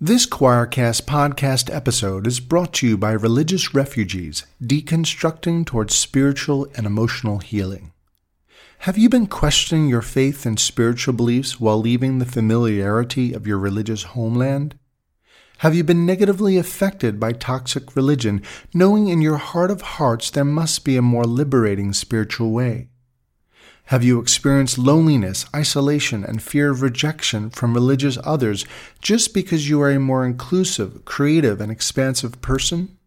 This 0.00 0.26
QuoirCast 0.26 1.06
podcast 1.06 1.74
episode 1.74 2.28
is 2.28 2.38
brought 2.38 2.72
to 2.74 2.86
you 2.86 2.96
by 2.96 3.10
Religious 3.10 3.74
Refugees, 3.74 4.46
deconstructing 4.62 5.66
towards 5.66 5.96
spiritual 5.96 6.68
and 6.76 6.86
emotional 6.86 7.38
healing. 7.40 7.90
Have 8.80 8.96
you 8.96 9.08
been 9.08 9.26
questioning 9.26 9.88
your 9.88 10.02
faith 10.02 10.46
and 10.46 10.56
spiritual 10.60 11.14
beliefs 11.14 11.58
while 11.58 11.80
leaving 11.80 12.20
the 12.20 12.24
familiarity 12.24 13.32
of 13.32 13.44
your 13.48 13.58
religious 13.58 14.04
homeland? 14.04 14.78
Have 15.58 15.74
you 15.74 15.82
been 15.82 16.06
negatively 16.06 16.56
affected 16.56 17.18
by 17.18 17.32
toxic 17.32 17.96
religion, 17.96 18.44
knowing 18.72 19.08
in 19.08 19.20
your 19.20 19.38
heart 19.38 19.72
of 19.72 19.80
hearts 19.80 20.30
there 20.30 20.44
must 20.44 20.84
be 20.84 20.96
a 20.96 21.02
more 21.02 21.24
liberating 21.24 21.92
spiritual 21.92 22.52
way? 22.52 22.88
Have 23.88 24.04
you 24.04 24.20
experienced 24.20 24.76
loneliness, 24.76 25.46
isolation, 25.56 26.22
and 26.22 26.42
fear 26.42 26.70
of 26.70 26.82
rejection 26.82 27.48
from 27.48 27.72
religious 27.72 28.18
others 28.22 28.66
just 29.00 29.32
because 29.32 29.70
you 29.70 29.80
are 29.80 29.90
a 29.90 29.98
more 29.98 30.26
inclusive, 30.26 31.06
creative, 31.06 31.58
and 31.58 31.72
expansive 31.72 32.42
person? 32.42 32.98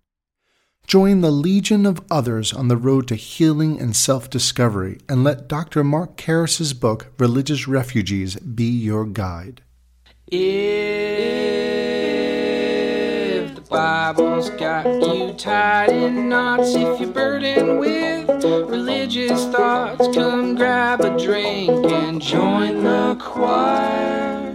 Join 0.88 1.22
the 1.22 1.30
legion 1.30 1.86
of 1.86 2.02
others 2.10 2.52
on 2.52 2.68
the 2.68 2.78
road 2.78 3.08
to 3.10 3.16
healing 3.16 3.80
and 3.80 3.96
self 3.96 4.28
discovery 4.28 4.98
and 5.08 5.24
let 5.24 5.48
Dr. 5.48 5.84
Mark 5.84 6.18
Karris's 6.18 6.74
book, 6.74 7.14
Religious 7.20 7.68
Refugees, 7.68 8.38
be 8.38 8.66
your 8.66 9.06
guide. 9.06 9.62
The 10.32 11.61
Bible's 13.72 14.50
got 14.50 14.86
you 14.86 15.32
tied 15.32 15.92
in 15.92 16.28
knots, 16.28 16.76
if 16.76 17.00
you're 17.00 17.10
burdened 17.10 17.80
with 17.80 18.44
religious 18.44 19.46
thoughts, 19.46 20.14
come 20.14 20.56
grab 20.56 21.00
a 21.00 21.18
drink 21.18 21.70
and 21.90 22.22
join 22.22 22.84
the 22.84 23.16
choir. 23.18 24.54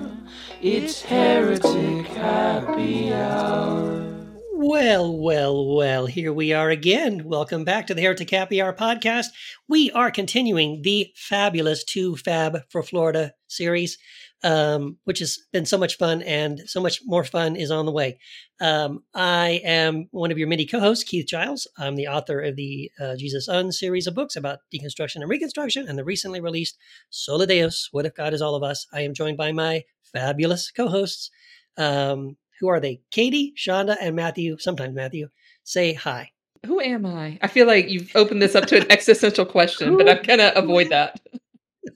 It's 0.61 1.01
Heretic 1.01 2.07
Happy 2.09 3.11
Hour. 3.15 4.07
Well, 4.53 5.17
well, 5.17 5.75
well, 5.75 6.05
here 6.05 6.35
we 6.35 6.53
are 6.53 6.69
again. 6.69 7.25
Welcome 7.25 7.65
back 7.65 7.87
to 7.87 7.95
the 7.95 8.03
Heretic 8.03 8.29
Happy 8.29 8.61
Hour 8.61 8.75
podcast. 8.75 9.29
We 9.67 9.91
are 9.93 10.11
continuing 10.11 10.83
the 10.83 11.11
fabulous 11.17 11.85
Too 11.85 12.17
Fab 12.17 12.65
for 12.69 12.83
Florida 12.83 13.33
series, 13.49 13.97
um, 14.43 14.99
which 15.05 15.19
has 15.21 15.39
been 15.53 15.67
so 15.67 15.79
much 15.79 15.97
fun 15.97 16.23
and 16.23 16.61
so 16.67 16.81
much 16.81 17.01
more 17.05 17.25
fun 17.25 17.57
is 17.57 17.71
on 17.71 17.87
the 17.87 17.93
way. 17.93 18.19
Um, 18.61 19.05
I 19.15 19.61
am 19.65 20.09
one 20.11 20.31
of 20.31 20.39
your 20.39 20.49
many 20.49 20.67
co 20.67 20.81
hosts, 20.81 21.05
Keith 21.05 21.27
Giles. 21.27 21.67
I'm 21.79 21.97
the 21.97 22.09
author 22.09 22.41
of 22.41 22.57
the 22.57 22.91
uh, 23.01 23.17
Jesus 23.17 23.49
Un 23.49 23.73
series 23.73 24.07
of 24.07 24.15
books 24.15 24.37
about 24.37 24.61
deconstruction 24.73 25.17
and 25.17 25.29
reconstruction 25.29 25.89
and 25.89 25.99
the 25.99 26.05
recently 26.05 26.41
released 26.41 26.79
Sola 27.11 27.47
Deus, 27.47 27.89
What 27.93 28.07
If 28.07 28.15
God 28.15 28.35
Is 28.35 28.43
All 28.43 28.55
of 28.55 28.63
Us. 28.63 28.87
I 28.93 29.03
am 29.03 29.15
joined 29.15 29.37
by 29.37 29.53
my 29.53 29.85
fabulous 30.03 30.71
co 30.71 30.89
hosts. 30.89 31.31
Um, 31.77 32.37
who 32.61 32.69
are 32.69 32.81
they? 32.81 33.03
Katie, 33.11 33.53
Shonda, 33.57 33.97
and 34.01 34.17
Matthew. 34.17 34.57
Sometimes 34.59 34.95
Matthew. 34.95 35.29
Say 35.63 35.93
hi. 35.93 36.31
Who 36.65 36.81
am 36.81 37.05
I? 37.05 37.39
I 37.43 37.49
feel 37.49 37.67
like 37.67 37.91
you've 37.91 38.11
opened 38.15 38.41
this 38.41 38.55
up 38.55 38.67
to 38.67 38.77
an 38.77 38.87
existential 38.91 39.45
question, 39.45 39.97
but 39.97 40.09
I'm 40.09 40.23
gonna 40.23 40.53
avoid 40.57 40.89
that. 40.91 41.21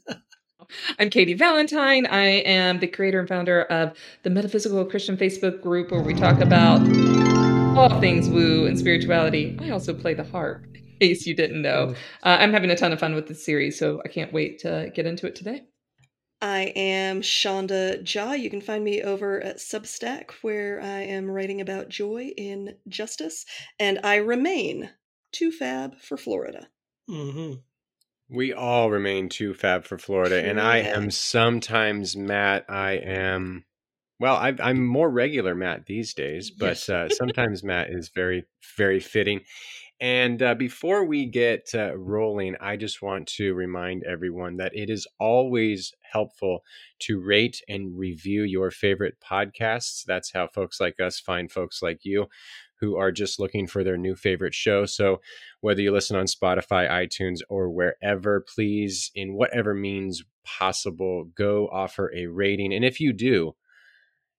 I'm 0.98 1.10
Katie 1.10 1.34
Valentine. 1.34 2.06
I 2.06 2.26
am 2.26 2.80
the 2.80 2.86
creator 2.86 3.20
and 3.20 3.28
founder 3.28 3.62
of 3.62 3.96
the 4.22 4.30
Metaphysical 4.30 4.84
Christian 4.84 5.16
Facebook 5.16 5.62
group 5.62 5.90
where 5.90 6.02
we 6.02 6.14
talk 6.14 6.40
about 6.40 6.80
all 7.76 8.00
things 8.00 8.28
woo 8.28 8.66
and 8.66 8.78
spirituality. 8.78 9.56
I 9.60 9.70
also 9.70 9.94
play 9.94 10.14
the 10.14 10.24
harp, 10.24 10.64
in 10.74 10.82
case 11.00 11.26
you 11.26 11.34
didn't 11.34 11.62
know. 11.62 11.94
Uh, 12.22 12.36
I'm 12.40 12.52
having 12.52 12.70
a 12.70 12.76
ton 12.76 12.92
of 12.92 13.00
fun 13.00 13.14
with 13.14 13.28
this 13.28 13.44
series, 13.44 13.78
so 13.78 14.02
I 14.04 14.08
can't 14.08 14.32
wait 14.32 14.58
to 14.60 14.90
get 14.94 15.06
into 15.06 15.26
it 15.26 15.36
today. 15.36 15.62
I 16.42 16.72
am 16.74 17.20
Shonda 17.20 18.02
Jaw. 18.02 18.32
You 18.32 18.48
can 18.48 18.62
find 18.62 18.82
me 18.82 19.02
over 19.02 19.42
at 19.42 19.58
Substack, 19.58 20.30
where 20.42 20.80
I 20.80 21.00
am 21.02 21.30
writing 21.30 21.60
about 21.60 21.90
joy 21.90 22.32
in 22.36 22.76
justice, 22.88 23.44
and 23.78 24.00
I 24.02 24.16
remain 24.16 24.90
too 25.32 25.52
fab 25.52 25.98
for 26.00 26.16
Florida. 26.16 26.68
Mm-hmm. 27.08 27.60
We 28.30 28.52
all 28.52 28.90
remain 28.90 29.28
too 29.28 29.54
fab 29.54 29.84
for 29.84 29.98
Florida, 29.98 30.40
and 30.40 30.60
I 30.60 30.78
am 30.78 31.10
sometimes 31.10 32.16
Matt. 32.16 32.64
I 32.68 32.92
am, 32.92 33.64
well, 34.20 34.36
I, 34.36 34.54
I'm 34.62 34.86
more 34.86 35.10
regular 35.10 35.54
Matt 35.54 35.86
these 35.86 36.14
days, 36.14 36.50
but 36.58 36.66
Yes. 36.66 36.88
uh, 36.88 37.08
sometimes 37.08 37.64
Matt 37.64 37.90
is 37.90 38.10
very, 38.14 38.44
very 38.76 39.00
fitting. 39.00 39.40
And 40.00 40.42
uh, 40.42 40.54
before 40.54 41.04
we 41.04 41.26
get 41.26 41.70
uh, 41.74 41.94
rolling, 41.98 42.56
I 42.60 42.76
just 42.76 43.02
want 43.02 43.26
to 43.36 43.52
remind 43.52 44.04
everyone 44.04 44.56
that 44.56 44.74
it 44.74 44.88
is 44.88 45.06
always 45.18 45.92
helpful 46.10 46.60
to 47.00 47.20
rate 47.20 47.60
and 47.68 47.98
review 47.98 48.44
your 48.44 48.70
favorite 48.70 49.16
podcasts. 49.20 50.04
That's 50.06 50.32
how 50.32 50.46
folks 50.46 50.80
like 50.80 51.00
us 51.00 51.20
find 51.20 51.52
folks 51.52 51.82
like 51.82 51.98
you 52.02 52.28
who 52.80 52.96
are 52.96 53.12
just 53.12 53.38
looking 53.38 53.66
for 53.66 53.84
their 53.84 53.98
new 53.98 54.16
favorite 54.16 54.54
show. 54.54 54.86
So, 54.86 55.20
whether 55.60 55.82
you 55.82 55.92
listen 55.92 56.16
on 56.16 56.26
Spotify, 56.26 56.88
iTunes, 56.88 57.40
or 57.48 57.70
wherever, 57.70 58.44
please, 58.54 59.10
in 59.14 59.34
whatever 59.34 59.74
means 59.74 60.22
possible, 60.44 61.24
go 61.36 61.68
offer 61.68 62.12
a 62.14 62.26
rating. 62.26 62.72
And 62.72 62.84
if 62.84 63.00
you 63.00 63.12
do, 63.12 63.54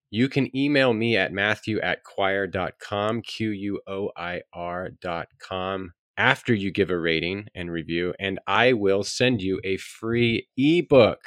you 0.10 0.28
can 0.28 0.56
email 0.56 0.94
me 0.94 1.16
at 1.16 1.32
matthew 1.32 1.80
at 1.80 2.04
quoir.com, 2.04 3.22
Q 3.22 3.52
U 3.52 3.82
O 3.88 4.12
I 4.18 4.42
R.com, 4.54 5.94
after 6.18 6.54
you 6.54 6.72
give 6.72 6.90
a 6.90 7.00
rating 7.00 7.48
and 7.56 7.72
review, 7.72 8.14
and 8.20 8.40
I 8.46 8.74
will 8.74 9.04
send 9.04 9.42
you 9.42 9.62
a 9.64 9.78
free 9.78 10.48
ebook. 10.58 11.22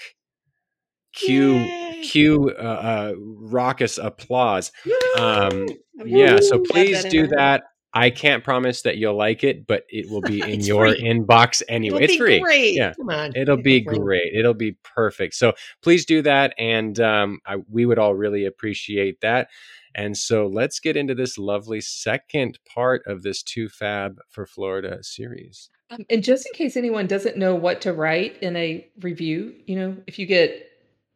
Cue, 1.14 1.54
Yay! 1.54 2.00
cue 2.04 2.50
uh, 2.58 2.62
uh, 2.62 3.12
raucous 3.18 3.98
applause. 3.98 4.72
Um, 5.18 5.66
yeah, 6.04 6.38
so 6.40 6.60
please 6.60 7.02
that 7.02 7.10
do 7.10 7.26
there. 7.26 7.36
that. 7.36 7.62
I 7.96 8.10
can't 8.10 8.42
promise 8.42 8.82
that 8.82 8.96
you'll 8.96 9.16
like 9.16 9.44
it, 9.44 9.68
but 9.68 9.84
it 9.88 10.10
will 10.10 10.20
be 10.20 10.40
in 10.52 10.60
your 10.60 10.88
free. 10.88 11.00
inbox 11.02 11.62
anyway. 11.68 12.02
It'll 12.02 12.04
it's 12.04 12.12
be 12.14 12.18
free. 12.18 12.40
great. 12.40 12.74
Yeah. 12.74 12.92
Come 12.96 13.08
on. 13.10 13.32
It'll 13.36 13.56
be 13.56 13.82
Complain. 13.82 14.02
great. 14.02 14.32
It'll 14.34 14.52
be 14.52 14.76
perfect. 14.82 15.34
So 15.34 15.52
please 15.80 16.04
do 16.04 16.20
that. 16.22 16.54
And 16.58 16.98
um, 16.98 17.38
I, 17.46 17.58
we 17.70 17.86
would 17.86 18.00
all 18.00 18.14
really 18.14 18.46
appreciate 18.46 19.20
that. 19.20 19.48
And 19.94 20.16
so 20.16 20.48
let's 20.48 20.80
get 20.80 20.96
into 20.96 21.14
this 21.14 21.38
lovely 21.38 21.80
second 21.80 22.58
part 22.66 23.02
of 23.06 23.22
this 23.22 23.44
Too 23.44 23.68
Fab 23.68 24.18
for 24.28 24.44
Florida 24.44 24.98
series. 25.04 25.70
Um, 25.90 26.04
and 26.10 26.24
just 26.24 26.46
in 26.48 26.52
case 26.52 26.76
anyone 26.76 27.06
doesn't 27.06 27.36
know 27.36 27.54
what 27.54 27.80
to 27.82 27.92
write 27.92 28.38
in 28.42 28.56
a 28.56 28.90
review, 29.02 29.54
you 29.66 29.76
know, 29.76 29.96
if 30.08 30.18
you 30.18 30.26
get 30.26 30.66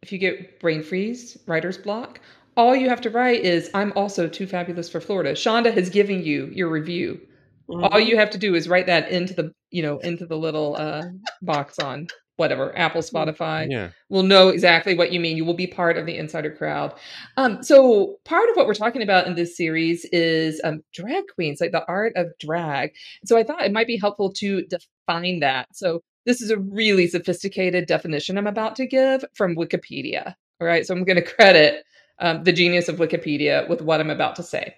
if 0.03 0.13
you 0.13 0.19
get 0.19 0.61
brain 0.61 0.83
freeze, 0.83 1.37
writer's 1.47 1.79
block, 1.79 2.21
all 2.57 2.75
you 2.75 2.89
have 2.89 3.01
to 3.03 3.11
write 3.11 3.43
is 3.43 3.71
"I'm 3.75 3.93
also 3.97 4.29
too 4.29 4.47
fabulous 4.47 4.89
for 4.91 5.01
Florida." 5.01 5.33
Shonda 5.33 5.73
has 5.73 5.89
given 5.91 6.23
you 6.23 6.47
your 6.53 6.69
review. 6.69 7.21
All 7.69 7.91
Mhm. 7.91 8.07
you 8.07 8.17
have 8.17 8.31
to 8.31 8.39
do 8.39 8.55
is 8.55 8.69
write 8.69 8.87
that 8.87 9.11
into 9.11 9.35
the 9.35 9.53
you 9.71 9.83
know 9.83 9.99
into 9.99 10.27
the 10.27 10.37
little 10.39 10.77
uh, 10.77 11.05
box 11.43 11.79
on 11.79 12.09
whatever 12.37 12.77
Apple, 12.79 13.03
Spotify. 13.03 13.69
Yeah. 13.69 13.91
will 14.11 14.23
know 14.23 14.49
exactly 14.49 14.95
what 14.95 15.13
you 15.13 15.19
mean. 15.19 15.37
You 15.37 15.45
will 15.45 15.55
be 15.55 15.67
part 15.67 15.99
of 15.99 16.07
the 16.07 16.17
insider 16.17 16.51
crowd. 16.53 16.95
Um, 17.37 17.63
so 17.65 18.19
part 18.25 18.49
of 18.49 18.55
what 18.57 18.67
we're 18.69 18.75
talking 18.75 19.03
about 19.03 19.27
in 19.27 19.35
this 19.35 19.57
series 19.57 20.05
is 20.13 20.61
um, 20.63 20.83
drag 20.95 21.25
queens, 21.35 21.61
like 21.61 21.73
the 21.73 21.85
art 21.89 22.13
of 22.17 22.29
drag. 22.39 22.93
So 23.25 23.37
I 23.37 23.43
thought 23.43 23.63
it 23.65 23.73
might 23.73 23.89
be 23.89 23.97
helpful 23.99 24.33
to 24.35 24.63
define 24.67 25.41
that. 25.41 25.67
So 25.75 26.01
this 26.29 26.43
is 26.43 26.51
a 26.51 26.59
really 26.59 27.07
sophisticated 27.07 27.87
definition 27.87 28.37
I'm 28.37 28.47
about 28.47 28.77
to 28.77 28.87
give 28.87 29.25
from 29.33 29.57
Wikipedia. 29.57 30.35
All 30.61 30.67
right, 30.67 30.85
so 30.85 30.95
I'm 30.95 31.05
going 31.05 31.17
to 31.17 31.23
credit 31.23 31.85
um, 32.19 32.45
the 32.45 32.53
genius 32.53 32.87
of 32.87 32.97
Wikipedia 32.97 33.67
with 33.67 33.81
what 33.81 33.99
I'm 33.99 34.11
about 34.11 34.37
to 34.37 34.43
say. 34.43 34.75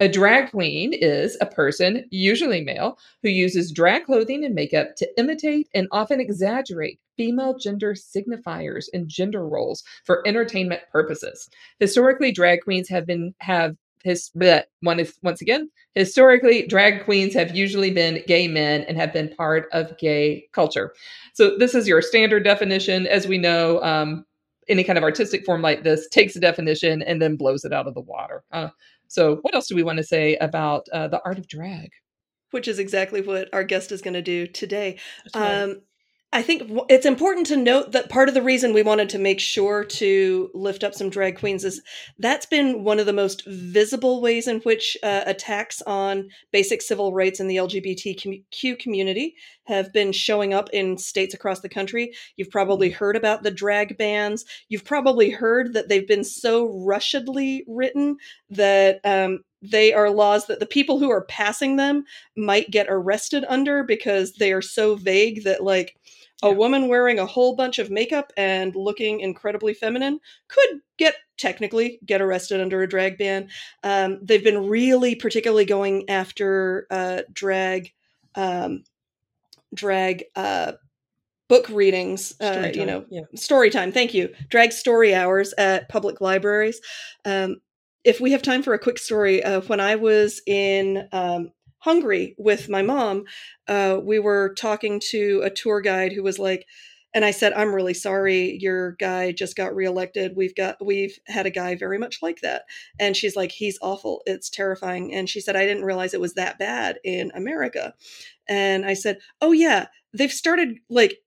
A 0.00 0.08
drag 0.08 0.50
queen 0.50 0.94
is 0.94 1.36
a 1.42 1.46
person, 1.46 2.06
usually 2.10 2.64
male, 2.64 2.98
who 3.22 3.28
uses 3.28 3.70
drag 3.70 4.06
clothing 4.06 4.46
and 4.46 4.54
makeup 4.54 4.96
to 4.96 5.08
imitate 5.18 5.68
and 5.74 5.88
often 5.92 6.20
exaggerate 6.20 6.98
female 7.18 7.58
gender 7.58 7.94
signifiers 7.94 8.86
and 8.94 9.06
gender 9.06 9.46
roles 9.46 9.84
for 10.04 10.26
entertainment 10.26 10.80
purposes. 10.90 11.50
Historically, 11.80 12.32
drag 12.32 12.62
queens 12.62 12.88
have 12.88 13.06
been 13.06 13.34
have 13.40 13.76
his 14.04 14.30
bleh, 14.36 14.62
one 14.80 15.00
is 15.00 15.14
once 15.22 15.40
again 15.40 15.70
historically 15.94 16.66
drag 16.66 17.04
queens 17.04 17.34
have 17.34 17.54
usually 17.54 17.90
been 17.90 18.22
gay 18.26 18.48
men 18.48 18.82
and 18.82 18.96
have 18.96 19.12
been 19.12 19.34
part 19.36 19.68
of 19.72 19.96
gay 19.98 20.46
culture. 20.52 20.92
So 21.34 21.56
this 21.58 21.74
is 21.74 21.88
your 21.88 22.02
standard 22.02 22.44
definition, 22.44 23.06
as 23.06 23.26
we 23.26 23.38
know. 23.38 23.82
Um, 23.82 24.24
any 24.66 24.82
kind 24.82 24.96
of 24.96 25.04
artistic 25.04 25.44
form 25.44 25.60
like 25.60 25.82
this 25.82 26.08
takes 26.08 26.34
a 26.36 26.40
definition 26.40 27.02
and 27.02 27.20
then 27.20 27.36
blows 27.36 27.66
it 27.66 27.72
out 27.72 27.86
of 27.86 27.92
the 27.92 28.00
water. 28.00 28.44
Uh, 28.50 28.68
so, 29.08 29.36
what 29.42 29.54
else 29.54 29.66
do 29.66 29.76
we 29.76 29.82
want 29.82 29.98
to 29.98 30.04
say 30.04 30.36
about 30.36 30.88
uh, 30.90 31.06
the 31.06 31.20
art 31.22 31.38
of 31.38 31.46
drag? 31.46 31.90
Which 32.50 32.66
is 32.66 32.78
exactly 32.78 33.20
what 33.20 33.52
our 33.52 33.62
guest 33.62 33.92
is 33.92 34.00
going 34.00 34.14
to 34.14 34.22
do 34.22 34.46
today. 34.46 34.98
Right. 35.34 35.62
Um, 35.62 35.82
I 36.34 36.42
think 36.42 36.68
it's 36.88 37.06
important 37.06 37.46
to 37.46 37.56
note 37.56 37.92
that 37.92 38.08
part 38.08 38.28
of 38.28 38.34
the 38.34 38.42
reason 38.42 38.74
we 38.74 38.82
wanted 38.82 39.08
to 39.10 39.20
make 39.20 39.38
sure 39.38 39.84
to 39.84 40.50
lift 40.52 40.82
up 40.82 40.92
some 40.92 41.08
drag 41.08 41.38
queens 41.38 41.64
is 41.64 41.80
that's 42.18 42.44
been 42.44 42.82
one 42.82 42.98
of 42.98 43.06
the 43.06 43.12
most 43.12 43.44
visible 43.46 44.20
ways 44.20 44.48
in 44.48 44.58
which 44.62 44.96
uh, 45.04 45.22
attacks 45.26 45.80
on 45.82 46.28
basic 46.50 46.82
civil 46.82 47.12
rights 47.12 47.38
in 47.38 47.46
the 47.46 47.54
LGBTQ 47.54 48.80
community 48.80 49.36
have 49.66 49.92
been 49.92 50.10
showing 50.10 50.52
up 50.52 50.68
in 50.72 50.98
states 50.98 51.34
across 51.34 51.60
the 51.60 51.68
country. 51.68 52.12
You've 52.36 52.50
probably 52.50 52.90
heard 52.90 53.14
about 53.14 53.44
the 53.44 53.52
drag 53.52 53.96
bans. 53.96 54.44
You've 54.68 54.84
probably 54.84 55.30
heard 55.30 55.72
that 55.74 55.88
they've 55.88 56.08
been 56.08 56.24
so 56.24 56.66
rushedly 56.84 57.64
written 57.68 58.16
that 58.50 58.98
um, 59.04 59.44
they 59.62 59.94
are 59.94 60.10
laws 60.10 60.46
that 60.46 60.60
the 60.60 60.66
people 60.66 60.98
who 60.98 61.10
are 61.10 61.24
passing 61.26 61.76
them 61.76 62.04
might 62.36 62.72
get 62.72 62.86
arrested 62.88 63.44
under 63.48 63.84
because 63.84 64.32
they 64.34 64.52
are 64.52 64.60
so 64.60 64.96
vague 64.96 65.44
that, 65.44 65.62
like, 65.62 65.96
a 66.42 66.52
woman 66.52 66.88
wearing 66.88 67.18
a 67.18 67.26
whole 67.26 67.54
bunch 67.56 67.78
of 67.78 67.90
makeup 67.90 68.32
and 68.36 68.74
looking 68.74 69.20
incredibly 69.20 69.72
feminine 69.72 70.18
could 70.48 70.80
get 70.98 71.14
technically 71.38 71.98
get 72.04 72.20
arrested 72.20 72.60
under 72.60 72.82
a 72.82 72.88
drag 72.88 73.18
ban. 73.18 73.48
Um, 73.82 74.18
they've 74.22 74.44
been 74.44 74.68
really 74.68 75.14
particularly 75.14 75.64
going 75.64 76.08
after 76.08 76.86
uh, 76.90 77.22
drag 77.32 77.92
um, 78.34 78.84
drag 79.74 80.24
uh, 80.36 80.72
book 81.48 81.68
readings. 81.68 82.34
Uh, 82.40 82.52
Story 82.52 82.72
you 82.74 82.86
know, 82.86 83.04
yeah. 83.10 83.22
story 83.34 83.70
time. 83.70 83.92
Thank 83.92 84.14
you. 84.14 84.32
Drag 84.48 84.72
story 84.72 85.14
hours 85.14 85.54
at 85.58 85.88
public 85.88 86.20
libraries. 86.20 86.80
Um, 87.24 87.56
if 88.04 88.20
we 88.20 88.32
have 88.32 88.42
time 88.42 88.62
for 88.62 88.74
a 88.74 88.78
quick 88.78 88.98
story, 88.98 89.42
uh, 89.42 89.62
when 89.62 89.80
I 89.80 89.96
was 89.96 90.42
in 90.46 91.08
um, 91.12 91.50
Hungary 91.84 92.34
with 92.38 92.68
my 92.70 92.82
mom, 92.82 93.24
uh, 93.68 93.98
we 94.02 94.18
were 94.18 94.54
talking 94.54 95.00
to 95.10 95.42
a 95.44 95.50
tour 95.50 95.82
guide 95.82 96.12
who 96.12 96.22
was 96.22 96.38
like, 96.38 96.66
and 97.12 97.24
I 97.24 97.30
said, 97.30 97.52
"I'm 97.52 97.74
really 97.74 97.94
sorry, 97.94 98.56
your 98.60 98.92
guy 98.92 99.32
just 99.32 99.54
got 99.54 99.74
reelected. 99.74 100.32
We've 100.34 100.54
got 100.54 100.84
we've 100.84 101.16
had 101.26 101.46
a 101.46 101.50
guy 101.50 101.76
very 101.76 101.98
much 101.98 102.18
like 102.22 102.40
that." 102.40 102.62
And 102.98 103.16
she's 103.16 103.36
like, 103.36 103.52
"He's 103.52 103.78
awful. 103.82 104.22
It's 104.26 104.50
terrifying." 104.50 105.14
And 105.14 105.28
she 105.28 105.40
said, 105.40 105.56
"I 105.56 105.66
didn't 105.66 105.84
realize 105.84 106.14
it 106.14 106.20
was 106.20 106.34
that 106.34 106.58
bad 106.58 106.98
in 107.04 107.30
America." 107.34 107.94
And 108.48 108.84
I 108.86 108.94
said, 108.94 109.18
"Oh 109.40 109.52
yeah, 109.52 109.86
they've 110.12 110.32
started 110.32 110.78
like 110.90 111.18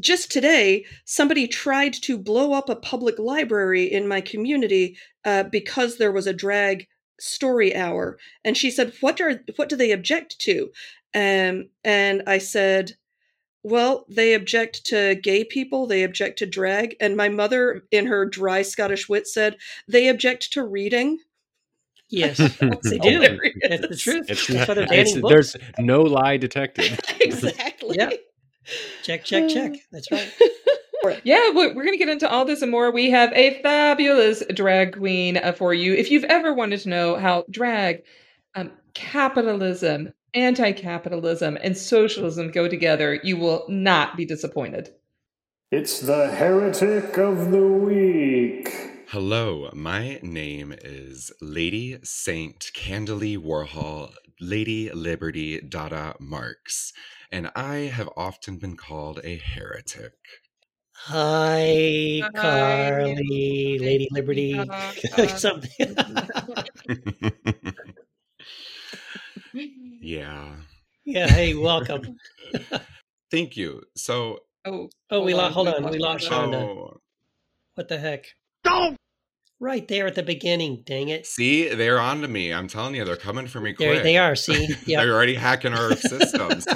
just 0.00 0.30
today, 0.32 0.84
somebody 1.04 1.46
tried 1.46 1.92
to 1.92 2.16
blow 2.18 2.52
up 2.52 2.68
a 2.68 2.76
public 2.76 3.18
library 3.18 3.84
in 3.84 4.08
my 4.08 4.20
community 4.20 4.96
uh, 5.24 5.44
because 5.44 5.98
there 5.98 6.12
was 6.12 6.26
a 6.26 6.32
drag 6.32 6.86
story 7.20 7.74
hour, 7.74 8.18
and 8.44 8.56
she 8.56 8.70
said, 8.70 8.92
"What 9.00 9.20
are 9.20 9.42
what 9.56 9.68
do 9.68 9.76
they 9.76 9.92
object 9.92 10.38
to?" 10.40 10.70
Um, 11.14 11.68
and 11.84 12.22
I 12.26 12.38
said, 12.38 12.92
"Well, 13.62 14.06
they 14.08 14.34
object 14.34 14.84
to 14.86 15.14
gay 15.16 15.44
people. 15.44 15.86
They 15.86 16.02
object 16.02 16.38
to 16.40 16.46
drag." 16.46 16.96
And 17.00 17.16
my 17.16 17.28
mother, 17.28 17.82
in 17.90 18.06
her 18.06 18.24
dry 18.24 18.62
Scottish 18.62 19.08
wit, 19.08 19.26
said, 19.26 19.56
"They 19.88 20.08
object 20.08 20.52
to 20.52 20.64
reading." 20.64 21.18
Yes, 22.08 22.36
They 22.36 22.68
they 22.82 22.98
do. 22.98 23.20
Hilarious. 23.22 23.54
That's 23.62 23.88
the 23.88 23.96
truth. 23.96 24.30
It's 24.30 24.46
That's 24.46 24.68
not, 24.68 24.68
why 24.68 24.74
they're 24.86 25.00
it's- 25.00 25.22
there's 25.28 25.56
no 25.78 26.02
lie 26.02 26.36
detected. 26.36 26.98
exactly. 27.20 27.96
Yeah. 27.98 28.10
Check, 29.02 29.24
check, 29.24 29.48
check. 29.48 29.72
That's 29.90 30.10
right. 30.12 30.30
Yeah, 31.24 31.50
we're, 31.50 31.74
we're 31.74 31.84
going 31.84 31.92
to 31.92 31.98
get 31.98 32.08
into 32.08 32.30
all 32.30 32.44
this 32.44 32.62
and 32.62 32.70
more. 32.70 32.90
We 32.90 33.10
have 33.10 33.32
a 33.32 33.60
fabulous 33.62 34.42
drag 34.54 34.96
queen 34.96 35.36
uh, 35.36 35.52
for 35.52 35.74
you. 35.74 35.94
If 35.94 36.10
you've 36.10 36.24
ever 36.24 36.54
wanted 36.54 36.80
to 36.80 36.88
know 36.88 37.16
how 37.16 37.44
drag, 37.50 38.04
um, 38.54 38.70
capitalism, 38.94 40.12
anti 40.34 40.72
capitalism, 40.72 41.58
and 41.62 41.76
socialism 41.76 42.50
go 42.50 42.68
together, 42.68 43.18
you 43.22 43.36
will 43.36 43.64
not 43.68 44.16
be 44.16 44.24
disappointed. 44.24 44.94
It's 45.70 46.00
the 46.00 46.30
heretic 46.30 47.18
of 47.18 47.50
the 47.50 47.66
week. 47.66 48.92
Hello, 49.08 49.70
my 49.74 50.20
name 50.22 50.74
is 50.82 51.32
Lady 51.40 51.98
Saint 52.02 52.70
Candely 52.74 53.36
Warhol, 53.36 54.12
Lady 54.40 54.90
Liberty 54.90 55.60
Dada 55.60 56.14
Marx, 56.18 56.92
and 57.30 57.50
I 57.54 57.90
have 57.92 58.08
often 58.16 58.58
been 58.58 58.76
called 58.76 59.20
a 59.24 59.36
heretic. 59.36 60.14
Hi, 61.04 62.20
Hi, 62.22 62.30
Karley, 62.32 63.78
Lady 63.80 64.06
Liberty, 64.12 64.56
Uh, 64.56 65.26
something. 65.36 65.96
yeah. 69.52 70.54
yeah. 71.04 71.26
Hey, 71.26 71.54
welcome. 71.54 72.16
Thank 73.32 73.56
you. 73.56 73.82
So, 73.96 74.38
oh, 74.64 74.90
Oh, 75.10 75.22
we 75.24 75.34
lost. 75.34 75.54
Hold 75.54 75.68
on. 75.68 75.90
We 75.90 75.98
lost 75.98 76.22
lost 76.22 76.30
Shonda. 76.30 76.54
Shonda. 76.54 76.62
oh, 76.62 77.00
What 77.74 77.88
the 77.88 77.98
heck? 77.98 78.26
Right 79.58 79.86
there 79.88 80.06
at 80.06 80.14
the 80.14 80.22
beginning. 80.22 80.82
Dang 80.86 81.08
it. 81.08 81.26
see, 81.26 81.68
they're 81.68 81.98
on 82.00 82.20
to 82.22 82.28
me. 82.28 82.52
I'm 82.52 82.68
telling 82.68 82.94
you, 82.94 83.04
they're 83.04 83.16
coming 83.16 83.46
for 83.48 83.60
me 83.60 83.74
There 83.78 83.90
quick. 83.94 84.02
they 84.04 84.18
are. 84.18 84.34
See. 84.36 84.68
Yeah. 84.86 85.04
They're 85.04 85.14
already 85.14 85.34
hacking 85.34 85.72
our 85.72 85.96
systems. 85.96 86.66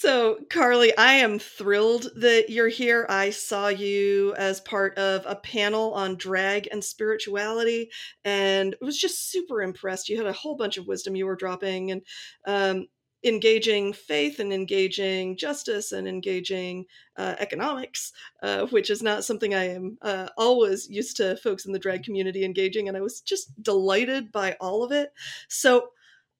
So, 0.00 0.38
Karley, 0.48 0.92
I 0.96 1.14
am 1.14 1.40
thrilled 1.40 2.12
that 2.14 2.50
you're 2.50 2.68
here. 2.68 3.04
I 3.08 3.30
saw 3.30 3.66
you 3.66 4.32
as 4.38 4.60
part 4.60 4.96
of 4.96 5.24
a 5.26 5.34
panel 5.34 5.92
on 5.92 6.14
drag 6.14 6.68
and 6.70 6.84
spirituality 6.84 7.90
and 8.24 8.76
was 8.80 8.96
just 8.96 9.28
super 9.32 9.60
impressed. 9.60 10.08
You 10.08 10.16
had 10.16 10.26
a 10.26 10.32
whole 10.32 10.54
bunch 10.54 10.76
of 10.76 10.86
wisdom 10.86 11.16
you 11.16 11.26
were 11.26 11.34
dropping 11.34 11.90
and 11.90 12.02
um, 12.46 12.86
engaging 13.24 13.92
faith 13.92 14.38
and 14.38 14.52
engaging 14.52 15.36
justice 15.36 15.90
and 15.90 16.06
engaging 16.06 16.84
uh, 17.16 17.34
economics, 17.40 18.12
uh, 18.44 18.66
which 18.66 18.90
is 18.90 19.02
not 19.02 19.24
something 19.24 19.52
I 19.52 19.70
am 19.70 19.98
uh, 20.02 20.28
always 20.38 20.88
used 20.88 21.16
to 21.16 21.36
folks 21.38 21.66
in 21.66 21.72
the 21.72 21.78
drag 21.80 22.04
community 22.04 22.44
engaging. 22.44 22.86
And 22.86 22.96
I 22.96 23.00
was 23.00 23.20
just 23.20 23.60
delighted 23.64 24.30
by 24.30 24.56
all 24.60 24.84
of 24.84 24.92
it. 24.92 25.12
So, 25.48 25.88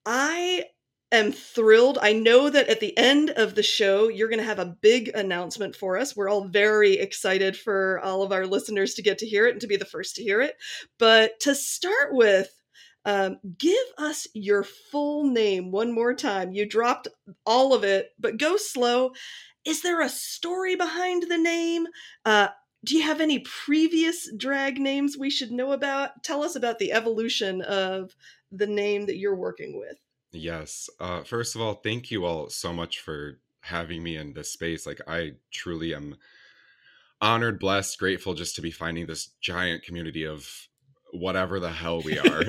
I 0.06 0.64
am 1.10 1.32
thrilled. 1.32 1.99
I 2.00 2.12
know 2.12 2.50
that 2.50 2.69
at 2.69 2.81
the 2.81 2.96
end 2.96 3.31
of 3.31 3.55
the 3.55 3.62
show, 3.62 4.08
you're 4.08 4.28
going 4.28 4.40
to 4.40 4.44
have 4.44 4.58
a 4.58 4.76
big 4.81 5.08
announcement 5.14 5.75
for 5.75 5.99
us. 5.99 6.14
We're 6.14 6.28
all 6.28 6.44
very 6.44 6.94
excited 6.94 7.56
for 7.56 8.00
all 8.00 8.22
of 8.22 8.32
our 8.32 8.46
listeners 8.46 8.94
to 8.94 9.02
get 9.02 9.19
to 9.19 9.26
hear 9.26 9.46
it 9.46 9.52
and 9.52 9.60
to 9.60 9.66
be 9.66 9.76
the 9.76 9.84
first 9.84 10.16
to 10.16 10.22
hear 10.22 10.40
it. 10.40 10.56
But 10.99 11.40
to 11.40 11.55
start 11.55 12.12
with, 12.12 12.50
um, 13.05 13.38
give 13.56 13.76
us 13.96 14.26
your 14.34 14.64
full 14.64 15.25
name 15.31 15.70
one 15.70 15.93
more 15.94 16.14
time. 16.14 16.52
You 16.52 16.66
dropped 16.66 17.08
all 17.46 17.72
of 17.72 17.84
it, 17.84 18.11
but 18.19 18.37
go 18.37 18.56
slow. 18.56 19.12
Is 19.64 19.82
there 19.82 20.02
a 20.02 20.08
story 20.08 20.76
behind 20.76 21.25
the 21.28 21.38
name? 21.38 21.87
Uh, 22.25 22.49
do 22.84 22.96
you 22.96 23.02
have 23.02 23.20
any 23.20 23.40
previous 23.40 24.31
drag 24.37 24.78
names 24.78 25.16
we 25.16 25.31
should 25.31 25.50
know 25.50 25.72
about? 25.72 26.22
Tell 26.22 26.44
us 26.44 26.54
about 26.54 26.78
the 26.78 26.93
evolution 26.93 27.62
of 27.62 28.14
the 28.52 28.66
name 28.66 29.06
that 29.06 29.16
you're 29.16 29.37
working 29.37 29.78
with. 29.78 29.96
Yes. 30.32 30.90
Uh, 31.00 31.22
first 31.22 31.54
of 31.54 31.60
all, 31.62 31.75
thank 31.75 32.10
you 32.10 32.25
all 32.25 32.50
so 32.50 32.72
much 32.72 33.00
for 33.00 33.40
having 33.60 34.02
me 34.02 34.16
in 34.16 34.34
this 34.34 34.52
space. 34.52 34.86
Like, 34.86 35.00
I 35.08 35.32
truly 35.50 35.94
am 35.94 36.16
honored, 37.20 37.58
blessed, 37.58 37.98
grateful 37.98 38.34
just 38.34 38.54
to 38.56 38.62
be 38.62 38.70
finding 38.70 39.06
this 39.06 39.30
giant 39.40 39.82
community 39.82 40.25
of 40.25 40.48
whatever 41.12 41.58
the 41.58 41.70
hell 41.72 42.02
we 42.02 42.19
are. 42.19 42.42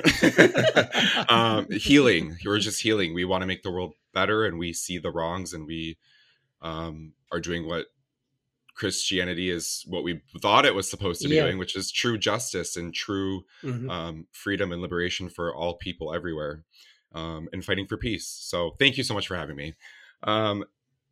um, 1.30 1.70
healing. 1.72 2.38
We're 2.46 2.60
just 2.70 2.82
healing. 2.82 3.14
We 3.14 3.26
want 3.26 3.42
to 3.42 3.48
make 3.48 3.64
the 3.64 3.72
world 3.72 3.94
better, 4.14 4.46
and 4.46 4.60
we 4.60 4.74
see 4.74 4.98
the 4.98 5.12
wrongs, 5.12 5.54
and 5.54 5.66
we 5.66 5.98
um, 6.62 7.14
are 7.32 7.40
doing 7.40 7.66
what 7.68 7.86
Christianity 8.76 9.50
is 9.50 9.84
what 9.88 10.04
we 10.04 10.22
thought 10.42 10.66
it 10.66 10.76
was 10.76 10.90
supposed 10.90 11.22
to 11.22 11.30
be 11.30 11.36
Yeah. 11.36 11.44
doing, 11.46 11.58
which 11.58 11.76
is 11.76 11.92
true 11.92 12.18
justice 12.18 12.76
and 12.78 12.94
true 12.94 13.44
Mhm. 13.64 13.90
um, 13.90 14.28
freedom 14.32 14.72
and 14.72 14.82
liberation 14.82 15.30
for 15.30 15.54
all 15.54 15.76
people 15.76 16.14
everywhere 16.14 16.64
um, 17.14 17.50
and 17.54 17.64
fighting 17.64 17.88
for 17.88 17.98
peace. 17.98 18.28
So 18.28 18.76
thank 18.80 18.98
you 18.98 19.04
so 19.04 19.14
much 19.14 19.28
for 19.28 19.36
having 19.36 19.56
me. 19.56 19.76
Um, 20.24 20.64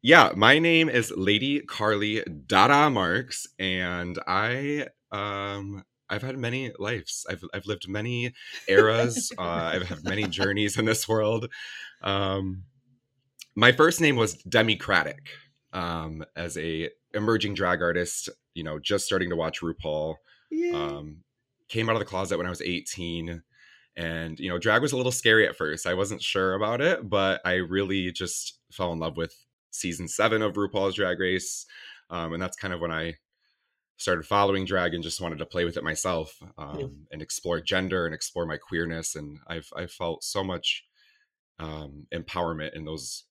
yeah, 0.01 0.32
my 0.36 0.60
name 0.60 0.89
is 0.89 1.12
Lady 1.16 1.62
Karley 1.62 2.24
Dada 2.48 2.89
Marx, 2.89 3.48
and 3.58 4.20
I 4.27 4.88
um, 5.12 5.84
I've 6.10 6.22
had 6.22 6.38
many 6.38 6.72
lives. 6.77 7.25
I've 7.30 7.44
I've 7.54 7.66
lived 7.66 7.88
many 7.88 8.34
eras. 8.68 9.32
uh, 9.38 9.42
I've 9.42 9.88
had 9.88 10.04
many 10.04 10.27
journeys 10.27 10.77
in 10.77 10.86
this 10.86 11.08
world. 11.08 11.50
Um, 12.01 12.63
my 13.56 13.72
first 13.72 14.00
name 14.01 14.16
was 14.16 14.36
Democratic. 14.44 15.30
Um, 15.74 16.24
as 16.36 16.58
a 16.58 16.89
emerging 17.13 17.54
drag 17.56 17.82
artist, 17.82 18.30
you 18.54 18.63
know, 18.63 18.80
just 18.80 19.06
starting 19.06 19.30
to 19.30 19.36
watch 19.36 19.62
RuPaul 19.62 20.16
um, 20.74 21.24
came 21.68 21.89
out 21.89 21.96
of 21.96 22.00
the 22.00 22.06
closet 22.06 22.38
when 22.38 22.48
I 22.48 22.51
was 22.51 22.62
18. 22.62 23.44
And, 23.98 24.39
you 24.39 24.50
know, 24.50 24.60
drag 24.60 24.84
was 24.84 24.92
a 24.92 24.98
little 24.98 25.12
scary 25.12 25.48
at 25.48 25.58
first. 25.58 25.88
I 25.88 25.96
wasn't 25.96 26.22
sure 26.22 26.54
about 26.54 26.82
it, 26.82 27.10
but 27.10 27.42
I 27.44 27.56
really 27.56 28.12
just 28.12 28.60
fell 28.72 28.94
in 28.94 29.00
love 29.00 29.18
with 29.18 29.34
season 29.72 30.08
seven 30.08 30.44
of 30.44 30.54
RuPaul's 30.54 30.96
Drag 30.96 31.20
Race. 31.20 31.66
Um, 32.12 32.34
and 32.34 32.42
that's 32.42 32.56
kind 32.56 32.74
of 32.74 32.80
when 32.80 32.92
I 32.92 33.16
started 33.98 34.25
following 34.25 34.66
drag 34.66 34.94
and 34.94 35.04
just 35.04 35.20
wanted 35.20 35.39
to 35.39 35.46
play 35.46 35.66
with 35.66 35.77
it 35.77 35.84
myself 35.84 36.38
um, 36.60 37.08
and 37.12 37.22
explore 37.24 37.60
gender 37.60 38.06
and 38.06 38.13
explore 38.13 38.46
my 38.46 38.58
queerness. 38.58 39.16
And 39.16 39.39
I've, 39.48 39.70
I 39.75 39.88
felt 39.88 40.24
so 40.24 40.44
much 40.44 40.86
um, 41.60 42.06
empowerment 42.13 42.75
in 42.75 42.86
those 42.86 43.24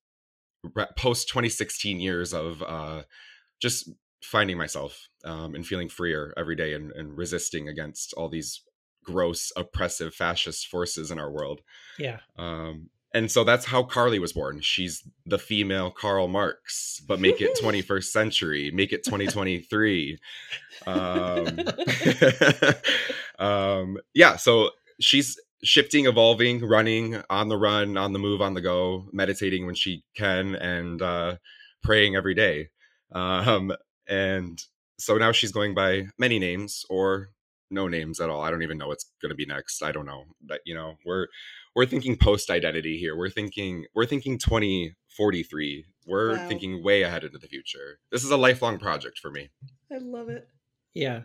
post 0.96 1.28
2016 1.28 2.00
years 2.00 2.34
of 2.34 2.60
uh, 2.62 3.02
just 3.60 3.88
finding 4.22 4.58
myself 4.58 5.08
um, 5.24 5.54
and 5.54 5.64
feeling 5.64 5.88
freer 5.88 6.34
every 6.36 6.56
day 6.56 6.74
and, 6.74 6.90
and 6.92 7.16
resisting 7.16 7.68
against 7.68 8.12
all 8.14 8.28
these 8.28 8.62
gross, 9.06 9.52
oppressive, 9.56 10.14
fascist 10.14 10.66
forces 10.66 11.10
in 11.10 11.18
our 11.18 11.30
world. 11.30 11.60
Yeah. 11.98 12.18
Um, 12.36 12.90
and 13.14 13.30
so 13.30 13.44
that's 13.44 13.64
how 13.64 13.82
Karley 13.82 14.18
was 14.18 14.34
born. 14.34 14.60
She's 14.60 15.02
the 15.24 15.38
female 15.38 15.90
Karl 15.90 16.28
Marx, 16.28 17.00
but 17.06 17.20
make 17.20 17.40
it 17.40 17.58
21st 17.62 18.04
century, 18.04 18.70
make 18.74 18.92
it 18.92 19.04
2023. 19.04 20.18
um, 20.86 21.46
um, 23.38 23.98
yeah, 24.12 24.36
so 24.36 24.70
she's 25.00 25.40
shifting, 25.64 26.06
evolving, 26.06 26.60
running, 26.66 27.22
on 27.30 27.48
the 27.48 27.56
run, 27.56 27.96
on 27.96 28.12
the 28.12 28.18
move, 28.18 28.42
on 28.42 28.52
the 28.52 28.60
go, 28.60 29.08
meditating 29.12 29.64
when 29.64 29.74
she 29.74 30.04
can, 30.14 30.54
and 30.54 31.00
uh, 31.00 31.36
praying 31.82 32.16
every 32.16 32.34
day. 32.34 32.68
Um, 33.12 33.72
and 34.06 34.62
so 34.98 35.16
now 35.16 35.32
she's 35.32 35.52
going 35.52 35.74
by 35.74 36.08
many 36.18 36.38
names 36.38 36.84
or 36.90 37.30
no 37.70 37.88
names 37.88 38.20
at 38.20 38.30
all. 38.30 38.42
I 38.42 38.50
don't 38.50 38.62
even 38.62 38.78
know 38.78 38.88
what's 38.88 39.10
going 39.20 39.30
to 39.30 39.34
be 39.36 39.46
next. 39.46 39.82
I 39.82 39.92
don't 39.92 40.06
know. 40.06 40.24
But 40.42 40.60
you 40.64 40.74
know, 40.74 40.94
we're 41.04 41.26
we're 41.74 41.86
thinking 41.86 42.16
post 42.16 42.50
identity 42.50 42.96
here. 42.98 43.16
We're 43.16 43.30
thinking 43.30 43.86
we're 43.94 44.06
thinking 44.06 44.38
2043. 44.38 45.84
We're 46.06 46.36
Wow. 46.36 46.48
thinking 46.48 46.82
way 46.84 47.02
ahead 47.02 47.24
into 47.24 47.38
the 47.38 47.48
future. 47.48 47.98
This 48.12 48.24
is 48.24 48.30
a 48.30 48.36
lifelong 48.36 48.78
project 48.78 49.18
for 49.18 49.30
me. 49.30 49.50
I 49.92 49.98
love 49.98 50.28
it. 50.28 50.46
Yeah. 50.94 51.22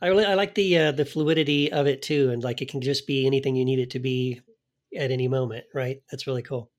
I 0.00 0.06
really 0.08 0.24
I 0.24 0.34
like 0.34 0.54
the 0.54 0.78
uh, 0.78 0.92
the 0.92 1.04
fluidity 1.04 1.70
of 1.72 1.86
it 1.86 2.02
too, 2.02 2.30
and 2.30 2.42
like 2.42 2.62
it 2.62 2.68
can 2.70 2.80
just 2.80 3.06
be 3.06 3.26
anything 3.26 3.56
you 3.56 3.64
need 3.64 3.78
it 3.78 3.90
to 3.90 3.98
be 3.98 4.40
at 4.96 5.10
any 5.10 5.28
moment, 5.28 5.64
right? 5.74 6.00
That's 6.10 6.26
really 6.26 6.42
cool. 6.42 6.70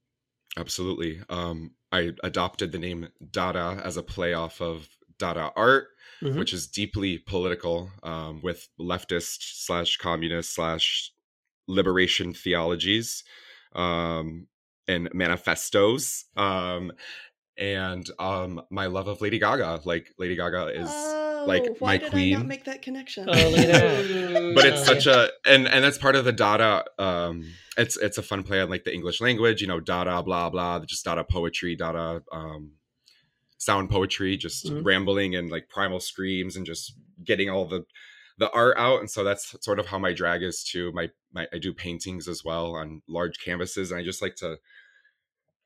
Absolutely. 0.57 1.21
Um, 1.29 1.71
I 1.91 2.11
adopted 2.23 2.71
the 2.71 2.79
name 2.79 3.07
Dada 3.31 3.81
as 3.83 3.97
a 3.97 4.03
play 4.03 4.33
off 4.33 4.61
of 4.61 4.87
Dada 5.19 5.51
art, 5.55 5.87
Mhm. 6.23 6.37
which 6.39 6.53
is 6.53 6.67
deeply 6.67 7.17
political 7.17 7.91
um, 8.03 8.41
with 8.43 8.67
leftist 8.79 9.37
slash 9.65 9.97
communist 9.97 10.53
slash 10.55 11.11
liberation 11.67 12.33
theologies 12.33 13.23
um, 13.73 14.47
and 14.87 15.09
manifestos. 15.13 16.25
Um, 16.37 16.91
and 17.57 18.05
um, 18.19 18.61
my 18.69 18.87
love 18.87 19.07
of 19.07 19.21
Lady 19.21 19.39
Gaga. 19.39 19.81
Like 19.85 20.13
Lady 20.19 20.35
Gaga 20.35 20.67
is 20.81 20.89
oh, 20.89 21.45
like 21.47 21.65
why 21.79 21.93
my 21.93 21.97
did 21.97 22.07
I 22.07 22.09
queen. 22.11 22.33
not 22.33 22.47
make 22.47 22.65
that 22.65 22.81
connection? 22.81 23.29
Oh, 23.29 23.33
look 23.49 23.59
at 23.59 23.67
that. 23.67 24.51
but 24.55 24.65
it's 24.65 24.81
Oh, 24.81 24.93
such 24.93 25.07
a 25.07 25.29
and 25.45 25.67
and 25.67 25.83
that's 25.83 25.97
part 25.97 26.15
of 26.15 26.25
the 26.25 26.31
dada 26.33 26.83
um 26.99 27.43
it's 27.77 27.97
it's 27.97 28.17
a 28.17 28.23
fun 28.23 28.43
play 28.43 28.61
on 28.61 28.69
like 28.69 28.83
the 28.83 28.93
english 28.93 29.21
language 29.21 29.61
you 29.61 29.67
know 29.67 29.79
dada 29.79 30.21
blah 30.23 30.49
blah 30.49 30.79
just 30.79 31.05
dada 31.05 31.23
poetry 31.23 31.75
dada 31.75 32.21
um 32.31 32.71
sound 33.65 33.89
poetry 33.89 34.37
just 34.37 34.65
Mhm. 34.65 34.85
rambling 34.85 35.35
and 35.35 35.49
like 35.51 35.69
primal 35.69 35.99
screams 35.99 36.55
and 36.55 36.65
just 36.65 36.93
getting 37.23 37.49
all 37.49 37.65
the 37.65 37.85
the 38.37 38.51
art 38.51 38.77
out. 38.77 38.99
And 38.99 39.09
so 39.09 39.23
that's 39.23 39.55
sort 39.63 39.79
of 39.79 39.87
how 39.87 39.97
my 39.99 40.13
drag 40.13 40.43
is 40.43 40.63
too. 40.63 40.91
My, 40.93 41.09
my 41.33 41.47
i 41.53 41.57
do 41.59 41.73
paintings 41.73 42.27
as 42.27 42.43
well 42.45 42.75
on 42.75 43.01
large 43.07 43.39
canvases 43.39 43.91
and 43.91 43.99
i 43.99 44.03
just 44.03 44.21
like 44.21 44.35
to 44.37 44.57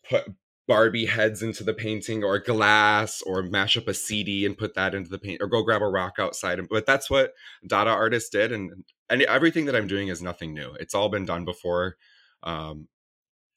put 0.10 0.26
barbie 0.68 1.06
heads 1.08 1.42
into 1.42 1.64
the 1.64 1.74
painting 1.74 2.24
or 2.24 2.38
glass 2.38 3.22
or 3.24 3.42
mash 3.42 3.76
up 3.76 3.88
a 3.88 3.94
cd 3.94 4.46
and 4.46 4.58
put 4.58 4.76
that 4.76 4.94
into 4.94 5.10
the 5.10 5.18
paint 5.18 5.42
or 5.42 5.48
go 5.48 5.64
grab 5.64 5.82
a 5.82 5.88
rock 5.88 6.16
outside 6.20 6.60
and 6.60 6.70
but 6.70 6.86
that's 6.86 7.10
what 7.10 7.34
dada 7.68 7.90
artists 7.90 8.30
did 8.30 8.52
and 8.52 8.72
and 9.10 9.24
everything 9.24 9.66
that 9.66 9.76
i'm 9.76 9.88
doing 9.88 10.10
is 10.10 10.22
nothing 10.22 10.54
new. 10.54 10.72
It's 10.80 10.94
all 10.94 11.10
been 11.10 11.26
done 11.26 11.44
before 11.44 11.98
um 12.44 12.88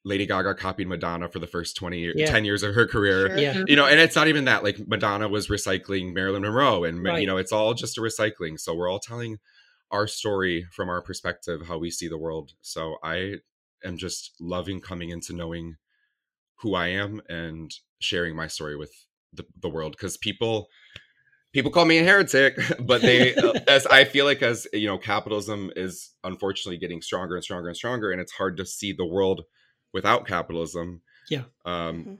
lady 0.04 0.26
gaga 0.26 0.54
copied 0.54 0.88
madonna 0.88 1.28
for 1.28 1.38
the 1.38 1.46
first 1.46 1.76
20 1.76 1.98
years 1.98 2.14
Yeah. 2.18 2.26
10 2.26 2.44
years 2.44 2.62
of 2.62 2.74
her 2.74 2.86
career 2.86 3.28
Sure. 3.28 3.38
Yeah. 3.38 3.54
Mm-hmm. 3.54 3.64
you 3.68 3.76
know 3.76 3.86
and 3.86 4.00
it's 4.00 4.16
not 4.16 4.26
even 4.28 4.46
that 4.46 4.64
like 4.64 4.78
madonna 4.88 5.28
was 5.28 5.48
recycling 5.48 6.12
marilyn 6.12 6.42
monroe 6.42 6.84
and 6.84 7.04
Right. 7.04 7.20
you 7.20 7.26
know 7.26 7.36
it's 7.36 7.52
all 7.52 7.72
just 7.74 7.98
a 7.98 8.00
recycling 8.00 8.58
so 8.58 8.74
we're 8.74 8.90
all 8.90 8.98
telling 8.98 9.38
our 9.90 10.06
story 10.06 10.66
from 10.72 10.88
our 10.88 11.02
perspective 11.02 11.66
how 11.68 11.78
we 11.78 11.90
see 11.90 12.08
the 12.08 12.18
world 12.18 12.52
so 12.62 12.96
i 13.04 13.36
am 13.84 13.96
just 13.96 14.32
loving 14.40 14.80
coming 14.80 15.10
into 15.10 15.32
knowing 15.32 15.76
who 16.56 16.74
i 16.74 16.88
am 16.88 17.20
and 17.28 17.72
sharing 18.00 18.34
my 18.34 18.46
story 18.48 18.76
with 18.76 18.90
the, 19.32 19.44
the 19.60 19.68
world 19.68 19.92
because 19.92 20.16
people 20.16 20.68
people 21.52 21.70
call 21.70 21.84
me 21.84 21.98
a 21.98 22.04
heretic 22.04 22.58
but 22.80 23.02
they 23.02 23.34
uh, 23.36 23.52
as 23.68 23.86
i 23.86 24.04
feel 24.04 24.24
like 24.24 24.42
as 24.42 24.66
you 24.72 24.86
know 24.88 24.98
capitalism 24.98 25.70
is 25.76 26.10
unfortunately 26.24 26.78
getting 26.78 27.00
stronger 27.02 27.34
and 27.36 27.44
stronger 27.44 27.68
and 27.68 27.76
stronger 27.76 28.10
and 28.10 28.20
it's 28.20 28.32
hard 28.32 28.56
to 28.56 28.64
see 28.66 28.92
the 28.92 29.06
world 29.06 29.42
without 29.92 30.26
capitalism 30.26 31.02
Yeah. 31.28 31.44
um 31.64 32.04
Mhm. 32.04 32.18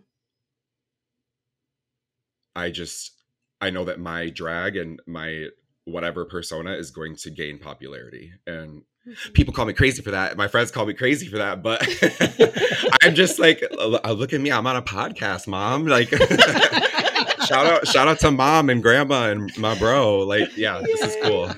I 2.54 2.70
just 2.70 3.12
I 3.60 3.70
know 3.70 3.84
that 3.84 4.00
my 4.00 4.28
drag 4.30 4.76
and 4.76 5.00
my 5.06 5.46
whatever 5.84 6.24
persona 6.24 6.72
is 6.74 6.90
going 6.90 7.16
to 7.16 7.30
gain 7.30 7.58
popularity. 7.58 8.32
And 8.46 8.82
Mhm. 9.08 9.32
people 9.34 9.52
call 9.54 9.64
me 9.66 9.72
crazy 9.72 10.02
for 10.02 10.10
that. 10.12 10.36
My 10.36 10.46
friends 10.48 10.70
call 10.70 10.86
me 10.86 10.94
crazy 10.94 11.26
for 11.28 11.38
that 11.38 11.62
but 11.62 11.80
i'm 13.02 13.14
just 13.14 13.38
like 13.40 13.62
uh, 13.78 14.12
look 14.12 14.32
at 14.32 14.40
me. 14.40 14.52
I'm 14.52 14.66
on 14.66 14.76
a 14.76 14.82
podcast 14.82 15.46
mom. 15.48 15.86
Like 15.86 16.08
shout 17.48 17.66
out 17.66 17.86
shout 17.88 18.06
out 18.08 18.20
to 18.20 18.30
mom 18.30 18.70
and 18.70 18.82
grandma 18.82 19.30
and 19.30 19.50
my 19.58 19.76
bro. 19.78 20.20
Like 20.20 20.56
yeah 20.56 20.80
this 20.84 21.00
is 21.02 21.16
cool 21.22 21.50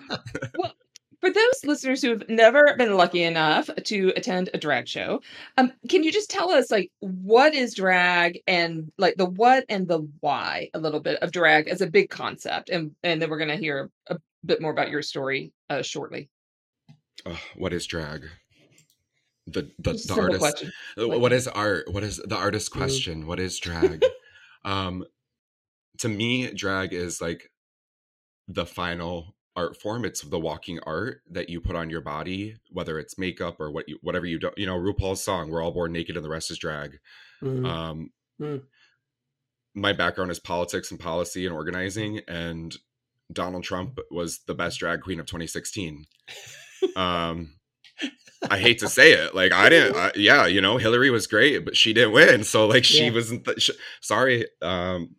For 1.24 1.30
those 1.30 1.64
listeners 1.64 2.02
who 2.02 2.10
have 2.10 2.28
never 2.28 2.74
been 2.76 2.98
lucky 2.98 3.22
enough 3.22 3.70
to 3.84 4.12
attend 4.14 4.50
a 4.52 4.58
drag 4.58 4.86
show, 4.86 5.22
um, 5.56 5.72
can 5.88 6.02
you 6.02 6.12
just 6.12 6.28
tell 6.28 6.50
us 6.50 6.70
like 6.70 6.92
what 7.00 7.54
is 7.54 7.74
drag 7.74 8.40
and 8.46 8.92
like 8.98 9.14
the 9.16 9.24
what 9.24 9.64
and 9.70 9.88
the 9.88 10.06
why 10.20 10.68
a 10.74 10.78
little 10.78 11.00
bit 11.00 11.16
of 11.22 11.32
drag 11.32 11.66
as 11.68 11.80
a 11.80 11.86
big 11.86 12.10
concept, 12.10 12.68
and 12.68 12.94
and 13.02 13.22
then 13.22 13.30
we're 13.30 13.38
gonna 13.38 13.56
hear 13.56 13.90
a 14.08 14.18
bit 14.44 14.60
more 14.60 14.70
about 14.70 14.90
your 14.90 15.00
story 15.00 15.50
uh, 15.70 15.80
shortly. 15.80 16.28
What 17.56 17.72
is 17.72 17.86
drag 17.86 18.26
the 19.46 19.70
the, 19.78 19.94
the 19.94 20.14
artist 20.20 20.40
question. 20.40 20.72
Uh, 20.98 21.18
what 21.18 21.32
is 21.32 21.48
art 21.48 21.90
what 21.90 22.02
is 22.02 22.18
the 22.18 22.36
artist 22.36 22.70
Mm. 22.70 22.76
question 22.76 23.26
what 23.26 23.40
is 23.40 23.58
drag 23.58 24.04
um 24.66 25.06
to 26.00 26.08
me 26.10 26.52
drag 26.52 26.92
is 26.92 27.22
like 27.22 27.50
the 28.48 28.66
final 28.66 29.33
art 29.56 29.80
form 29.80 30.04
it's 30.04 30.20
the 30.22 30.38
walking 30.38 30.80
art 30.80 31.22
that 31.30 31.48
you 31.48 31.60
put 31.60 31.76
on 31.76 31.88
your 31.90 32.00
body 32.00 32.56
whether 32.70 32.98
it's 32.98 33.18
makeup 33.18 33.60
or 33.60 33.70
what 33.70 33.88
you 33.88 33.98
whatever 34.02 34.26
you 34.26 34.38
don't 34.38 34.56
you 34.58 34.66
know 34.66 34.76
rupaul's 34.76 35.22
song 35.22 35.48
we're 35.50 35.62
all 35.62 35.70
born 35.70 35.92
naked 35.92 36.16
and 36.16 36.24
the 36.24 36.28
rest 36.30 36.50
is 36.50 36.58
drag 36.58 36.98
Mhm. 37.42 37.66
um 37.66 38.10
Mm. 38.40 38.62
my 39.74 39.92
background 39.92 40.32
is 40.32 40.40
politics 40.40 40.90
and 40.90 40.98
policy 40.98 41.46
and 41.46 41.54
organizing 41.54 42.20
and 42.26 42.74
donald 43.32 43.62
trump 43.62 43.98
was 44.10 44.40
the 44.46 44.54
best 44.54 44.80
drag 44.80 45.02
queen 45.02 45.20
of 45.20 45.26
2016 45.26 46.04
um 46.96 47.50
I 48.50 48.58
hate 48.58 48.80
to 48.80 48.88
say 48.88 49.12
it, 49.12 49.34
like 49.34 49.52
I 49.52 49.70
didn't. 49.70 49.96
I, 49.96 50.12
yeah, 50.16 50.44
you 50.44 50.60
know, 50.60 50.76
Hillary 50.76 51.08
was 51.08 51.26
great, 51.26 51.64
but 51.64 51.78
she 51.78 51.94
didn't 51.94 52.12
win. 52.12 52.44
So 52.44 52.66
like 52.66 52.84
she 52.84 53.04
Yeah. 53.06 53.12
wasn't. 53.12 53.44
The, 53.44 53.58
sh- 53.58 53.70
sorry. 54.02 54.46
Um, 54.60 55.16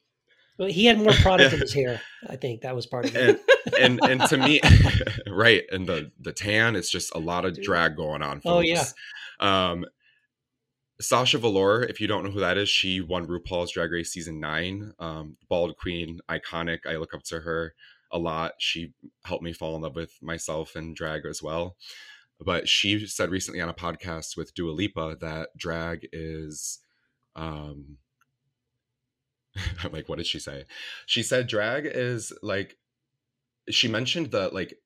Well, 0.57 0.69
he 0.69 0.85
had 0.85 1.00
more 1.00 1.13
product 1.13 1.53
in 1.53 1.59
his 1.62 1.74
hair. 1.74 2.01
I 2.27 2.35
think 2.35 2.62
that 2.62 2.75
was 2.75 2.85
part 2.85 3.05
of 3.05 3.15
it. 3.15 3.41
and 3.77 4.00
and 4.01 4.21
and 4.21 4.29
to 4.29 4.38
me, 4.38 4.62
right, 5.27 5.63
and 5.71 5.88
the 5.88 6.12
the 6.19 6.33
tan, 6.33 6.75
it's 6.75 6.89
just 6.89 7.13
a 7.15 7.19
lot 7.19 7.45
of 7.45 7.62
drag 7.62 7.95
going 7.95 8.21
on. 8.21 8.41
Folks. 8.41 8.45
Oh, 8.45 8.59
yeah. 8.59 8.85
Um, 9.39 9.85
Sasha 11.01 11.38
Velour, 11.38 11.83
if 11.83 12.00
you 12.00 12.07
don't 12.07 12.24
know 12.24 12.31
who 12.31 12.39
that 12.39 12.57
is, 12.57 12.69
she 12.69 13.01
won 13.01 13.27
RuPaul's 13.27 13.74
Drag 13.74 13.91
Race 13.91 14.13
season 14.13 14.39
nine. 14.39 14.93
Um, 14.97 15.35
bald 15.50 15.75
queen, 15.75 16.19
iconic. 16.29 16.79
I 16.88 16.95
look 16.95 17.13
up 17.13 17.24
to 17.24 17.41
her 17.41 17.74
a 18.12 18.17
lot. 18.17 18.53
She 18.59 18.93
helped 19.25 19.43
me 19.43 19.51
fall 19.51 19.75
in 19.75 19.81
love 19.81 19.95
with 19.95 20.13
myself 20.21 20.74
and 20.74 20.95
drag 20.95 21.25
as 21.25 21.43
well. 21.43 21.75
But 22.39 22.69
she 22.69 23.07
said 23.07 23.29
recently 23.29 23.59
on 23.59 23.67
a 23.67 23.74
podcast 23.74 24.38
with 24.38 24.53
Dua 24.53 24.71
Lipa 24.71 25.17
that 25.19 25.50
drag 25.57 26.07
is, 26.13 26.79
um, 27.35 27.97
I'm 29.83 29.91
like, 29.91 30.09
what 30.09 30.17
did 30.17 30.27
she 30.27 30.39
say? 30.39 30.65
She 31.05 31.24
said 31.24 31.47
drag 31.47 31.85
is 31.85 32.33
like, 32.41 32.77
she 33.69 33.88
mentioned 33.88 34.31
that 34.31 34.53
like 34.53 34.77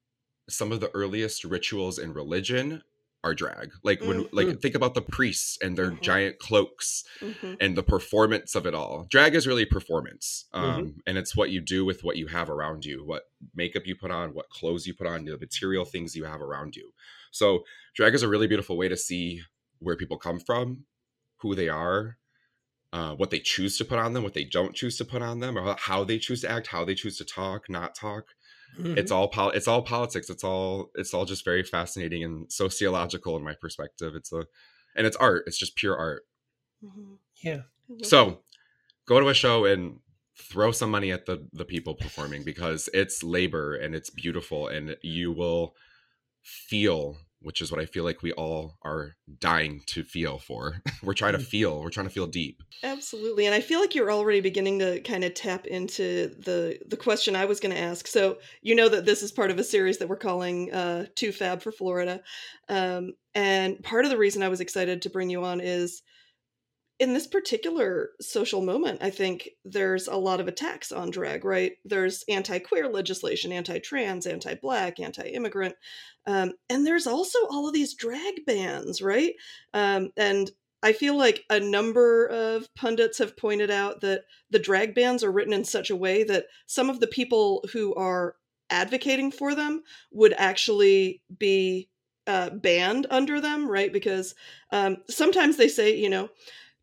some 0.49 0.71
of 0.71 0.79
the 0.79 0.89
earliest 0.95 1.43
rituals 1.43 1.99
in 1.99 2.13
religion 2.13 2.81
are 3.23 3.35
drag. 3.35 3.71
Like 3.83 4.01
when, 4.01 4.23
Mm. 4.23 4.29
like 4.31 4.61
think 4.61 4.75
about 4.75 4.93
the 4.93 5.01
priests 5.01 5.57
and 5.61 5.77
their 5.77 5.91
Mhm. 5.91 6.01
giant 6.01 6.39
cloaks 6.39 7.03
Mhm. 7.19 7.57
and 7.59 7.75
the 7.75 7.83
performance 7.83 8.55
of 8.55 8.65
it 8.65 8.73
all. 8.73 9.05
Drag 9.09 9.35
is 9.35 9.45
really 9.45 9.65
performance. 9.65 10.45
Um, 10.53 10.63
Mm-hmm. 10.63 10.99
and 11.05 11.17
it's 11.17 11.35
what 11.35 11.49
you 11.49 11.59
do 11.59 11.83
with 11.83 12.03
what 12.05 12.15
you 12.15 12.27
have 12.27 12.49
around 12.49 12.85
you, 12.85 13.03
what 13.05 13.23
makeup 13.53 13.85
you 13.85 13.95
put 13.95 14.09
on, 14.11 14.33
what 14.33 14.49
clothes 14.49 14.88
you 14.88 14.93
put 14.93 15.05
on, 15.07 15.25
the 15.25 15.38
material 15.38 15.83
things 15.83 16.15
you 16.15 16.23
have 16.23 16.41
around 16.41 16.77
you. 16.77 16.93
So 17.31 17.65
drag 17.93 18.13
is 18.15 18.23
a 18.23 18.29
really 18.29 18.47
beautiful 18.47 18.77
way 18.77 18.88
to 18.88 18.95
see 18.97 19.41
where 19.79 19.97
people 19.97 20.17
come 20.17 20.39
from, 20.39 20.85
who 21.41 21.55
they 21.55 21.67
are, 21.67 22.17
uh, 22.91 23.13
what 23.15 23.29
they 23.29 23.39
choose 23.39 23.77
to 23.77 23.86
put 23.86 24.00
on 24.00 24.13
them, 24.13 24.24
what 24.24 24.34
they 24.34 24.43
don't 24.46 24.75
choose 24.75 24.98
to 24.98 25.05
put 25.05 25.22
on 25.22 25.39
them, 25.39 25.58
or 25.58 25.75
how 25.77 26.03
they 26.03 26.17
choose 26.17 26.41
to 26.41 26.50
act, 26.50 26.67
how 26.67 26.84
they 26.86 26.96
choose 26.96 27.17
to 27.17 27.25
talk, 27.25 27.69
not 27.69 27.96
talk 27.96 28.36
it's 28.77 29.12
Mhm. 29.12 29.15
all 29.15 29.27
pol- 29.27 29.50
it's 29.50 29.67
all 29.67 29.81
politics 29.81 30.29
it's 30.29 30.43
all 30.43 30.91
it's 30.93 31.12
all 31.12 31.25
just 31.25 31.43
very 31.43 31.63
fascinating 31.63 32.24
and 32.24 32.53
sociological 32.53 33.36
in 33.36 33.43
my 33.43 33.55
perspective 33.55 34.13
it's 34.15 34.31
a 34.31 34.46
and 34.96 35.08
it's 35.08 35.17
art 35.17 35.43
it's 35.48 35.58
just 35.58 35.75
pure 35.75 35.98
art 35.98 36.27
Mhm. 36.86 37.17
yeah. 37.43 37.63
So 38.03 38.43
go 39.08 39.19
to 39.19 39.27
a 39.27 39.34
show 39.34 39.65
and 39.65 40.00
throw 40.38 40.72
some 40.72 40.91
money 40.91 41.12
at 41.12 41.25
the 41.25 41.48
the 41.51 41.65
people 41.65 41.96
performing 41.96 42.43
because 42.43 42.89
it's 42.93 43.24
labor 43.24 43.74
and 43.75 43.96
it's 43.96 44.12
beautiful 44.12 44.67
and 44.67 44.96
you 45.01 45.31
will 45.31 45.75
feel 46.43 47.17
which 47.41 47.62
is 47.62 47.72
what 47.72 47.79
I 47.79 47.86
feel 47.86 48.03
like 48.03 48.22
we 48.22 48.31
all 48.34 48.77
are 48.84 49.15
dying 49.39 49.81
to 49.88 50.03
feel 50.03 50.39
for. 50.39 50.81
we're 51.03 51.13
trying 51.13 51.34
to 51.34 51.39
feel, 51.39 51.81
we're 51.81 51.89
trying 51.89 52.08
to 52.08 52.13
feel 52.13 52.27
deep. 52.27 52.62
Absolutely. 52.84 53.46
And 53.46 53.55
I 53.55 53.62
feel 53.62 53.79
like 53.79 53.96
you're 53.96 54.12
already 54.12 54.41
beginning 54.41 54.79
to 54.79 55.01
kind 55.01 55.24
of 55.24 55.34
tap 55.34 55.65
into 55.65 56.29
the 56.38 56.79
the 56.88 56.98
question 56.98 57.36
I 57.36 57.46
was 57.46 57.60
going 57.60 57.75
to 57.75 57.81
ask. 57.81 58.08
So, 58.08 58.38
you 58.62 58.75
know 58.75 58.89
that 58.89 59.05
this 59.05 59.24
is 59.24 59.31
part 59.31 59.51
of 59.51 59.60
a 59.60 59.63
series 59.63 59.98
that 59.98 60.10
we're 60.10 60.17
calling 60.17 60.74
uh 60.74 61.05
Too 61.15 61.31
Fab 61.31 61.62
for 61.62 61.72
Florida. 61.72 62.22
Um 62.67 63.13
and 63.36 63.81
part 63.84 64.05
of 64.05 64.12
the 64.12 64.17
reason 64.17 64.43
I 64.43 64.50
was 64.50 64.62
excited 64.62 65.01
to 65.01 65.10
bring 65.10 65.29
you 65.29 65.43
on 65.43 65.62
is 65.62 66.01
in 66.99 67.13
this 67.13 67.27
particular 67.27 68.09
social 68.19 68.61
moment, 68.61 69.01
I 69.01 69.09
think 69.09 69.49
there's 69.63 70.07
a 70.07 70.17
lot 70.17 70.41
of 70.41 70.49
attacks 70.49 70.91
on 70.91 71.11
drag, 71.11 71.45
right? 71.45 71.73
There's 71.85 72.25
anti 72.27 72.59
queer 72.59 72.89
legislation, 72.89 73.53
anti 73.53 73.79
trans, 73.79 74.27
anti 74.27 74.55
black, 74.55 74.99
anti 74.99 75.27
immigrant. 75.29 75.75
Um, 76.27 76.53
and 76.69 76.85
there's 76.85 77.07
also 77.07 77.39
all 77.49 77.67
of 77.67 77.73
these 77.73 77.93
drag 77.93 78.45
bans, 78.45 79.01
right? 79.01 79.33
Um, 79.73 80.09
and 80.17 80.51
I 80.83 80.93
feel 80.93 81.17
like 81.17 81.45
a 81.49 81.59
number 81.59 82.27
of 82.27 82.67
pundits 82.75 83.17
have 83.17 83.37
pointed 83.37 83.71
out 83.71 84.01
that 84.01 84.23
the 84.49 84.59
drag 84.59 84.93
bans 84.93 85.23
are 85.23 85.31
written 85.31 85.53
in 85.53 85.63
such 85.63 85.89
a 85.89 85.95
way 85.95 86.23
that 86.25 86.45
some 86.67 86.89
of 86.89 86.99
the 86.99 87.07
people 87.07 87.63
who 87.73 87.95
are 87.95 88.35
advocating 88.69 89.31
for 89.31 89.55
them 89.55 89.83
would 90.11 90.33
actually 90.37 91.21
be 91.37 91.89
uh, 92.27 92.49
banned 92.51 93.07
under 93.09 93.41
them, 93.41 93.69
right? 93.69 93.91
Because 93.91 94.35
um, 94.71 94.97
sometimes 95.09 95.57
they 95.57 95.67
say, 95.67 95.95
you 95.97 96.09
know, 96.09 96.29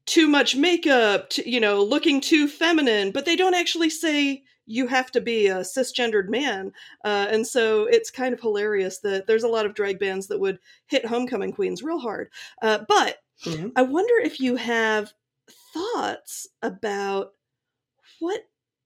too 0.06 0.28
much 0.28 0.54
makeup, 0.54 1.28
to, 1.30 1.48
you 1.48 1.60
know, 1.60 1.82
looking 1.82 2.20
too 2.20 2.48
feminine, 2.48 3.10
but 3.10 3.24
they 3.24 3.36
don't 3.36 3.54
actually 3.54 3.90
say 3.90 4.44
you 4.64 4.86
have 4.86 5.12
to 5.12 5.20
be 5.20 5.46
a 5.46 5.58
cisgendered 5.58 6.28
man. 6.28 6.72
Uh, 7.04 7.26
and 7.30 7.46
so 7.46 7.84
it's 7.84 8.10
kind 8.10 8.32
of 8.32 8.40
hilarious 8.40 8.98
that 9.00 9.26
there's 9.26 9.44
a 9.44 9.48
lot 9.48 9.66
of 9.66 9.74
drag 9.74 9.98
bands 9.98 10.26
that 10.28 10.40
would 10.40 10.58
hit 10.86 11.06
homecoming 11.06 11.52
queens 11.52 11.82
real 11.82 11.98
hard. 11.98 12.30
Uh, 12.62 12.78
but 12.88 13.18
mm-hmm. 13.44 13.68
I 13.76 13.82
wonder 13.82 14.14
if 14.22 14.40
you 14.40 14.56
have 14.56 15.12
thoughts 15.72 16.48
about 16.62 17.32
what 18.18 18.40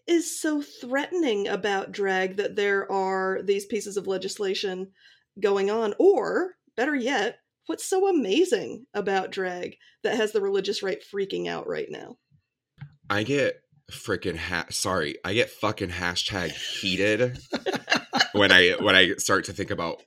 is 0.06 0.40
so 0.40 0.60
threatening 0.60 1.48
about 1.48 1.92
drag 1.92 2.36
that 2.36 2.56
there 2.56 2.90
are 2.90 3.40
these 3.42 3.64
pieces 3.66 3.96
of 3.96 4.06
legislation 4.06 4.88
going 5.38 5.70
on, 5.70 5.94
or 5.98 6.56
better 6.76 6.94
yet, 6.94 7.38
what's 7.70 7.88
so 7.88 8.08
amazing 8.08 8.84
about 8.94 9.30
drag 9.30 9.76
that 10.02 10.16
has 10.16 10.32
the 10.32 10.40
religious 10.40 10.82
right 10.82 11.04
freaking 11.14 11.46
out 11.46 11.68
right 11.68 11.86
now? 11.88 12.16
I 13.08 13.22
get 13.22 13.60
freaking 13.92 14.36
ha- 14.36 14.66
sorry, 14.70 15.18
I 15.24 15.34
get 15.34 15.50
fucking 15.50 15.90
hashtag 15.90 16.50
heated 16.50 17.38
when 18.32 18.50
I 18.50 18.70
when 18.80 18.96
I 18.96 19.14
start 19.18 19.44
to 19.44 19.52
think 19.52 19.70
about 19.70 20.02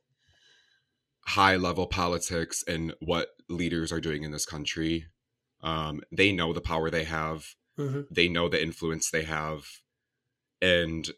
high 1.25 1.55
level 1.55 1.87
politics 1.87 2.65
and 2.67 2.93
what 2.99 3.29
leaders 3.47 3.93
are 3.93 4.01
doing 4.01 4.23
in 4.23 4.31
this 4.31 4.45
country. 4.45 5.05
Um, 5.61 6.01
they 6.11 6.33
know 6.33 6.51
the 6.51 6.59
power 6.59 6.89
they 6.89 7.05
have. 7.05 7.45
Mm-hmm. 7.79 8.01
They 8.11 8.27
know 8.27 8.49
the 8.49 8.61
influence 8.61 9.09
they 9.09 9.23
have, 9.23 9.63
and 10.61 11.09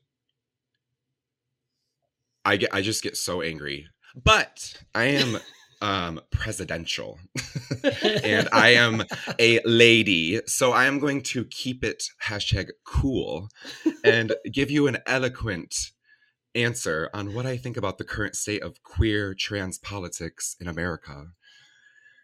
I 2.46 2.58
get 2.58 2.72
I 2.72 2.84
just 2.84 3.02
get 3.02 3.18
so 3.18 3.42
angry. 3.42 3.88
But 4.16 4.84
I 4.94 5.06
am 5.06 5.40
um 5.86 6.20
presidential. 6.32 7.20
And 8.24 8.50
i 8.52 8.70
am 8.70 9.04
a 9.40 9.60
lady 9.66 10.42
so 10.48 10.72
i 10.72 10.86
am 10.86 10.98
going 11.00 11.22
to 11.34 11.46
keep 11.46 11.84
it 11.84 12.04
hashtag 12.28 12.70
cool 12.84 13.50
and 14.04 14.34
give 14.52 14.72
you 14.72 14.88
an 14.88 14.98
eloquent 15.06 15.74
answer 16.56 17.10
on 17.14 17.34
what 17.34 17.46
i 17.46 17.58
think 17.58 17.78
about 17.78 17.98
the 17.98 18.04
current 18.04 18.36
state 18.36 18.64
of 18.64 18.82
queer 18.84 19.36
trans 19.36 19.78
politics 19.78 20.56
in 20.60 20.68
america. 20.68 21.28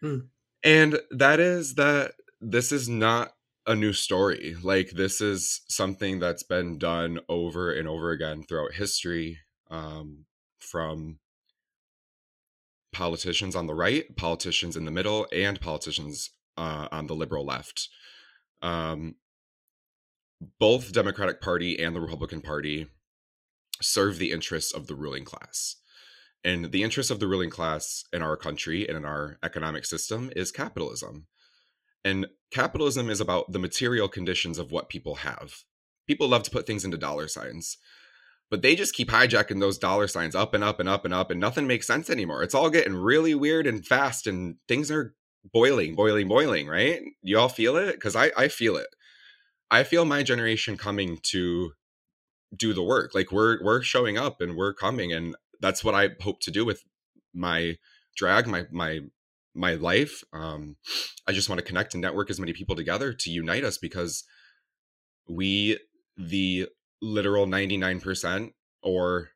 Hmm. 0.00 0.18
and 0.64 0.98
that 1.10 1.38
is 1.38 1.76
that 1.76 2.12
this 2.40 2.72
is 2.72 2.88
not 2.88 3.34
a 3.66 3.76
new 3.76 3.92
story. 3.92 4.56
Like 4.60 4.90
this 4.90 5.20
is 5.20 5.60
something 5.68 6.18
that's 6.18 6.42
been 6.42 6.78
done 6.78 7.20
over 7.28 7.72
and 7.72 7.86
over 7.86 8.10
again 8.10 8.42
throughout 8.42 8.74
history 8.74 9.38
um, 9.70 10.24
from 10.58 11.20
politicians 12.92 13.56
on 13.56 13.66
the 13.66 13.74
right, 13.74 14.16
politicians 14.16 14.76
in 14.76 14.84
the 14.84 14.90
middle, 14.90 15.26
and 15.32 15.60
politicians 15.60 16.30
uh, 16.56 16.88
on 16.92 17.06
the 17.06 17.14
liberal 17.14 17.44
left. 17.44 17.88
Um, 18.60 19.16
both 20.58 20.92
Democratic 20.92 21.40
Party 21.40 21.78
and 21.82 21.94
the 21.94 22.00
Republican 22.00 22.40
Party 22.40 22.88
serve 23.80 24.18
the 24.18 24.32
interests 24.32 24.72
of 24.72 24.86
the 24.86 24.94
ruling 24.94 25.24
class. 25.24 25.76
And 26.44 26.72
the 26.72 26.82
interest 26.82 27.10
of 27.10 27.20
the 27.20 27.28
ruling 27.28 27.50
class 27.50 28.04
in 28.12 28.22
our 28.22 28.36
country 28.36 28.88
and 28.88 28.96
in 28.96 29.04
our 29.04 29.38
economic 29.42 29.84
system 29.84 30.30
is 30.34 30.50
capitalism. 30.50 31.26
And 32.04 32.26
capitalism 32.50 33.08
is 33.08 33.20
about 33.20 33.52
the 33.52 33.60
material 33.60 34.08
conditions 34.08 34.58
of 34.58 34.72
what 34.72 34.88
people 34.88 35.16
have. 35.16 35.62
People 36.08 36.28
love 36.28 36.42
to 36.42 36.50
put 36.50 36.66
things 36.66 36.84
into 36.84 36.98
dollar 36.98 37.28
signs 37.28 37.78
but 38.52 38.60
they 38.60 38.76
just 38.76 38.92
keep 38.92 39.08
hijacking 39.08 39.60
those 39.60 39.78
dollar 39.78 40.06
signs 40.06 40.34
up 40.34 40.52
and 40.52 40.62
up 40.62 40.78
and 40.78 40.86
up 40.86 41.06
and 41.06 41.14
up 41.14 41.30
and 41.30 41.40
nothing 41.40 41.66
makes 41.66 41.86
sense 41.86 42.10
anymore. 42.10 42.42
It's 42.42 42.54
all 42.54 42.68
getting 42.68 42.94
really 42.94 43.34
weird 43.34 43.66
and 43.66 43.84
fast 43.84 44.26
and 44.26 44.56
things 44.68 44.90
are 44.90 45.14
boiling 45.54 45.94
boiling 45.94 46.28
boiling 46.28 46.68
right? 46.68 47.00
You 47.22 47.38
all 47.38 47.48
feel 47.48 47.76
it? 47.78 47.94
Because 47.94 48.14
I, 48.14 48.30
I 48.36 48.48
feel 48.48 48.76
it. 48.76 48.88
I 49.70 49.84
feel 49.84 50.04
my 50.04 50.22
generation 50.22 50.76
coming 50.76 51.18
to 51.30 51.72
do 52.54 52.74
the 52.74 52.82
work. 52.82 53.14
Like 53.14 53.32
we're 53.32 53.64
we're 53.64 53.80
showing 53.80 54.18
up 54.18 54.42
and 54.42 54.54
we're 54.54 54.74
coming 54.74 55.14
and 55.14 55.34
that's 55.60 55.82
what 55.82 55.94
i 55.94 56.10
hope 56.20 56.40
to 56.40 56.50
do 56.50 56.66
with 56.66 56.84
my 57.32 57.78
drag 58.14 58.46
my 58.46 58.66
my 58.70 59.00
my 59.54 59.76
life. 59.76 60.24
Um 60.34 60.76
i 61.26 61.32
just 61.32 61.48
want 61.48 61.58
to 61.58 61.64
connect 61.64 61.94
and 61.94 62.02
network 62.02 62.28
as 62.28 62.38
many 62.38 62.52
people 62.52 62.76
together 62.76 63.14
to 63.14 63.30
unite 63.30 63.64
us 63.64 63.78
because 63.78 64.24
we 65.26 65.78
the 66.18 66.68
literal 67.02 67.46
99% 67.46 68.52
or 68.82 69.30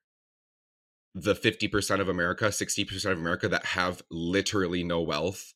the 1.14 1.34
50% 1.34 2.00
of 2.00 2.08
America, 2.08 2.46
60% 2.46 3.10
of 3.10 3.18
America 3.18 3.48
that 3.48 3.66
have 3.66 4.02
literally 4.10 4.84
no 4.84 5.00
wealth, 5.02 5.54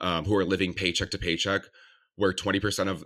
um, 0.00 0.24
who 0.26 0.36
are 0.36 0.44
living 0.44 0.74
paycheck 0.74 1.10
to 1.10 1.18
paycheck, 1.18 1.62
where 2.16 2.32
20% 2.32 2.88
of 2.88 3.04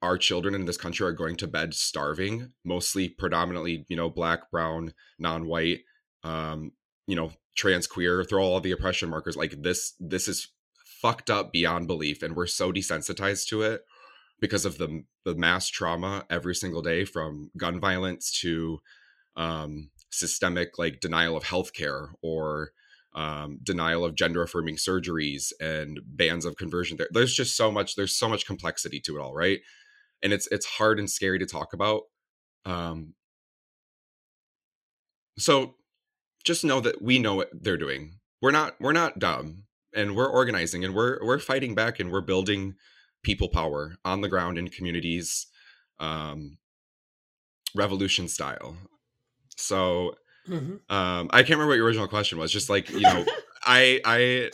our 0.00 0.18
children 0.18 0.54
in 0.54 0.64
this 0.64 0.76
country 0.76 1.06
are 1.06 1.12
going 1.12 1.36
to 1.36 1.46
bed 1.46 1.74
starving, 1.74 2.52
mostly 2.64 3.08
predominantly, 3.08 3.86
you 3.88 3.96
know, 3.96 4.10
black, 4.10 4.50
brown, 4.50 4.92
non-white, 5.18 5.80
um, 6.24 6.72
you 7.06 7.14
know, 7.14 7.32
trans, 7.54 7.86
queer, 7.86 8.24
throw 8.24 8.42
all 8.42 8.60
the 8.60 8.72
oppression 8.72 9.08
markers. 9.08 9.36
Like 9.36 9.62
this, 9.62 9.94
this 10.00 10.26
is 10.26 10.48
fucked 11.02 11.30
up 11.30 11.52
beyond 11.52 11.86
belief. 11.86 12.22
And 12.22 12.34
we're 12.34 12.46
so 12.46 12.72
desensitized 12.72 13.46
to 13.48 13.62
it 13.62 13.82
because 14.42 14.66
of 14.66 14.76
the 14.76 15.04
the 15.24 15.36
mass 15.36 15.68
trauma 15.68 16.26
every 16.28 16.54
single 16.54 16.82
day 16.82 17.04
from 17.06 17.50
gun 17.56 17.80
violence 17.80 18.30
to 18.40 18.80
um, 19.36 19.88
systemic 20.10 20.78
like 20.78 21.00
denial 21.00 21.36
of 21.36 21.44
healthcare 21.44 22.08
or 22.22 22.72
um, 23.14 23.60
denial 23.62 24.04
of 24.04 24.16
gender 24.16 24.42
affirming 24.42 24.76
surgeries 24.76 25.52
and 25.60 26.00
bans 26.04 26.44
of 26.44 26.56
conversion. 26.56 26.96
There, 26.96 27.08
there's 27.12 27.34
just 27.34 27.56
so 27.56 27.70
much. 27.70 27.94
There's 27.94 28.18
so 28.18 28.28
much 28.28 28.44
complexity 28.44 29.00
to 29.00 29.16
it 29.16 29.20
all, 29.20 29.32
right? 29.32 29.60
And 30.22 30.32
it's 30.32 30.48
it's 30.48 30.66
hard 30.66 30.98
and 30.98 31.08
scary 31.08 31.38
to 31.38 31.46
talk 31.46 31.72
about. 31.72 32.02
Um, 32.64 33.14
so 35.38 35.76
just 36.44 36.64
know 36.64 36.80
that 36.80 37.00
we 37.00 37.20
know 37.20 37.36
what 37.36 37.50
they're 37.52 37.76
doing. 37.76 38.18
We're 38.42 38.50
not 38.50 38.74
we're 38.80 38.92
not 38.92 39.20
dumb, 39.20 39.64
and 39.94 40.16
we're 40.16 40.28
organizing, 40.28 40.84
and 40.84 40.96
we're 40.96 41.24
we're 41.24 41.38
fighting 41.38 41.76
back, 41.76 42.00
and 42.00 42.10
we're 42.10 42.22
building 42.22 42.74
people 43.22 43.48
power 43.48 43.96
on 44.04 44.20
the 44.20 44.28
ground 44.28 44.58
in 44.58 44.68
communities, 44.68 45.46
um, 46.00 46.58
revolution 47.74 48.28
style. 48.28 48.76
So 49.56 50.16
mm-hmm. 50.48 50.76
um, 50.94 51.30
I 51.32 51.38
can't 51.38 51.50
remember 51.50 51.68
what 51.68 51.76
your 51.76 51.86
original 51.86 52.08
question 52.08 52.38
was. 52.38 52.52
Just 52.52 52.70
like 52.70 52.90
you 52.90 53.00
know, 53.00 53.24
I 53.64 54.00
I 54.04 54.50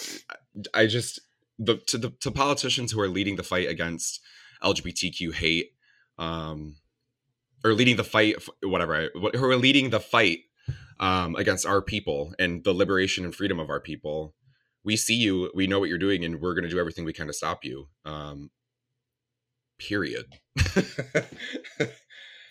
I 0.74 0.86
just 0.86 1.20
the 1.58 1.76
to 1.86 1.98
the 1.98 2.10
to 2.20 2.30
politicians 2.30 2.92
who 2.92 3.00
are 3.00 3.08
leading 3.08 3.36
the 3.36 3.42
fight 3.42 3.68
against 3.68 4.20
LGBTQ 4.62 5.34
hate, 5.34 5.72
um, 6.18 6.76
or 7.64 7.74
leading 7.74 7.96
the 7.96 8.04
fight, 8.04 8.36
whatever, 8.62 9.10
who 9.14 9.44
are 9.44 9.56
leading 9.56 9.90
the 9.90 10.00
fight 10.00 10.40
um, 11.00 11.36
against 11.36 11.66
our 11.66 11.82
people 11.82 12.34
and 12.38 12.64
the 12.64 12.72
liberation 12.72 13.24
and 13.24 13.34
freedom 13.34 13.58
of 13.58 13.70
our 13.70 13.80
people. 13.80 14.34
We 14.84 14.96
see 14.96 15.14
you, 15.14 15.50
we 15.54 15.66
know 15.66 15.80
what 15.80 15.88
you're 15.88 15.98
doing, 15.98 16.24
and 16.24 16.40
we're 16.40 16.54
going 16.54 16.64
to 16.64 16.70
do 16.70 16.78
everything 16.78 17.04
we 17.04 17.12
can 17.12 17.26
to 17.26 17.32
stop 17.32 17.64
you. 17.64 17.88
Um, 18.04 18.50
period. 19.78 20.26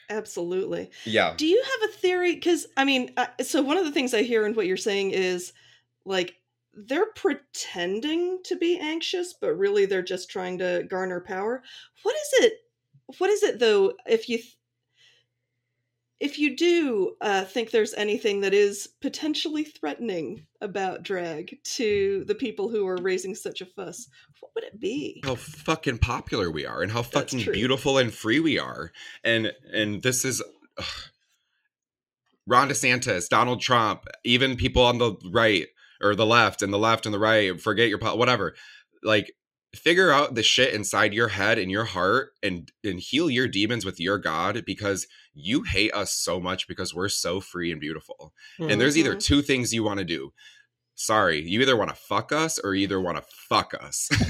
Absolutely. 0.09 0.89
Yeah. 1.05 1.33
Do 1.35 1.45
you 1.45 1.61
have 1.61 1.89
a 1.89 1.93
theory? 1.93 2.35
Because, 2.35 2.67
I 2.77 2.85
mean, 2.85 3.11
uh, 3.17 3.27
so 3.41 3.61
one 3.61 3.77
of 3.77 3.85
the 3.85 3.91
things 3.91 4.13
I 4.13 4.23
hear 4.23 4.45
in 4.45 4.53
what 4.53 4.65
you're 4.65 4.77
saying 4.77 5.11
is 5.11 5.51
like 6.05 6.35
they're 6.73 7.11
pretending 7.15 8.39
to 8.45 8.55
be 8.55 8.79
anxious, 8.79 9.33
but 9.39 9.53
really 9.53 9.85
they're 9.85 10.01
just 10.01 10.29
trying 10.29 10.59
to 10.59 10.85
garner 10.89 11.19
power. 11.19 11.61
What 12.03 12.15
is 12.15 12.45
it 12.45 12.53
what 13.17 13.29
is 13.29 13.43
it 13.43 13.59
though? 13.59 13.93
If 14.05 14.29
you 14.29 14.39
if 16.19 16.39
you 16.39 16.55
do 16.55 17.15
uh, 17.21 17.43
think 17.43 17.71
there's 17.71 17.93
anything 17.93 18.41
that 18.41 18.53
is 18.53 18.89
potentially 19.01 19.63
threatening 19.63 20.45
about 20.61 21.03
drag 21.03 21.57
to 21.63 22.23
the 22.27 22.35
people 22.35 22.69
who 22.69 22.87
are 22.87 22.97
raising 22.97 23.35
such 23.35 23.61
a 23.61 23.65
fuss, 23.65 24.07
what 24.39 24.51
would 24.55 24.63
it 24.63 24.79
be? 24.79 25.21
how 25.23 25.35
fucking 25.35 25.97
popular 25.97 26.49
we 26.49 26.65
are 26.65 26.81
and 26.81 26.91
how 26.91 27.03
fucking 27.03 27.51
beautiful 27.51 27.97
and 27.97 28.13
free 28.13 28.39
we 28.39 28.57
are 28.57 28.91
and 29.23 29.51
and 29.73 30.01
this 30.01 30.25
is 30.25 30.41
ugh. 30.77 30.85
ron 32.45 32.69
desantis 32.69 33.29
donald 33.29 33.61
trump 33.61 34.05
even 34.23 34.55
people 34.55 34.83
on 34.83 34.97
the 34.97 35.15
right 35.31 35.67
or 36.01 36.15
the 36.15 36.25
left 36.25 36.61
and 36.61 36.73
the 36.73 36.79
left 36.79 37.05
and 37.05 37.13
the 37.13 37.19
right 37.19 37.59
forget 37.61 37.89
your 37.89 37.97
pol- 37.97 38.17
whatever 38.17 38.55
like 39.03 39.31
figure 39.77 40.11
out 40.11 40.35
the 40.35 40.43
shit 40.43 40.73
inside 40.73 41.13
your 41.13 41.27
head 41.29 41.57
and 41.57 41.71
your 41.71 41.85
heart 41.85 42.31
and 42.43 42.71
and 42.83 42.99
heal 42.99 43.29
your 43.29 43.47
demons 43.47 43.85
with 43.85 43.99
your 43.99 44.17
god 44.17 44.63
because 44.65 45.07
you 45.33 45.63
hate 45.63 45.93
us 45.93 46.11
so 46.13 46.39
much 46.39 46.67
because 46.67 46.93
we're 46.93 47.09
so 47.09 47.39
free 47.39 47.71
and 47.71 47.79
beautiful 47.81 48.33
and 48.59 48.81
there's 48.81 48.97
either 48.97 49.15
Mhm. 49.15 49.23
two 49.23 49.41
things 49.41 49.73
you 49.73 49.83
want 49.83 49.99
to 49.99 50.05
do 50.05 50.31
sorry 50.99 51.41
you 51.47 51.61
either 51.61 51.77
want 51.77 51.91
to 51.91 51.95
fuck 51.95 52.31
us 52.31 52.57
or 52.57 52.73
you 52.73 52.81
either 52.83 52.99
want 52.99 53.17
to 53.17 53.23
fuck 53.47 53.73
us 53.79 54.09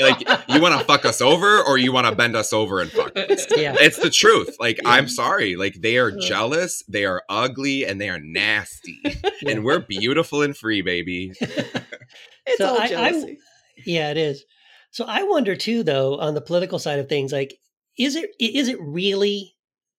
like 0.00 0.20
you 0.48 0.60
want 0.60 0.78
to 0.78 0.84
fuck 0.84 1.04
us 1.04 1.20
over 1.20 1.60
or 1.60 1.76
you 1.76 1.90
want 1.90 2.06
to 2.06 2.14
bend 2.14 2.36
us 2.36 2.52
over 2.52 2.80
and 2.80 2.90
fuck 2.92 3.16
us 3.30 3.46
yeah. 3.56 3.74
it's 3.80 3.96
the 3.98 4.08
truth 4.10 4.54
like 4.60 4.76
Yeah. 4.82 4.90
i'm 4.90 5.08
sorry 5.08 5.56
like 5.56 5.74
they 5.80 5.96
are 5.98 6.12
jealous 6.12 6.84
they 6.88 7.04
are 7.04 7.24
ugly 7.28 7.84
and 7.84 8.00
they 8.00 8.08
are 8.10 8.20
nasty 8.20 9.02
and 9.44 9.64
we're 9.64 9.80
beautiful 9.80 10.42
and 10.42 10.56
free 10.56 10.82
baby 10.82 11.32
It's 11.40 12.58
So 12.58 12.66
all 12.68 12.80
I- 12.80 12.84
I- 12.84 12.88
jealousy. 12.88 13.38
Yeah, 13.84 14.10
it 14.10 14.16
is. 14.16 14.44
So 14.90 15.04
I 15.06 15.22
wonder 15.22 15.56
too, 15.56 15.82
though, 15.82 16.18
on 16.18 16.34
the 16.34 16.40
political 16.40 16.78
side 16.78 16.98
of 16.98 17.08
things, 17.08 17.32
like, 17.32 17.58
is 17.98 18.16
it 18.16 18.30
is 18.40 18.68
it 18.68 18.80
really? 18.80 19.54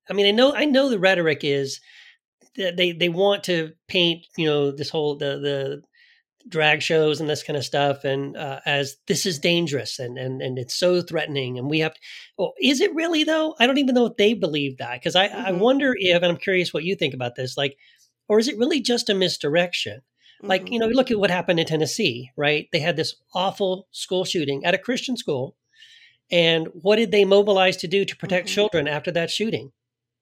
I 0.09 0.13
mean, 0.13 0.25
I 0.25 0.31
know 0.31 0.53
I 0.53 0.65
know 0.65 0.89
the 0.89 0.99
rhetoric 0.99 1.43
is 1.43 1.79
that 2.57 2.77
they 2.77 2.91
they 2.93 3.09
want 3.09 3.43
to 3.45 3.73
paint, 3.87 4.25
you 4.37 4.47
know, 4.47 4.71
this 4.71 4.89
whole 4.89 5.15
the 5.17 5.39
the 5.39 5.83
drag 6.49 6.81
shows 6.81 7.21
and 7.21 7.29
this 7.29 7.43
kind 7.43 7.57
of 7.57 7.65
stuff, 7.65 8.05
and 8.05 8.37
uh, 8.37 8.61
as 8.65 8.97
this 9.07 9.25
is 9.25 9.39
dangerous 9.39 9.99
and 9.99 10.17
and 10.19 10.41
and 10.41 10.59
it's 10.59 10.75
so 10.75 11.01
threatening, 11.01 11.57
and 11.59 11.69
we 11.69 11.79
have. 11.79 11.93
To, 11.95 12.01
well, 12.37 12.53
is 12.61 12.81
it 12.81 12.95
really 12.95 13.23
though? 13.25 13.55
I 13.59 13.67
don't 13.67 13.79
even 13.79 13.95
know 13.95 14.07
if 14.07 14.17
they 14.17 14.33
believe 14.35 14.77
that 14.79 14.93
because 15.01 15.15
I 15.15 15.27
I 15.27 15.51
Mhm. 15.53 15.59
wonder 15.59 15.95
if, 15.99 16.17
and 16.23 16.25
I'm 16.27 16.37
curious 16.37 16.73
what 16.73 16.85
you 16.85 16.95
think 16.95 17.13
about 17.15 17.35
this, 17.35 17.57
like, 17.57 17.77
or 18.29 18.39
is 18.39 18.47
it 18.49 18.57
really 18.57 18.81
just 18.81 19.09
a 19.09 19.15
misdirection? 19.15 20.01
Like, 20.41 20.65
Mhm. 20.65 20.71
you 20.71 20.79
know, 20.79 20.87
look 20.87 21.11
at 21.11 21.19
what 21.19 21.29
happened 21.31 21.59
in 21.59 21.65
Tennessee, 21.65 22.31
right? 22.37 22.67
They 22.71 22.79
had 22.79 22.95
this 22.95 23.15
awful 23.33 23.87
school 23.91 24.23
shooting 24.25 24.63
at 24.65 24.73
a 24.73 24.77
Christian 24.77 25.17
school. 25.17 25.55
And 26.31 26.67
what 26.73 26.97
did 26.97 27.11
they 27.11 27.25
mobilize 27.25 27.75
to 27.77 27.87
do 27.87 28.05
to 28.05 28.15
protect 28.15 28.47
Mhm. 28.47 28.53
children 28.53 28.87
after 28.87 29.11
that 29.11 29.31
shooting? 29.31 29.71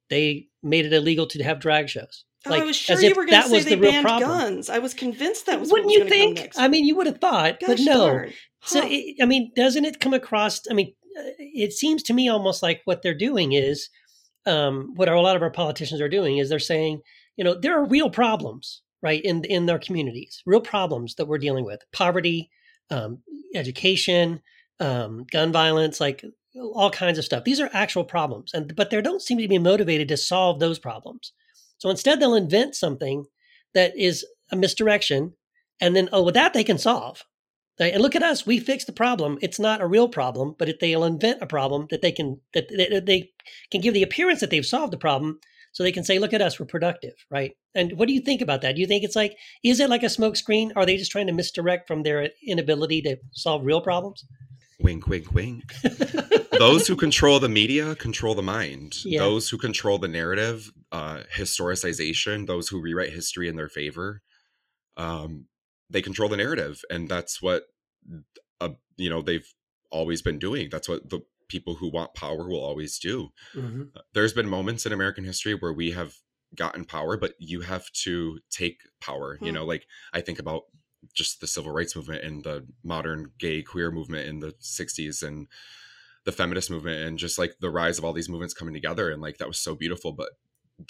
They 0.09 0.47
made 0.63 0.85
it 0.85 0.93
illegal 0.93 1.27
to 1.27 1.43
have 1.43 1.59
drag 1.59 1.89
shows. 1.89 2.23
Oh, 2.45 2.53
I 2.53 2.63
was 2.63 2.75
sure 2.77 2.95
as 2.95 3.03
you 3.03 3.09
were 3.13 3.25
going 3.25 3.41
to 3.41 3.47
say 3.49 3.55
was 3.55 3.65
they 3.65 3.71
the 3.75 3.81
real 3.81 3.91
banned 3.91 4.03
problem. 4.05 4.29
guns. 4.29 4.69
I 4.69 4.79
was 4.79 4.93
convinced 4.93 5.47
that 5.47 5.59
was 5.59 5.69
Wouldn't 5.69 5.87
was 5.87 5.95
you 5.95 6.05
think? 6.07 6.51
I 6.55 6.67
mean, 6.67 6.85
you 6.85 6.95
would 6.95 7.07
have 7.07 7.19
thought, 7.19 7.59
Gosh 7.59 7.67
but 7.67 7.79
no. 7.81 8.07
darn. 8.07 8.33
So, 8.63 8.81
it, 8.85 9.17
I 9.21 9.25
mean, 9.25 9.51
doesn't 9.55 9.83
it 9.85 9.99
come 9.99 10.13
across? 10.13 10.61
I 10.69 10.73
mean, 10.73 10.93
uh, 11.17 11.23
it 11.39 11.73
seems 11.73 12.03
to 12.03 12.13
me 12.13 12.29
almost 12.29 12.63
like 12.63 12.81
what 12.85 13.01
they're 13.01 13.13
doing 13.13 13.51
is 13.53 13.89
um, 14.45 14.93
what 14.95 15.09
a 15.09 15.19
lot 15.19 15.35
of 15.35 15.41
our 15.41 15.49
politicians 15.51 15.99
are 15.99 16.07
doing 16.09 16.37
is 16.37 16.47
they're 16.49 16.59
saying, 16.59 17.01
you 17.35 17.43
know, 17.43 17.53
there 17.53 17.77
are 17.77 17.85
real 17.85 18.09
problems, 18.09 18.81
right, 19.01 19.21
in 19.23 19.43
in 19.45 19.65
their 19.65 19.79
communities, 19.79 20.41
real 20.45 20.61
problems 20.61 21.15
that 21.15 21.27
we're 21.27 21.37
dealing 21.37 21.65
with: 21.65 21.81
poverty, 21.91 22.49
um, 22.89 23.19
education, 23.55 24.41
um, 24.79 25.25
gun 25.31 25.51
violence, 25.51 25.99
like 25.99 26.23
all 26.55 26.89
kinds 26.89 27.17
of 27.17 27.25
stuff. 27.25 27.43
These 27.43 27.59
are 27.59 27.69
actual 27.73 28.03
problems, 28.03 28.51
and 28.53 28.75
but 28.75 28.89
they 28.89 29.01
don't 29.01 29.21
seem 29.21 29.37
to 29.39 29.47
be 29.47 29.59
motivated 29.59 30.07
to 30.09 30.17
solve 30.17 30.59
those 30.59 30.79
problems. 30.79 31.33
So 31.77 31.89
instead, 31.89 32.19
they'll 32.19 32.35
invent 32.35 32.75
something 32.75 33.25
that 33.73 33.95
is 33.97 34.25
a 34.51 34.55
misdirection, 34.55 35.33
and 35.79 35.95
then 35.95 36.09
oh, 36.11 36.23
with 36.23 36.33
that 36.33 36.53
they 36.53 36.63
can 36.63 36.77
solve. 36.77 37.23
Right? 37.79 37.93
And 37.93 38.01
look 38.01 38.15
at 38.15 38.23
us, 38.23 38.45
we 38.45 38.59
fixed 38.59 38.87
the 38.87 38.93
problem. 38.93 39.37
It's 39.41 39.59
not 39.59 39.81
a 39.81 39.87
real 39.87 40.09
problem, 40.09 40.55
but 40.57 40.67
it, 40.67 40.79
they'll 40.79 41.03
invent 41.03 41.43
a 41.43 41.47
problem 41.47 41.85
that 41.91 42.01
they 42.01 42.11
can 42.11 42.41
that 42.53 42.69
they 43.05 43.31
can 43.71 43.81
give 43.81 43.93
the 43.93 44.03
appearance 44.03 44.39
that 44.39 44.49
they've 44.49 44.65
solved 44.65 44.93
the 44.93 44.97
problem, 44.97 45.39
so 45.77 45.83
they 45.83 45.91
can 45.91 46.03
say, 46.03 46.17
"Look 46.17 46.33
at 46.33 46.41
us, 46.41 46.59
we're 46.59 46.65
productive." 46.65 47.13
Right? 47.29 47.51
And 47.75 47.93
what 47.99 48.07
do 48.07 48.13
you 48.15 48.21
think 48.21 48.41
about 48.41 48.61
that? 48.63 48.73
Do 48.73 48.81
you 48.81 48.87
think 48.87 49.03
it's 49.03 49.15
like, 49.15 49.37
is 49.63 49.79
it 49.79 49.91
like 49.91 50.01
a 50.01 50.07
smokescreen? 50.07 50.71
Are 50.75 50.87
they 50.87 50.97
just 50.97 51.11
trying 51.11 51.27
to 51.27 51.33
misdirect 51.33 51.87
from 51.87 52.01
their 52.01 52.29
inability 52.43 53.03
to 53.03 53.17
solve 53.31 53.63
real 53.63 53.79
problems? 53.79 54.25
wink 54.79 55.07
wink 55.07 55.31
wink 55.33 55.63
those 56.59 56.87
who 56.87 56.95
control 56.95 57.39
the 57.39 57.49
media 57.49 57.95
control 57.95 58.35
the 58.35 58.43
mind 58.43 58.93
Yeah. 59.05 59.21
those 59.21 59.49
who 59.49 59.57
control 59.57 59.97
the 59.97 60.07
narrative 60.07 60.71
uh 60.91 61.23
historicization 61.35 62.45
those 62.45 62.67
who 62.67 62.79
rewrite 62.79 63.11
history 63.11 63.47
in 63.47 63.55
their 63.55 63.69
favor 63.69 64.21
um 64.95 65.45
they 65.89 66.03
control 66.03 66.29
the 66.29 66.37
narrative 66.37 66.83
and 66.91 67.09
that's 67.09 67.41
what 67.41 67.63
uh, 68.61 68.69
you 68.97 69.09
know 69.09 69.23
they've 69.23 69.51
always 69.89 70.21
been 70.21 70.37
doing 70.37 70.69
that's 70.69 70.87
what 70.87 71.09
the 71.09 71.21
people 71.47 71.75
who 71.75 71.89
want 71.91 72.13
power 72.13 72.47
will 72.47 72.63
always 72.63 72.99
do 72.99 73.29
Mm-hmm. 73.55 73.89
there's 74.13 74.33
been 74.33 74.49
moments 74.49 74.85
in 74.85 74.93
american 74.93 75.23
history 75.23 75.53
where 75.53 75.73
we 75.73 75.91
have 75.91 76.15
gotten 76.55 76.85
power 76.85 77.17
but 77.17 77.33
you 77.39 77.61
have 77.61 77.91
to 77.91 78.39
take 78.49 78.81
power 79.01 79.37
you 79.41 79.51
Hmm. 79.51 79.55
know 79.55 79.65
like 79.65 79.87
i 80.13 80.21
think 80.21 80.39
about 80.39 80.63
just 81.13 81.39
the 81.41 81.47
civil 81.47 81.71
rights 81.71 81.95
movement 81.95 82.23
and 82.23 82.43
the 82.43 82.67
modern 82.83 83.31
gay 83.37 83.61
queer 83.61 83.91
movement 83.91 84.27
in 84.27 84.39
the 84.39 84.53
60s 84.59 85.23
and 85.23 85.47
the 86.25 86.31
feminist 86.31 86.69
movement 86.71 87.03
and 87.05 87.19
just 87.19 87.37
like 87.37 87.55
the 87.59 87.69
rise 87.69 87.97
of 87.97 88.05
all 88.05 88.13
these 88.13 88.29
movements 88.29 88.53
coming 88.53 88.73
together 88.73 89.11
and 89.11 89.21
like 89.21 89.37
that 89.37 89.47
was 89.47 89.59
so 89.59 89.75
beautiful 89.75 90.11
but 90.11 90.31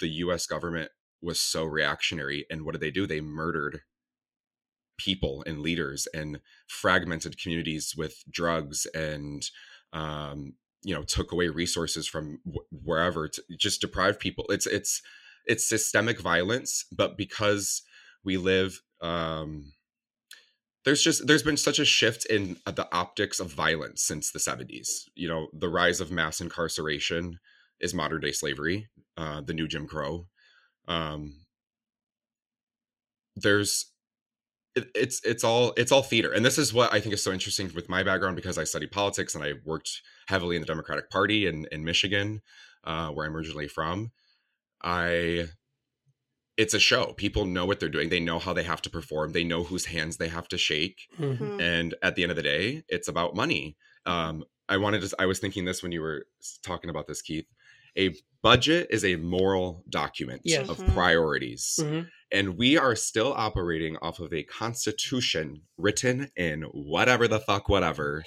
the 0.00 0.08
US 0.08 0.46
government 0.46 0.90
was 1.22 1.40
so 1.40 1.64
reactionary 1.64 2.46
and 2.50 2.64
what 2.64 2.72
did 2.72 2.80
they 2.80 2.90
do 2.90 3.06
they 3.06 3.20
murdered 3.20 3.82
people 4.96 5.44
and 5.46 5.60
leaders 5.60 6.08
and 6.12 6.40
fragmented 6.66 7.38
communities 7.40 7.94
with 7.96 8.24
drugs 8.30 8.84
and 8.86 9.50
um 9.92 10.54
you 10.82 10.94
know 10.94 11.02
took 11.02 11.32
away 11.32 11.48
resources 11.48 12.06
from 12.06 12.38
wh- 12.44 12.86
wherever 12.86 13.28
to 13.28 13.42
just 13.58 13.80
deprive 13.80 14.18
people. 14.18 14.44
It's 14.50 14.66
it's 14.66 15.02
it's 15.48 15.68
systemic 15.68 16.20
violence 16.20 16.84
but 16.92 17.16
because 17.16 17.82
we 18.22 18.36
live 18.36 18.82
um 19.00 19.72
there's 20.84 21.02
just 21.02 21.26
there's 21.26 21.42
been 21.42 21.56
such 21.56 21.78
a 21.78 21.84
shift 21.84 22.26
in 22.26 22.56
uh, 22.66 22.70
the 22.70 22.88
optics 22.94 23.40
of 23.40 23.52
violence 23.52 24.02
since 24.02 24.30
the 24.30 24.38
70s 24.38 25.04
you 25.14 25.26
know 25.26 25.48
the 25.52 25.68
rise 25.68 26.00
of 26.00 26.12
mass 26.12 26.40
incarceration 26.40 27.38
is 27.80 27.94
modern 27.94 28.20
day 28.20 28.32
slavery 28.32 28.88
uh 29.16 29.40
the 29.40 29.54
new 29.54 29.66
jim 29.66 29.86
crow 29.86 30.26
um 30.86 31.34
there's 33.36 33.92
it, 34.78 34.88
it's 34.94 35.20
it's 35.24 35.44
all 35.44 35.72
it's 35.76 35.92
all 35.92 36.02
theater. 36.02 36.32
And 36.32 36.44
this 36.44 36.58
is 36.58 36.72
what 36.72 36.92
i 36.92 37.00
think 37.00 37.14
is 37.14 37.22
so 37.22 37.32
interesting 37.32 37.70
with 37.74 37.88
my 37.88 38.02
background 38.02 38.36
because 38.36 38.58
i 38.58 38.64
studied 38.64 38.90
politics 38.90 39.34
and 39.34 39.44
i 39.44 39.52
worked 39.64 39.90
heavily 40.28 40.56
in 40.56 40.62
the 40.62 40.66
democratic 40.66 41.10
party 41.10 41.46
in 41.46 41.66
in 41.72 41.84
michigan 41.84 42.40
uh 42.84 43.08
where 43.08 43.26
i'm 43.26 43.36
originally 43.36 43.68
from. 43.68 44.10
I 44.82 45.46
it's 46.56 46.74
a 46.74 46.80
show. 46.80 47.12
People 47.12 47.44
know 47.44 47.64
what 47.66 47.78
they're 47.78 47.88
doing. 47.88 48.08
They 48.08 48.18
know 48.20 48.40
how 48.40 48.52
they 48.52 48.64
have 48.64 48.82
to 48.82 48.90
perform. 48.90 49.30
They 49.32 49.44
know 49.44 49.62
whose 49.62 49.86
hands 49.86 50.16
they 50.16 50.28
have 50.28 50.48
to 50.48 50.58
shake. 50.58 51.02
Mm-hmm. 51.18 51.44
Mhm. 51.44 51.60
and 51.60 51.94
at 52.02 52.14
the 52.16 52.22
end 52.24 52.32
of 52.32 52.36
the 52.36 52.42
day 52.42 52.82
it's 52.88 53.08
about 53.08 53.36
money. 53.36 53.76
Um 54.06 54.44
i 54.68 54.76
wanted 54.76 55.00
to 55.02 55.08
i 55.18 55.26
was 55.26 55.38
thinking 55.38 55.64
this 55.64 55.82
when 55.82 55.92
you 55.92 56.02
were 56.02 56.26
talking 56.62 56.90
about 56.90 57.06
this 57.06 57.22
keith 57.22 57.46
a 57.98 58.14
budget 58.42 58.86
is 58.90 59.04
a 59.04 59.16
moral 59.16 59.84
document 59.90 60.40
Yes. 60.44 60.68
of 60.68 60.78
Mhm. 60.78 60.94
priorities 60.94 61.74
Mhm. 61.82 62.08
and 62.30 62.56
we 62.56 62.76
are 62.78 62.94
still 62.94 63.32
operating 63.32 63.96
off 63.96 64.20
of 64.20 64.32
a 64.32 64.44
constitution 64.44 65.62
written 65.76 66.30
in 66.36 66.62
whatever 66.72 67.26
the 67.26 67.40
fuck 67.40 67.68
whatever 67.68 68.22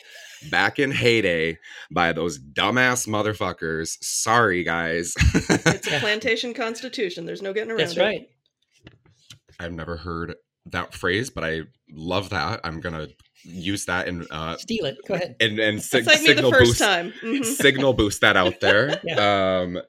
back 0.50 0.80
in 0.80 0.92
heyday 0.92 1.58
by 1.92 2.12
those 2.12 2.38
dumbass 2.40 3.08
motherfuckers 3.08 3.98
sorry 4.02 4.64
guys 4.66 5.14
It's 5.50 5.88
a 5.88 6.00
plantation 6.00 6.54
constitution. 6.54 7.26
There's 7.26 7.42
no 7.42 7.54
getting 7.54 7.72
around 7.72 7.80
That's 7.80 7.96
it. 7.98 8.02
right. 8.02 8.28
i've 9.60 9.74
never 9.74 9.96
heard 9.98 10.36
that 10.66 10.94
phrase 10.94 11.30
but 11.30 11.44
i 11.44 11.62
love 11.92 12.30
that 12.30 12.60
i'm 12.64 12.80
gonna 12.82 13.08
use 13.44 13.86
that 13.86 14.08
and 14.08 14.28
uh 14.32 14.58
Steal 14.58 14.86
it. 14.86 14.98
Go 15.08 15.16
ahead. 15.16 15.36
and 15.40 15.60
and 15.60 15.82
sig- 15.82 16.06
Cite 16.06 16.22
me 16.22 16.28
the 16.28 16.34
signal 16.36 16.52
first 16.52 16.64
boost 16.72 16.80
time. 16.80 17.14
Mhm. 17.24 17.46
signal 17.46 17.94
boost 17.94 18.22
that 18.22 18.38
out 18.38 18.60
there. 18.62 19.00
Yeah. 19.04 19.60
Um 19.62 19.82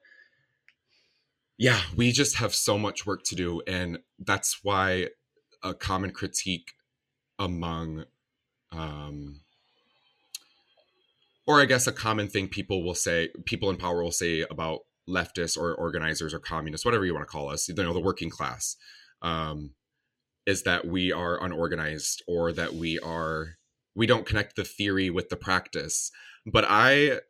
yeah, 1.59 1.81
we 1.95 2.13
just 2.13 2.37
have 2.37 2.55
so 2.55 2.79
much 2.79 3.07
work 3.07 3.23
to 3.25 3.35
do 3.35 3.63
and 3.67 3.99
that's 4.19 4.61
why 4.63 5.09
a 5.63 5.75
common 5.75 6.11
critique 6.11 6.73
among 7.39 8.05
um 8.73 9.41
or 11.47 11.61
I 11.61 11.65
guess 11.67 11.87
a 11.87 11.93
common 11.93 12.29
thing 12.29 12.49
people 12.49 12.85
will 12.85 12.95
say 12.95 13.29
people 13.45 13.69
in 13.71 13.77
power 13.77 14.03
will 14.03 14.13
say 14.13 14.45
about 14.51 14.81
leftists 15.09 15.59
or 15.59 15.75
organizers 15.75 16.33
or 16.33 16.39
communists, 16.39 16.85
whatever 16.85 17.05
you 17.05 17.13
want 17.13 17.27
to 17.27 17.31
call 17.31 17.49
us, 17.51 17.69
you 17.69 17.75
know, 17.75 17.93
the 17.93 18.01
working 18.01 18.31
class, 18.31 18.77
um, 19.21 19.71
is 20.47 20.63
that 20.65 20.87
we 20.87 21.13
are 21.13 21.43
unorganized 21.43 22.23
or 22.27 22.53
that 22.53 22.75
we 22.75 22.99
are 22.99 23.57
we 23.95 24.07
don't 24.07 24.27
connect 24.27 24.57
the 24.57 24.65
theory 24.65 25.11
with 25.11 25.29
the 25.29 25.37
practice. 25.37 26.11
But 26.47 26.65
I 26.69 27.21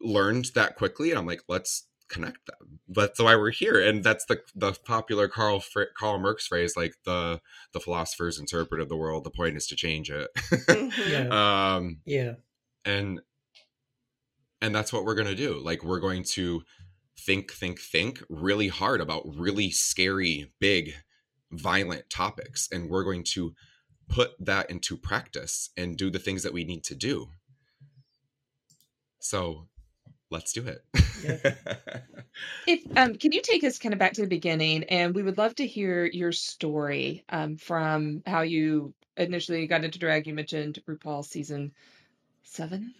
learned 0.00 0.46
that 0.54 0.76
quickly 0.76 1.10
and 1.10 1.18
i'm 1.18 1.26
like 1.26 1.42
let's 1.48 1.86
connect 2.08 2.38
them 2.46 2.78
that's 2.88 3.20
why 3.20 3.34
we're 3.34 3.50
here 3.50 3.80
and 3.80 4.04
that's 4.04 4.24
the 4.26 4.38
the 4.54 4.72
popular 4.84 5.26
carl 5.26 5.58
Fr- 5.60 5.90
karl 5.98 6.18
marx 6.18 6.46
phrase 6.46 6.74
like 6.76 6.94
the 7.04 7.40
the 7.72 7.80
philosopher's 7.80 8.38
interpret 8.38 8.80
of 8.80 8.88
the 8.88 8.96
world 8.96 9.24
the 9.24 9.30
point 9.30 9.56
is 9.56 9.66
to 9.66 9.74
change 9.76 10.08
it 10.08 10.30
Mhm. 10.34 10.92
Yeah. 11.10 11.74
um 11.76 12.00
Yeah. 12.06 12.34
and 12.84 13.20
and 14.62 14.72
that's 14.74 14.92
what 14.92 15.04
we're 15.04 15.16
going 15.16 15.26
to 15.26 15.34
do 15.34 15.58
like 15.58 15.82
we're 15.82 16.00
going 16.00 16.22
to 16.22 16.62
think 17.18 17.52
think 17.52 17.80
think 17.80 18.22
really 18.30 18.68
hard 18.68 19.00
about 19.00 19.24
really 19.26 19.70
scary 19.70 20.52
big 20.60 20.94
violent 21.50 22.08
topics 22.10 22.68
and 22.70 22.88
we're 22.88 23.04
going 23.04 23.24
to 23.24 23.54
put 24.08 24.32
that 24.38 24.70
into 24.70 24.96
practice 24.96 25.70
and 25.76 25.96
do 25.96 26.10
the 26.10 26.18
things 26.18 26.42
that 26.42 26.52
we 26.52 26.64
need 26.64 26.84
to 26.84 26.94
do 26.94 27.28
so 29.18 29.66
let's 30.30 30.52
do 30.52 30.66
it 30.66 30.84
If 32.66 32.84
um, 32.96 33.16
can 33.16 33.32
you 33.32 33.42
take 33.42 33.64
us 33.64 33.78
kind 33.78 33.92
of 33.92 33.98
back 33.98 34.12
to 34.12 34.20
the 34.20 34.28
beginning, 34.28 34.84
and 34.84 35.12
we 35.14 35.24
would 35.24 35.38
love 35.38 35.56
to 35.56 35.66
hear 35.66 36.04
your 36.04 36.30
story 36.30 37.24
um, 37.28 37.56
from 37.56 38.22
how 38.26 38.42
you 38.42 38.94
initially 39.16 39.66
got 39.66 39.84
into 39.84 39.98
drag. 39.98 40.28
You 40.28 40.34
mentioned 40.34 40.78
RuPaul 40.86 41.24
season 41.24 41.72
seven, 42.44 42.94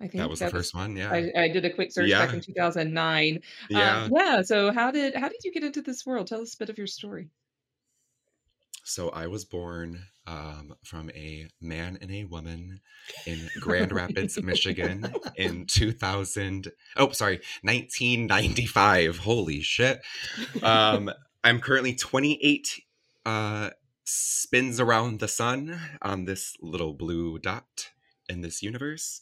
I 0.00 0.06
think 0.06 0.22
that 0.22 0.30
was 0.30 0.38
the 0.38 0.50
first 0.50 0.74
one 0.74 0.96
yeah 0.96 1.10
I, 1.10 1.32
I 1.36 1.48
did 1.48 1.64
a 1.64 1.70
quick 1.70 1.90
search 1.90 2.10
back 2.10 2.32
in 2.32 2.40
2009. 2.40 3.40
yeah 3.68 4.04
Um, 4.04 4.10
yeah. 4.14 4.42
So 4.42 4.72
how 4.72 4.90
did 4.90 5.14
how 5.14 5.28
did 5.28 5.44
you 5.44 5.52
get 5.52 5.64
into 5.64 5.82
this 5.82 6.06
world? 6.06 6.28
Tell 6.28 6.40
us 6.40 6.54
a 6.54 6.58
bit 6.58 6.70
of 6.70 6.78
your 6.78 6.86
story. 6.86 7.30
So 8.88 9.10
I 9.10 9.26
was 9.26 9.44
born 9.44 10.00
um, 10.26 10.74
from 10.82 11.10
a 11.10 11.46
man 11.60 11.98
and 12.00 12.10
a 12.10 12.24
woman 12.24 12.80
in 13.26 13.50
Grand 13.60 13.92
Rapids, 13.92 14.42
Michigan 14.42 15.12
in 15.36 15.66
2000. 15.68 16.72
Oh, 16.96 17.10
sorry, 17.10 17.40
1995. 17.62 19.18
Holy 19.18 19.60
shit. 19.60 20.00
Um, 20.62 21.10
I'm 21.44 21.60
currently 21.60 21.94
28 21.94 22.80
uh, 23.26 23.70
spins 24.04 24.80
around 24.80 25.20
the 25.20 25.28
sun 25.28 25.78
on 26.00 26.24
this 26.24 26.56
little 26.62 26.94
blue 26.94 27.38
dot 27.38 27.90
in 28.26 28.40
this 28.40 28.62
universe. 28.62 29.20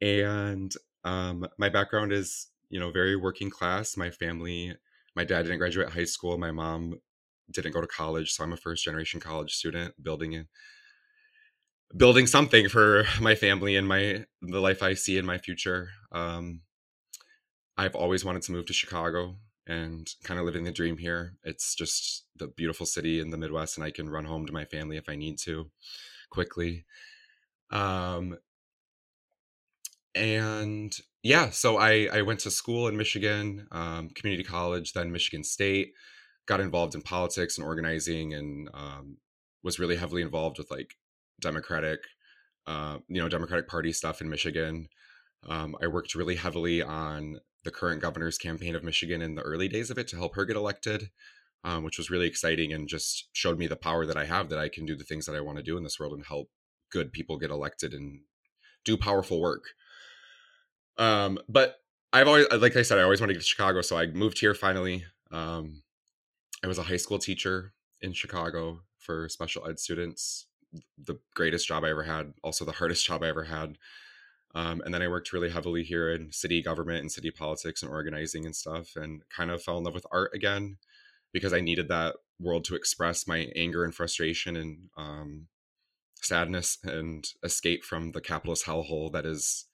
And 0.00 0.72
um, 1.04 1.46
my 1.58 1.68
background 1.68 2.12
is, 2.12 2.46
you 2.70 2.80
know, 2.80 2.90
very 2.90 3.16
working 3.16 3.50
class. 3.50 3.98
My 3.98 4.08
family, 4.08 4.76
my 5.14 5.24
dad 5.24 5.42
didn't 5.42 5.58
graduate 5.58 5.90
high 5.90 6.04
school. 6.04 6.38
My 6.38 6.52
mom 6.52 7.00
didn't 7.50 7.72
go 7.72 7.80
to 7.80 7.86
college, 7.86 8.32
so 8.32 8.44
I'm 8.44 8.52
a 8.52 8.56
first 8.56 8.84
generation 8.84 9.20
college 9.20 9.54
student 9.54 10.02
building 10.02 10.46
building 11.96 12.26
something 12.26 12.68
for 12.68 13.04
my 13.20 13.34
family 13.34 13.74
and 13.76 13.88
my 13.88 14.24
the 14.42 14.60
life 14.60 14.82
I 14.82 14.94
see 14.94 15.16
in 15.18 15.26
my 15.26 15.38
future. 15.38 15.90
Um, 16.12 16.60
I've 17.76 17.94
always 17.94 18.24
wanted 18.24 18.42
to 18.42 18.52
move 18.52 18.66
to 18.66 18.72
Chicago 18.72 19.36
and 19.66 20.08
kind 20.24 20.40
of 20.40 20.46
living 20.46 20.64
the 20.64 20.72
dream 20.72 20.96
here. 20.96 21.34
It's 21.44 21.74
just 21.74 22.24
the 22.36 22.48
beautiful 22.48 22.86
city 22.86 23.20
in 23.20 23.30
the 23.30 23.36
Midwest, 23.36 23.76
and 23.76 23.84
I 23.84 23.90
can 23.90 24.08
run 24.08 24.24
home 24.24 24.46
to 24.46 24.52
my 24.52 24.64
family 24.64 24.96
if 24.96 25.08
I 25.08 25.16
need 25.16 25.38
to 25.40 25.70
quickly. 26.30 26.84
Um, 27.70 28.38
and 30.14 30.94
yeah, 31.22 31.50
so 31.50 31.78
I 31.78 32.08
I 32.12 32.22
went 32.22 32.40
to 32.40 32.50
school 32.50 32.88
in 32.88 32.96
Michigan, 32.96 33.68
um, 33.70 34.10
community 34.10 34.44
college, 34.44 34.92
then 34.92 35.12
Michigan 35.12 35.44
State. 35.44 35.92
Got 36.48 36.60
involved 36.60 36.94
in 36.94 37.02
politics 37.02 37.58
and 37.58 37.66
organizing, 37.66 38.32
and 38.32 38.70
um, 38.72 39.18
was 39.62 39.78
really 39.78 39.96
heavily 39.96 40.22
involved 40.22 40.58
with 40.58 40.70
like 40.70 40.94
Democratic, 41.40 42.00
uh, 42.66 42.98
you 43.06 43.20
know, 43.20 43.28
Democratic 43.28 43.68
Party 43.68 43.92
stuff 43.92 44.20
in 44.20 44.30
Michigan. 44.30 44.88
Um, 45.46 45.76
I 45.82 45.86
worked 45.86 46.14
really 46.14 46.36
heavily 46.36 46.82
on 46.82 47.38
the 47.64 47.70
current 47.70 48.00
governor's 48.00 48.38
campaign 48.38 48.74
of 48.74 48.82
Michigan 48.82 49.20
in 49.20 49.34
the 49.34 49.42
early 49.42 49.68
days 49.68 49.90
of 49.90 49.98
it 49.98 50.08
to 50.08 50.16
help 50.16 50.34
her 50.36 50.46
get 50.46 50.56
elected, 50.56 51.10
um, 51.64 51.84
which 51.84 51.98
was 51.98 52.10
really 52.10 52.26
exciting 52.26 52.72
and 52.72 52.88
just 52.88 53.28
showed 53.34 53.58
me 53.58 53.66
the 53.66 53.76
power 53.76 54.06
that 54.06 54.16
I 54.16 54.24
have 54.24 54.48
that 54.48 54.58
I 54.58 54.68
can 54.68 54.86
do 54.86 54.96
the 54.96 55.04
things 55.04 55.26
that 55.26 55.36
I 55.36 55.40
want 55.40 55.58
to 55.58 55.62
do 55.62 55.76
in 55.76 55.84
this 55.84 56.00
world 56.00 56.14
and 56.14 56.24
help 56.24 56.48
good 56.90 57.12
people 57.12 57.36
get 57.36 57.50
elected 57.50 57.92
and 57.92 58.20
do 58.84 58.96
powerful 58.96 59.40
work. 59.40 59.64
Um, 60.96 61.38
but 61.48 61.76
I've 62.12 62.26
always, 62.26 62.46
like 62.50 62.76
I 62.76 62.82
said, 62.82 62.98
I 62.98 63.02
always 63.02 63.20
wanted 63.20 63.34
to 63.34 63.38
get 63.38 63.42
to 63.42 63.48
Chicago, 63.48 63.82
so 63.82 63.98
I 63.98 64.06
moved 64.06 64.40
here 64.40 64.54
finally. 64.54 65.04
Um, 65.30 65.82
I 66.62 66.66
was 66.66 66.78
a 66.78 66.84
high 66.84 66.96
school 66.96 67.18
teacher 67.18 67.72
in 68.00 68.12
Chicago 68.12 68.80
for 68.98 69.28
special 69.28 69.66
ed 69.68 69.78
students. 69.78 70.46
The 71.02 71.18
greatest 71.34 71.66
job 71.66 71.84
I 71.84 71.90
ever 71.90 72.04
had, 72.04 72.34
also 72.42 72.64
the 72.64 72.72
hardest 72.80 73.04
job 73.06 73.22
I 73.22 73.28
ever 73.28 73.44
had. 73.44 73.78
Um, 74.54 74.80
and 74.84 74.94
then 74.94 75.02
I 75.02 75.08
worked 75.08 75.32
really 75.32 75.50
heavily 75.50 75.84
here 75.84 76.10
in 76.10 76.32
city 76.32 76.62
government 76.62 77.00
and 77.00 77.12
city 77.12 77.30
politics 77.30 77.82
and 77.82 77.92
organizing 77.92 78.46
and 78.46 78.56
stuff, 78.56 78.96
and 78.96 79.22
kind 79.28 79.50
of 79.50 79.62
fell 79.62 79.78
in 79.78 79.84
love 79.84 79.94
with 79.94 80.06
art 80.10 80.30
again 80.34 80.78
because 81.32 81.52
I 81.52 81.60
needed 81.60 81.88
that 81.88 82.16
world 82.40 82.64
to 82.64 82.74
express 82.74 83.26
my 83.26 83.48
anger 83.54 83.84
and 83.84 83.94
frustration 83.94 84.56
and 84.56 84.88
um, 84.96 85.48
sadness 86.22 86.78
and 86.82 87.26
escape 87.42 87.84
from 87.84 88.12
the 88.12 88.20
capitalist 88.20 88.64
hellhole 88.64 89.12
that 89.12 89.26
is 89.26 89.66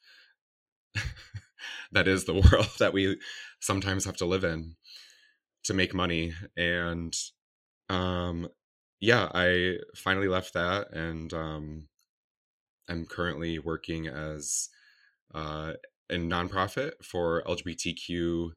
that 1.92 2.08
is 2.08 2.24
the 2.24 2.34
world 2.52 2.70
that 2.78 2.92
we 2.92 3.18
sometimes 3.60 4.04
have 4.04 4.16
to 4.16 4.26
live 4.26 4.44
in 4.44 4.76
to 5.64 5.74
make 5.74 5.94
money 5.94 6.32
and 6.56 7.16
um 7.88 8.48
yeah 9.00 9.28
i 9.34 9.76
finally 9.96 10.28
left 10.28 10.54
that 10.54 10.90
and 10.92 11.32
um 11.32 11.88
i'm 12.88 13.06
currently 13.06 13.58
working 13.58 14.06
as 14.06 14.68
uh 15.34 15.72
a 16.10 16.14
nonprofit 16.14 16.92
for 17.02 17.42
lgbtq 17.46 18.50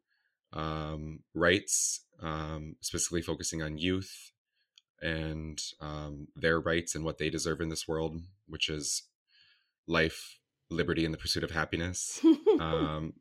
um 0.54 1.20
rights 1.34 2.02
um 2.22 2.76
specifically 2.82 3.22
focusing 3.22 3.62
on 3.62 3.78
youth 3.78 4.32
and 5.02 5.62
um 5.82 6.28
their 6.36 6.60
rights 6.60 6.96
and 6.96 7.04
what 7.06 7.18
they 7.18 7.30
deserve 7.30 7.62
in 7.62 7.70
this 7.70 7.88
world 7.88 8.22
which 8.48 8.70
is 8.70 9.04
life 9.88 10.40
liberty 10.70 11.06
and 11.06 11.14
the 11.14 11.18
pursuit 11.18 11.44
of 11.44 11.52
happiness 11.52 12.20
um 12.60 13.14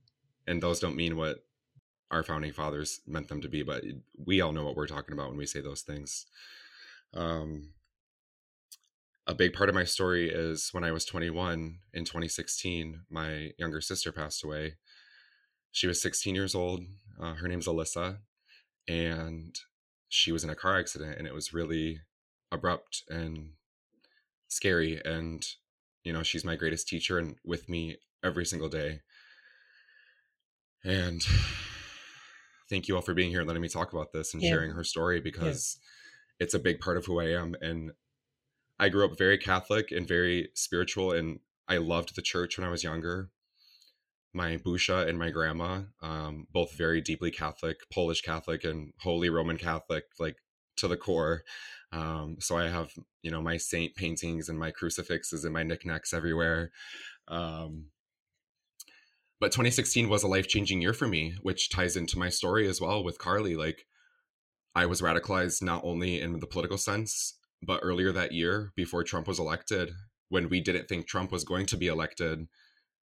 and 0.46 0.62
those 0.62 0.81
don't 0.81 0.96
mean 0.96 1.16
what 1.16 1.38
our 2.10 2.22
founding 2.22 2.52
fathers 2.52 3.00
meant 3.06 3.28
them 3.28 3.40
to 3.42 3.48
be, 3.48 3.62
but 3.62 3.82
we 4.16 4.40
all 4.40 4.52
know 4.52 4.64
what 4.64 4.76
we're 4.76 4.86
talking 4.86 5.12
about 5.12 5.28
when 5.28 5.38
we 5.38 5.46
say 5.46 5.60
those 5.60 5.82
things. 5.82 6.26
Um, 7.14 7.70
a 9.26 9.34
big 9.34 9.52
part 9.52 9.68
of 9.68 9.74
my 9.74 9.84
story 9.84 10.30
is 10.30 10.68
when 10.72 10.84
I 10.84 10.92
was 10.92 11.04
21 11.04 11.78
in 11.92 12.04
2016, 12.04 13.02
my 13.10 13.50
younger 13.58 13.80
sister 13.80 14.12
passed 14.12 14.44
away. 14.44 14.74
She 15.72 15.88
was 15.88 16.00
16 16.00 16.34
years 16.34 16.54
old. 16.54 16.84
Uh, 17.20 17.34
her 17.34 17.48
name's 17.48 17.66
Alyssa, 17.66 18.18
and 18.86 19.58
she 20.08 20.30
was 20.30 20.44
in 20.44 20.50
a 20.50 20.54
car 20.54 20.78
accident, 20.78 21.18
and 21.18 21.26
it 21.26 21.34
was 21.34 21.52
really 21.52 22.00
abrupt 22.52 23.02
and 23.08 23.50
scary. 24.48 25.00
And 25.04 25.44
you 26.04 26.12
know, 26.12 26.22
she's 26.22 26.44
my 26.44 26.54
greatest 26.54 26.86
teacher, 26.86 27.18
and 27.18 27.34
with 27.44 27.68
me 27.68 27.96
every 28.22 28.46
single 28.46 28.68
day. 28.68 29.00
And 30.84 31.26
thank 32.68 32.88
you 32.88 32.96
all 32.96 33.02
for 33.02 33.14
being 33.14 33.31
here 33.31 33.40
and 33.40 33.48
letting 33.48 33.62
me 33.62 33.68
talk 33.68 33.92
about 33.92 34.12
this 34.12 34.35
and 34.35 34.42
Yeah. 34.42 34.50
sharing 34.50 34.72
her 34.72 34.85
story 34.85 35.20
because 35.20 35.79
it's 36.38 36.55
a 36.55 36.59
big 36.59 36.81
part 36.81 36.96
of 36.96 37.07
who 37.07 37.20
I 37.20 37.31
am. 37.31 37.55
And 37.61 37.92
I 38.79 38.88
grew 38.88 39.05
up 39.05 39.16
very 39.16 39.38
Catholic 39.38 39.90
and 39.90 40.07
very 40.07 40.50
spiritual, 40.55 41.12
and 41.12 41.40
I 41.68 41.79
loved 41.79 42.14
the 42.14 42.22
church 42.22 42.59
when 42.59 42.66
I 42.66 42.70
was 42.70 42.85
younger. 42.85 43.31
My 44.35 44.59
Busha 44.59 45.09
and 45.09 45.18
my 45.18 45.31
grandma, 45.31 45.85
um, 46.02 46.46
both 46.52 46.76
very 46.76 47.00
deeply 47.00 47.31
Catholic, 47.31 47.88
Polish 47.90 48.20
Catholic, 48.20 48.64
and 48.64 48.92
Holy 49.00 49.31
Roman 49.31 49.57
Catholic, 49.57 50.05
like 50.18 50.37
to 50.76 50.88
the 50.88 50.96
core. 50.96 51.42
Um, 51.90 52.37
so 52.40 52.59
I 52.59 52.68
have, 52.68 52.92
you 53.22 53.31
know, 53.31 53.40
my 53.40 53.57
saint 53.57 53.94
paintings 53.94 54.50
and 54.50 54.59
my 54.59 54.70
crucifixes 54.70 55.44
and 55.44 55.55
my 55.55 55.62
knickknacks 55.62 56.12
everywhere. 56.12 56.70
Um, 57.29 57.87
but 59.40 59.53
2016 59.53 60.09
was 60.09 60.22
a 60.22 60.29
life 60.29 60.49
changing 60.49 60.81
year 60.83 60.92
for 60.94 61.07
me, 61.07 61.35
which 61.42 61.70
ties 61.70 61.96
into 61.96 62.18
my 62.18 62.29
story 62.29 62.68
as 62.68 62.81
well 62.81 63.05
with 63.05 63.18
Karley. 63.18 63.57
Like, 63.57 63.87
I 64.75 64.87
was 64.87 65.01
radicalized 65.03 65.62
not 65.62 65.85
only 65.85 66.20
in 66.20 66.40
the 66.40 66.46
political 66.46 66.79
sense, 66.79 67.38
but 67.62 67.81
earlier 67.83 68.12
that 68.12 68.33
year, 68.33 68.72
before 68.77 69.05
Trump 69.05 69.27
was 69.27 69.38
elected, 69.38 69.90
when 70.29 70.49
we 70.49 70.61
didn't 70.61 70.88
think 70.88 71.07
Trump 71.07 71.33
was 71.33 71.44
going 71.44 71.66
to 71.66 71.77
be 71.77 71.87
elected, 71.88 72.46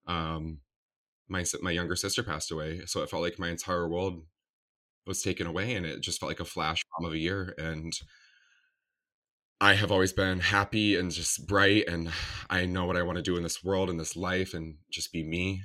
um, 0.08 0.60
my 1.28 1.44
my 1.62 1.72
younger 1.72 1.96
sister 1.96 2.24
passed 2.24 2.52
away. 2.52 2.82
So 2.86 3.02
it 3.02 3.10
felt 3.10 3.24
like 3.24 3.40
my 3.40 3.50
entire 3.50 3.88
world 3.88 4.26
was 5.08 5.22
taken 5.22 5.48
away, 5.48 5.74
and 5.76 5.86
it 5.86 6.02
just 6.02 6.20
felt 6.20 6.30
like 6.30 6.40
a 6.40 6.46
flash 6.46 6.84
bomb 6.92 7.08
of 7.08 7.14
a 7.14 7.18
year. 7.18 7.56
And 7.58 7.94
I 9.62 9.74
have 9.76 9.92
always 9.92 10.14
been 10.14 10.42
happy 10.42 10.96
and 10.96 11.12
just 11.12 11.48
bright, 11.48 11.88
and 11.88 12.12
I 12.50 12.66
know 12.66 12.86
what 12.86 12.98
I 12.98 13.04
want 13.04 13.18
to 13.18 13.22
do 13.22 13.38
in 13.38 13.44
this 13.44 13.64
world, 13.64 13.90
and 13.90 14.00
this 14.00 14.16
life, 14.16 14.54
and 14.54 14.78
just 14.92 15.12
be 15.12 15.24
me. 15.24 15.64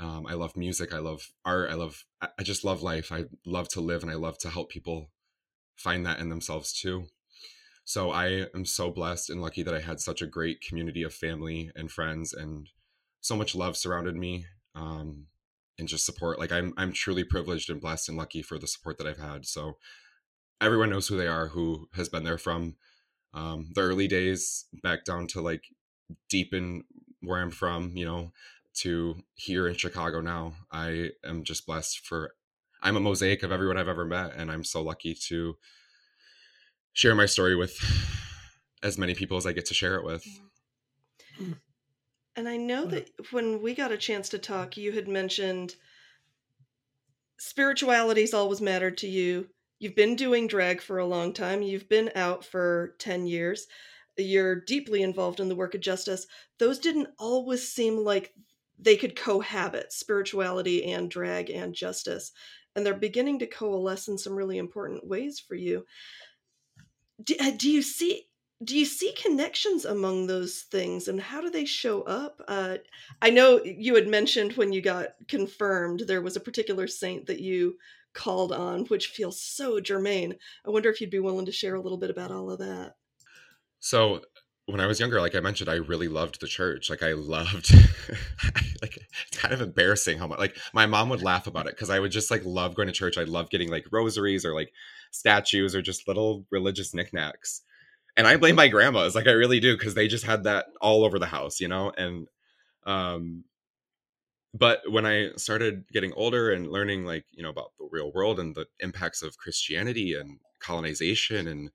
Um, 0.00 0.26
I 0.26 0.34
love 0.34 0.56
music. 0.56 0.94
I 0.94 0.98
love 0.98 1.28
art. 1.44 1.70
I 1.70 1.74
love. 1.74 2.04
I 2.22 2.42
just 2.42 2.64
love 2.64 2.82
life. 2.82 3.12
I 3.12 3.24
love 3.46 3.68
to 3.70 3.80
live, 3.80 4.02
and 4.02 4.10
I 4.10 4.14
love 4.16 4.38
to 4.38 4.50
help 4.50 4.70
people 4.70 5.10
find 5.76 6.04
that 6.06 6.20
in 6.20 6.28
themselves 6.28 6.72
too. 6.72 7.06
So 7.84 8.10
I 8.10 8.46
am 8.54 8.64
so 8.64 8.90
blessed 8.90 9.30
and 9.30 9.42
lucky 9.42 9.62
that 9.62 9.74
I 9.74 9.80
had 9.80 10.00
such 10.00 10.22
a 10.22 10.26
great 10.26 10.60
community 10.60 11.02
of 11.02 11.14
family 11.14 11.70
and 11.76 11.90
friends, 11.90 12.32
and 12.32 12.68
so 13.20 13.36
much 13.36 13.54
love 13.54 13.76
surrounded 13.76 14.16
me. 14.16 14.46
um, 14.74 15.26
and 15.78 15.88
just 15.88 16.04
support. 16.06 16.38
Like 16.38 16.52
I'm 16.52 16.74
I'm 16.76 16.92
truly 16.92 17.24
privileged 17.24 17.70
and 17.70 17.80
blessed 17.80 18.08
and 18.10 18.18
lucky 18.18 18.42
for 18.42 18.58
the 18.58 18.66
support 18.68 18.98
that 18.98 19.06
I've 19.06 19.18
had. 19.18 19.46
So 19.46 19.78
everyone 20.60 20.90
knows 20.90 21.08
who 21.08 21.16
they 21.16 21.26
are, 21.28 21.48
who 21.48 21.88
has 21.94 22.08
been 22.08 22.24
there 22.24 22.38
from 22.38 22.76
um, 23.34 23.70
the 23.74 23.82
early 23.82 24.08
days 24.08 24.66
back 24.82 25.04
down 25.04 25.26
to 25.28 25.40
like 25.40 25.64
deep 26.28 26.52
in 26.54 26.84
where 27.20 27.40
I'm 27.40 27.50
from, 27.50 27.92
you 27.96 28.04
know, 28.04 28.32
to 28.80 29.16
here 29.34 29.68
in 29.68 29.74
Chicago 29.74 30.20
now. 30.20 30.54
I 30.70 31.10
am 31.24 31.44
just 31.44 31.66
blessed 31.66 32.06
for 32.06 32.34
I'm 32.82 32.96
a 32.96 33.00
mosaic 33.00 33.42
of 33.42 33.52
everyone 33.52 33.76
I've 33.76 33.88
ever 33.88 34.04
met 34.04 34.34
and 34.36 34.50
I'm 34.50 34.64
so 34.64 34.82
lucky 34.82 35.14
to 35.28 35.56
share 36.92 37.14
my 37.14 37.26
story 37.26 37.54
with 37.56 37.78
as 38.82 38.98
many 38.98 39.14
people 39.14 39.36
as 39.36 39.46
I 39.46 39.52
get 39.52 39.66
to 39.66 39.74
share 39.74 39.96
it 39.96 40.04
with. 40.04 40.24
Hmm. 41.36 41.52
And 42.36 42.48
I 42.48 42.56
know 42.56 42.86
that 42.86 43.10
when 43.32 43.60
we 43.60 43.74
got 43.74 43.92
a 43.92 43.98
chance 43.98 44.28
to 44.30 44.38
talk, 44.38 44.76
you 44.76 44.92
had 44.92 45.08
mentioned 45.08 45.74
spirituality's 47.38 48.32
always 48.32 48.60
mattered 48.60 48.96
to 48.98 49.08
you. 49.08 49.48
You've 49.78 49.96
been 49.96 50.16
doing 50.16 50.46
drag 50.46 50.80
for 50.80 50.98
a 50.98 51.06
long 51.06 51.32
time. 51.32 51.62
You've 51.62 51.88
been 51.88 52.10
out 52.14 52.44
for 52.44 52.94
10 52.98 53.26
years. 53.26 53.66
You're 54.16 54.60
deeply 54.60 55.02
involved 55.02 55.40
in 55.40 55.48
the 55.48 55.54
work 55.56 55.74
of 55.74 55.80
justice. 55.80 56.26
Those 56.58 56.78
didn't 56.78 57.08
always 57.18 57.68
seem 57.68 57.96
like 57.96 58.32
they 58.82 58.96
could 58.96 59.16
cohabit 59.16 59.92
spirituality 59.92 60.92
and 60.92 61.10
drag 61.10 61.50
and 61.50 61.74
justice. 61.74 62.32
And 62.74 62.86
they're 62.86 62.94
beginning 62.94 63.40
to 63.40 63.46
coalesce 63.46 64.08
in 64.08 64.16
some 64.16 64.34
really 64.34 64.58
important 64.58 65.06
ways 65.06 65.38
for 65.40 65.54
you. 65.54 65.84
Do, 67.22 67.34
uh, 67.40 67.52
do 67.56 67.70
you 67.70 67.82
see 67.82 68.26
do 68.62 68.76
you 68.76 68.84
see 68.84 69.12
connections 69.12 69.86
among 69.86 70.26
those 70.26 70.66
things 70.70 71.08
and 71.08 71.18
how 71.18 71.40
do 71.40 71.48
they 71.48 71.64
show 71.64 72.02
up 72.02 72.42
uh, 72.46 72.76
i 73.22 73.30
know 73.30 73.62
you 73.64 73.94
had 73.94 74.06
mentioned 74.06 74.52
when 74.52 74.72
you 74.72 74.82
got 74.82 75.08
confirmed 75.28 76.00
there 76.00 76.20
was 76.20 76.36
a 76.36 76.40
particular 76.40 76.86
saint 76.86 77.26
that 77.26 77.40
you 77.40 77.76
called 78.12 78.52
on 78.52 78.84
which 78.86 79.08
feels 79.08 79.40
so 79.40 79.80
germane 79.80 80.34
i 80.66 80.70
wonder 80.70 80.90
if 80.90 81.00
you'd 81.00 81.10
be 81.10 81.18
willing 81.18 81.46
to 81.46 81.52
share 81.52 81.74
a 81.74 81.80
little 81.80 81.98
bit 81.98 82.10
about 82.10 82.30
all 82.30 82.50
of 82.50 82.58
that 82.58 82.96
So 83.80 84.20
when 84.70 84.80
I 84.80 84.86
was 84.86 85.00
younger, 85.00 85.20
like 85.20 85.34
I 85.34 85.40
mentioned, 85.40 85.68
I 85.68 85.74
really 85.74 86.08
loved 86.08 86.40
the 86.40 86.46
church. 86.46 86.90
Like 86.90 87.02
I 87.02 87.12
loved, 87.12 87.72
like 88.82 88.96
it's 88.96 89.36
kind 89.36 89.52
of 89.52 89.60
embarrassing 89.60 90.18
how 90.18 90.26
much. 90.26 90.38
Like 90.38 90.56
my 90.72 90.86
mom 90.86 91.08
would 91.08 91.22
laugh 91.22 91.46
about 91.46 91.66
it 91.66 91.74
because 91.74 91.90
I 91.90 91.98
would 91.98 92.12
just 92.12 92.30
like 92.30 92.44
love 92.44 92.74
going 92.74 92.88
to 92.88 92.92
church. 92.92 93.18
I 93.18 93.24
love 93.24 93.50
getting 93.50 93.70
like 93.70 93.86
rosaries 93.90 94.44
or 94.44 94.54
like 94.54 94.72
statues 95.10 95.74
or 95.74 95.82
just 95.82 96.08
little 96.08 96.46
religious 96.50 96.94
knickknacks. 96.94 97.62
And 98.16 98.26
I 98.26 98.36
blame 98.36 98.56
my 98.56 98.68
grandmas, 98.68 99.14
like 99.14 99.26
I 99.26 99.32
really 99.32 99.60
do, 99.60 99.76
because 99.76 99.94
they 99.94 100.08
just 100.08 100.24
had 100.24 100.44
that 100.44 100.66
all 100.80 101.04
over 101.04 101.18
the 101.18 101.26
house, 101.26 101.60
you 101.60 101.68
know. 101.68 101.92
And 101.96 102.28
um, 102.84 103.44
but 104.52 104.80
when 104.90 105.06
I 105.06 105.30
started 105.36 105.84
getting 105.92 106.12
older 106.14 106.50
and 106.52 106.70
learning, 106.70 107.04
like 107.04 107.24
you 107.30 107.42
know, 107.42 107.50
about 107.50 107.72
the 107.78 107.88
real 107.90 108.12
world 108.12 108.40
and 108.40 108.54
the 108.54 108.66
impacts 108.80 109.22
of 109.22 109.38
Christianity 109.38 110.14
and 110.14 110.38
colonization 110.58 111.46
and 111.46 111.70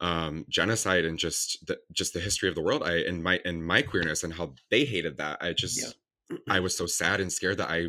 um 0.00 0.44
genocide 0.48 1.04
and 1.04 1.18
just 1.18 1.66
the 1.66 1.78
just 1.92 2.12
the 2.12 2.20
history 2.20 2.48
of 2.48 2.54
the 2.54 2.62
world. 2.62 2.82
I 2.82 2.96
and 2.98 3.22
my 3.22 3.40
and 3.44 3.64
my 3.66 3.82
queerness 3.82 4.22
and 4.24 4.34
how 4.34 4.54
they 4.70 4.84
hated 4.84 5.16
that. 5.18 5.38
I 5.42 5.52
just 5.52 5.78
i 6.48 6.60
was 6.60 6.76
so 6.76 6.86
sad 6.86 7.20
and 7.20 7.32
scared 7.32 7.58
that 7.58 7.70
i 7.70 7.86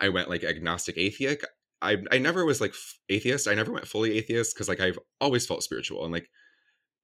i 0.00 0.08
went 0.08 0.28
like 0.28 0.44
agnostic 0.44 0.96
atheist. 0.98 1.46
I 1.82 1.98
i 2.10 2.18
never 2.18 2.44
was 2.44 2.60
like 2.60 2.72
f- 2.72 2.98
atheist. 3.08 3.48
I 3.48 3.54
never 3.54 3.72
went 3.72 3.86
fully 3.86 4.18
atheist 4.18 4.54
because 4.54 4.68
like 4.68 4.80
i've 4.80 4.98
always 5.20 5.46
felt 5.46 5.62
spiritual 5.62 6.04
and 6.04 6.12
like 6.12 6.28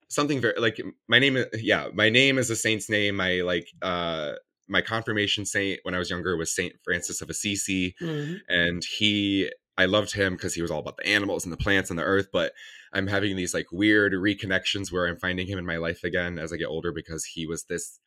something 0.08 0.40
very 0.40 0.54
like 0.58 0.80
my 1.08 1.18
name 1.18 1.36
is 1.36 1.46
yeah 1.62 1.88
my 1.94 2.10
name 2.10 2.38
is 2.38 2.50
a 2.50 2.56
saint's 2.56 2.90
name. 2.90 3.16
My 3.16 3.40
like 3.40 3.68
uh 3.82 4.32
my 4.68 4.80
confirmation 4.80 5.44
saint 5.44 5.80
when 5.82 5.94
i 5.94 5.98
was 5.98 6.10
younger 6.10 6.36
was 6.36 6.54
saint 6.54 6.74
francis 6.84 7.20
of 7.20 7.30
assisi 7.30 7.94
Mhm. 8.00 8.38
and 8.48 8.82
he 8.98 9.50
i 9.78 9.84
loved 9.84 10.12
him 10.12 10.34
because 10.34 10.54
he 10.54 10.62
was 10.62 10.70
all 10.70 10.80
about 10.80 10.96
the 10.96 11.06
animals 11.06 11.44
and 11.44 11.52
the 11.52 11.56
plants 11.56 11.90
and 11.90 11.98
the 11.98 12.02
earth 12.04 12.28
but 12.32 12.52
i'm 12.92 13.06
having 13.06 13.36
these 13.36 13.54
like 13.54 13.66
weird 13.72 14.12
reconnections 14.12 14.92
where 14.92 15.06
i'm 15.06 15.16
finding 15.16 15.46
him 15.46 15.58
in 15.58 15.66
my 15.66 15.76
life 15.76 16.04
again 16.04 16.38
as 16.38 16.52
i 16.52 16.56
get 16.56 16.66
older 16.66 16.92
because 16.92 17.24
he 17.24 17.46
was 17.46 17.64
this 17.64 17.98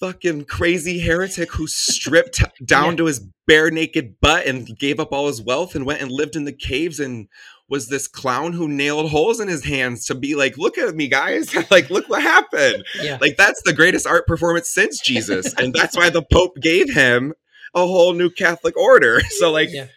fucking 0.00 0.44
crazy 0.44 1.00
heretic 1.00 1.52
who 1.54 1.66
stripped 1.66 2.42
down 2.64 2.92
Yeah. 2.92 2.96
to 2.98 3.04
his 3.06 3.20
bare 3.46 3.70
naked 3.70 4.20
butt 4.20 4.46
and 4.46 4.78
gave 4.78 5.00
up 5.00 5.12
all 5.12 5.26
his 5.26 5.42
wealth 5.42 5.74
and 5.74 5.84
went 5.84 6.00
and 6.00 6.10
lived 6.10 6.36
in 6.36 6.44
the 6.44 6.52
caves 6.52 7.00
and 7.00 7.28
was 7.68 7.88
this 7.88 8.06
clown 8.08 8.52
who 8.52 8.68
nailed 8.68 9.10
holes 9.10 9.40
in 9.40 9.48
his 9.48 9.64
hands 9.64 10.06
to 10.06 10.14
be 10.14 10.34
like 10.34 10.56
look 10.56 10.78
at 10.78 10.94
me 10.94 11.08
guys 11.08 11.52
like 11.70 11.90
look 11.90 12.08
what 12.08 12.22
happened 12.22 12.84
Yeah. 13.02 13.18
like 13.20 13.36
that's 13.36 13.60
the 13.64 13.72
greatest 13.72 14.06
art 14.06 14.26
performance 14.26 14.68
since 14.72 15.00
jesus 15.00 15.52
and 15.54 15.74
that's 15.74 15.96
why 15.96 16.10
the 16.10 16.22
pope 16.22 16.56
gave 16.60 16.92
him 16.94 17.34
a 17.74 17.80
whole 17.80 18.12
new 18.14 18.30
catholic 18.30 18.76
order 18.76 19.20
so 19.38 19.50
like 19.50 19.70
Yeah. 19.72 19.88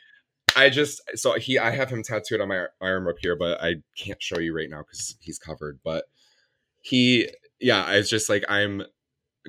I 0.55 0.69
just 0.69 1.01
so 1.15 1.33
he 1.33 1.57
i 1.57 1.69
have 1.71 1.89
him 1.89 2.03
tattooed 2.03 2.41
on 2.41 2.47
my 2.47 2.65
arm 2.79 3.07
up 3.07 3.15
here 3.21 3.35
but 3.35 3.61
i 3.61 3.75
can't 3.97 4.21
show 4.21 4.39
you 4.39 4.55
right 4.55 4.69
now 4.69 4.79
because 4.79 5.15
he's 5.19 5.39
covered 5.39 5.79
but 5.83 6.05
he 6.81 7.29
yeah 7.59 7.91
it's 7.91 8.09
just 8.09 8.29
like 8.29 8.43
i'm 8.49 8.83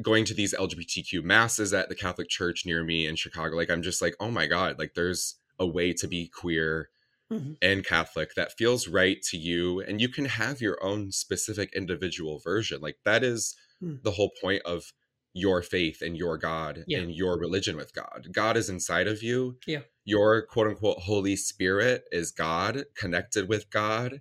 going 0.03 0.25
to 0.25 0.35
these 0.35 0.55
lgbtq 0.55 1.23
masses 1.23 1.73
at 1.75 1.88
the 1.88 1.95
catholic 1.95 2.29
church 2.29 2.65
near 2.65 2.83
me 2.85 3.07
in 3.07 3.17
chicago 3.17 3.57
like 3.57 3.71
i'm 3.71 3.83
just 3.83 4.01
like 4.03 4.15
oh 4.21 4.31
my 4.31 4.47
god 4.47 4.79
like 4.79 4.95
there's 4.95 5.37
a 5.59 5.67
way 5.67 5.93
to 5.93 6.07
be 6.09 6.29
queer 6.29 6.88
Mhm. 7.31 7.57
and 7.62 7.85
catholic 7.87 8.35
that 8.35 8.53
feels 8.59 8.88
right 8.88 9.23
to 9.23 9.38
you 9.38 9.81
and 9.81 10.03
you 10.03 10.09
can 10.11 10.27
have 10.27 10.61
your 10.61 10.83
own 10.85 11.12
specific 11.12 11.73
individual 11.75 12.38
version 12.41 12.81
like 12.83 12.99
that 13.05 13.25
is 13.25 13.55
Hmm. 13.81 13.97
the 14.03 14.11
whole 14.12 14.31
point 14.41 14.62
of 14.65 14.93
your 15.35 15.62
faith 15.62 16.03
and 16.03 16.16
your 16.16 16.37
god 16.37 16.85
Yeah. 16.87 16.99
and 16.99 17.14
your 17.14 17.38
religion 17.38 17.77
with 17.77 17.95
god 17.95 18.29
god 18.33 18.57
is 18.57 18.68
inside 18.68 19.07
of 19.07 19.23
you 19.23 19.57
Yeah. 19.66 19.81
your 20.05 20.42
quote 20.42 20.66
unquote 20.68 20.99
holy 21.01 21.37
spirit 21.37 22.05
is 22.12 22.31
god 22.33 22.85
connected 22.95 23.49
with 23.49 23.71
god 23.71 24.21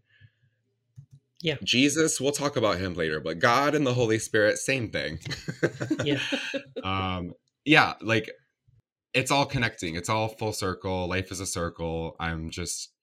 Yeah. 1.41 1.57
jesus 1.63 2.21
we'll 2.21 2.31
talk 2.31 2.55
about 2.55 2.77
him 2.77 2.93
later 2.93 3.19
but 3.19 3.39
god 3.39 3.75
and 3.75 3.85
the 3.85 3.93
holy 3.93 4.19
spirit 4.19 4.57
same 4.57 4.89
thing 4.89 5.19
Yeah. 6.05 6.19
um 6.83 7.33
yeah 7.65 7.95
like 8.01 8.31
it's 9.13 9.31
all 9.31 9.45
connecting 9.45 9.95
it's 9.95 10.07
all 10.09 10.29
full 10.29 10.53
circle 10.53 11.07
life 11.07 11.29
is 11.31 11.41
a 11.41 11.45
circle 11.45 12.15
i'm 12.21 12.49
just 12.49 12.93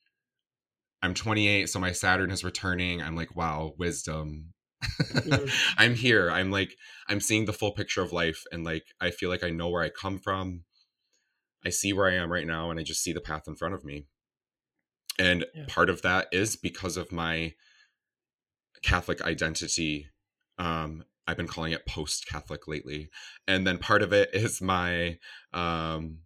i'm 1.03 1.13
28 1.13 1.69
so 1.69 1.79
my 1.79 1.93
saturn 1.93 2.31
is 2.31 2.43
returning 2.43 3.03
i'm 3.03 3.15
like 3.17 3.37
wow 3.37 3.75
wisdom. 3.79 4.55
i'm 5.79 5.95
here. 5.95 6.31
I'm 6.31 6.51
like 6.51 6.77
i'm 7.09 7.21
seeing 7.21 7.45
the 7.47 7.53
full 7.53 7.73
picture 7.73 8.03
of 8.03 8.13
life 8.13 8.45
and 8.53 8.65
like 8.65 8.87
i 9.01 9.11
feel 9.11 9.29
like 9.29 9.43
i 9.45 9.51
know 9.51 9.69
where 9.69 9.83
i 9.83 9.89
come 9.91 10.19
from. 10.19 10.65
I 11.65 11.71
see 11.71 11.93
where 11.93 12.07
i 12.09 12.15
am 12.15 12.31
right 12.33 12.47
now 12.47 12.71
and 12.71 12.79
i 12.79 12.83
just 12.83 13.03
see 13.03 13.13
the 13.13 13.21
path 13.21 13.49
in 13.49 13.57
front 13.57 13.75
of 13.75 13.85
me. 13.85 14.07
And 15.19 15.45
Yeah. 15.55 15.65
part 15.67 15.91
of 15.91 16.03
that 16.03 16.29
is 16.33 16.57
because 16.57 16.97
of 16.97 17.11
my 17.13 17.55
catholic 18.83 19.21
identity. 19.23 20.09
Um 20.59 21.05
i've 21.27 21.37
been 21.37 21.49
calling 21.49 21.73
it 21.73 21.87
post 21.87 22.27
catholic 22.29 22.69
lately. 22.69 23.11
And 23.47 23.67
then 23.67 23.79
part 23.79 24.03
of 24.03 24.13
it 24.13 24.31
is 24.33 24.61
my 24.63 25.19
um 25.53 26.21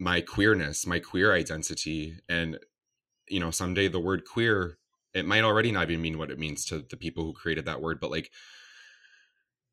my 0.00 0.20
queerness 0.20 0.86
my 0.86 0.98
queer 0.98 1.32
identity. 1.32 2.16
And 2.28 2.58
you 3.28 3.38
know 3.40 3.50
someday 3.52 3.88
the 3.88 4.00
word 4.00 4.24
queer 4.24 4.78
it 5.14 5.26
might 5.26 5.44
already 5.44 5.72
not 5.72 5.90
even 5.90 6.02
mean 6.02 6.18
what 6.18 6.30
it 6.30 6.38
means 6.38 6.64
to 6.64 6.84
the 6.90 6.96
people 6.96 7.24
who 7.24 7.32
created 7.32 7.64
that 7.66 7.80
word 7.82 8.00
but 8.00 8.10
like 8.10 8.30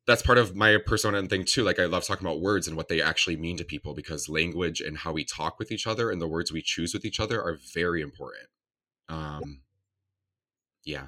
that's 0.06 0.22
part 0.22 0.38
of 0.38 0.56
my 0.56 0.76
persona 0.84 1.18
and 1.18 1.30
thing 1.30 1.44
too. 1.44 1.62
Like 1.62 1.78
i 1.78 1.84
love 1.84 2.04
talking 2.04 2.26
about 2.26 2.40
words 2.40 2.66
and 2.66 2.76
what 2.76 2.88
they 2.88 3.00
actually 3.00 3.36
mean 3.36 3.56
to 3.58 3.64
people 3.64 3.94
because 3.94 4.28
language 4.28 4.80
and 4.80 4.98
how 4.98 5.12
we 5.12 5.24
talk 5.24 5.58
with 5.58 5.70
each 5.70 5.86
other 5.86 6.10
and 6.10 6.20
the 6.20 6.28
words 6.28 6.50
we 6.50 6.62
choose 6.62 6.92
with 6.92 7.04
each 7.04 7.20
other 7.20 7.40
are 7.40 7.58
very 7.74 8.00
important. 8.02 8.48
Um 9.08 9.60
yeah 10.84 11.06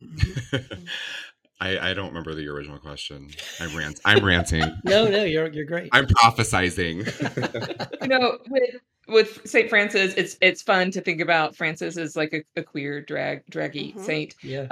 I, 1.60 1.90
I 1.90 1.94
don't 1.94 2.08
remember 2.08 2.34
the 2.34 2.48
original 2.48 2.78
question. 2.78 3.28
I'm 3.60 3.76
rant. 3.76 4.00
I'm 4.04 4.24
ranting. 4.24 4.62
No, 4.84 5.08
no, 5.08 5.24
you're 5.24 5.48
you're 5.52 5.64
great. 5.64 5.88
I'm 5.92 6.06
prophesizing. 6.06 7.04
you 8.02 8.08
know 8.08 8.38
with 8.48 8.74
with 9.08 9.40
saint 9.46 9.68
francis 9.68 10.14
it's 10.14 10.36
it's 10.40 10.62
fun 10.62 10.90
to 10.90 11.00
think 11.00 11.20
about 11.20 11.54
francis 11.54 11.96
as 11.98 12.16
like 12.16 12.32
a, 12.32 12.42
a 12.58 12.62
queer 12.62 13.00
drag 13.02 13.44
draggy 13.50 13.92
Mhm. 13.92 14.04
saint 14.04 14.34
yeah. 14.42 14.66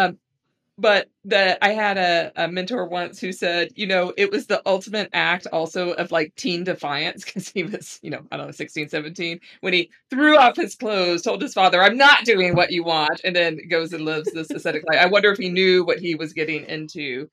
But 0.82 1.08
the 1.24 1.64
i 1.64 1.70
had 1.70 1.96
a, 1.96 2.32
a 2.36 2.48
mentor 2.48 2.86
once 2.86 3.18
who 3.18 3.32
said 3.32 3.70
you 3.76 3.86
know 3.86 4.12
it 4.18 4.30
was 4.30 4.46
the 4.46 4.60
ultimate 4.66 5.08
act 5.14 5.46
also 5.52 5.92
of 5.92 6.10
like 6.10 6.34
teen 6.34 6.64
defiance 6.64 7.24
because 7.24 7.48
he 7.48 7.62
was 7.62 7.98
you 8.02 8.10
know 8.10 8.22
i 8.30 8.36
don't 8.36 8.46
know 8.46 8.52
16 8.52 8.90
17 8.90 9.40
when 9.60 9.72
he 9.72 9.90
threw 10.10 10.36
off 10.36 10.56
his 10.56 10.74
clothes 10.74 11.22
told 11.22 11.40
his 11.40 11.54
father 11.54 11.82
i'm 11.82 11.96
not 11.96 12.24
doing 12.24 12.54
what 12.54 12.72
you 12.72 12.84
want 12.84 13.20
and 13.24 13.34
then 13.34 13.58
goes 13.68 13.92
and 13.92 14.04
lives 14.04 14.32
this 14.32 14.50
ascetic 14.50 14.84
life. 14.88 14.98
I 15.00 15.06
wonder 15.06 15.30
if 15.30 15.38
he 15.38 15.48
knew 15.48 15.84
what 15.84 15.98
he 15.98 16.14
was 16.14 16.32
getting 16.32 16.64
into 16.66 17.28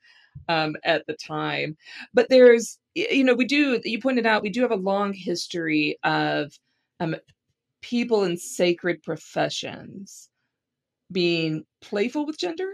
um, 0.47 0.75
at 0.83 1.05
the 1.07 1.13
time. 1.13 1.77
But 2.13 2.27
there's 2.29 2.77
you 2.95 3.23
know 3.23 3.33
we 3.33 3.45
do 3.45 3.79
you 3.83 3.99
pointed 3.99 4.25
out 4.25 4.41
we 4.41 4.49
do 4.49 4.61
have 4.61 4.71
a 4.71 4.75
long 4.75 5.13
history 5.13 5.97
of 6.03 6.53
um, 6.99 7.15
people 7.81 8.23
in 8.23 8.37
sacred 8.37 9.01
professions 9.03 10.29
being 11.11 11.63
playful 11.81 12.25
with 12.25 12.37
gender 12.37 12.73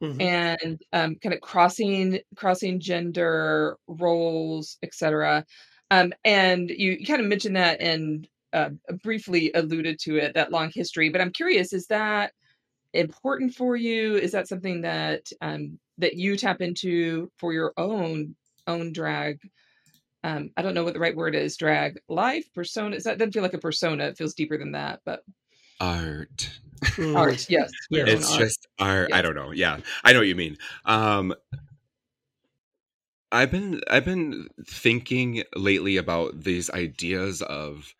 Mhm. 0.00 0.28
and 0.28 0.82
um, 0.92 1.16
kind 1.16 1.34
of 1.34 1.40
crossing 1.40 2.20
crossing 2.36 2.80
gender 2.80 3.76
roles 3.88 4.78
etc 4.82 5.44
Um, 5.90 6.12
and 6.24 6.70
you, 6.70 6.92
you 6.92 7.06
kind 7.06 7.20
of 7.20 7.28
mentioned 7.28 7.56
that 7.56 7.80
and 7.80 8.28
uh, 8.52 8.70
briefly 9.02 9.52
alluded 9.54 9.98
to 10.00 10.16
it, 10.16 10.34
that 10.34 10.50
long 10.52 10.70
history. 10.74 11.10
But 11.10 11.20
I'm 11.20 11.32
curious, 11.32 11.72
is 11.72 11.86
that 11.88 12.32
important 12.94 13.54
for 13.54 13.76
you? 13.76 14.16
Is 14.16 14.32
that 14.32 14.48
something 14.48 14.82
that 14.82 15.30
um, 15.42 15.78
that 15.98 16.14
you 16.16 16.36
tap 16.36 16.60
into 16.60 17.30
for 17.38 17.52
your 17.52 17.72
own 17.76 18.36
own 18.66 18.92
drag? 18.92 19.40
Um, 20.24 20.50
I 20.56 20.62
don't 20.62 20.74
know 20.74 20.84
what 20.84 20.94
the 20.94 21.00
right 21.00 21.16
word 21.16 21.34
is. 21.34 21.56
Drag 21.56 21.98
life 22.08 22.52
persona. 22.54 22.98
That 23.00 23.18
doesn't 23.18 23.32
feel 23.32 23.42
like 23.42 23.54
a 23.54 23.58
persona. 23.58 24.06
It 24.08 24.18
feels 24.18 24.34
deeper 24.34 24.58
than 24.58 24.72
that. 24.72 25.00
But 25.04 25.22
art. 25.80 26.60
Mm. 26.96 27.16
art, 27.16 27.46
yes, 27.50 27.70
Yeah. 27.90 28.04
it's 28.06 28.30
art. 28.32 28.40
just 28.40 28.66
art. 28.78 29.12
I 29.12 29.22
don't 29.22 29.34
know. 29.34 29.50
Yeah, 29.50 29.78
I 30.04 30.12
know 30.12 30.20
what 30.20 30.28
you 30.28 30.34
mean. 30.34 30.56
Um, 30.84 31.34
I've 33.32 33.50
been 33.50 33.80
I've 33.90 34.04
been 34.04 34.48
thinking 34.66 35.42
lately 35.54 35.96
about 35.96 36.42
these 36.44 36.70
ideas 36.70 37.42
of 37.42 37.92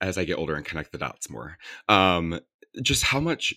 as 0.00 0.18
I 0.18 0.24
get 0.24 0.38
older 0.38 0.54
and 0.54 0.64
connect 0.64 0.92
the 0.92 0.98
dots 0.98 1.30
more. 1.30 1.56
Um, 1.88 2.40
just 2.82 3.04
how 3.04 3.20
much 3.20 3.54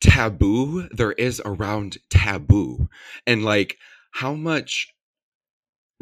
taboo 0.00 0.88
there 0.92 1.12
is 1.12 1.42
around 1.44 1.98
taboo, 2.10 2.88
and 3.26 3.44
like 3.44 3.76
how 4.12 4.34
much 4.34 4.94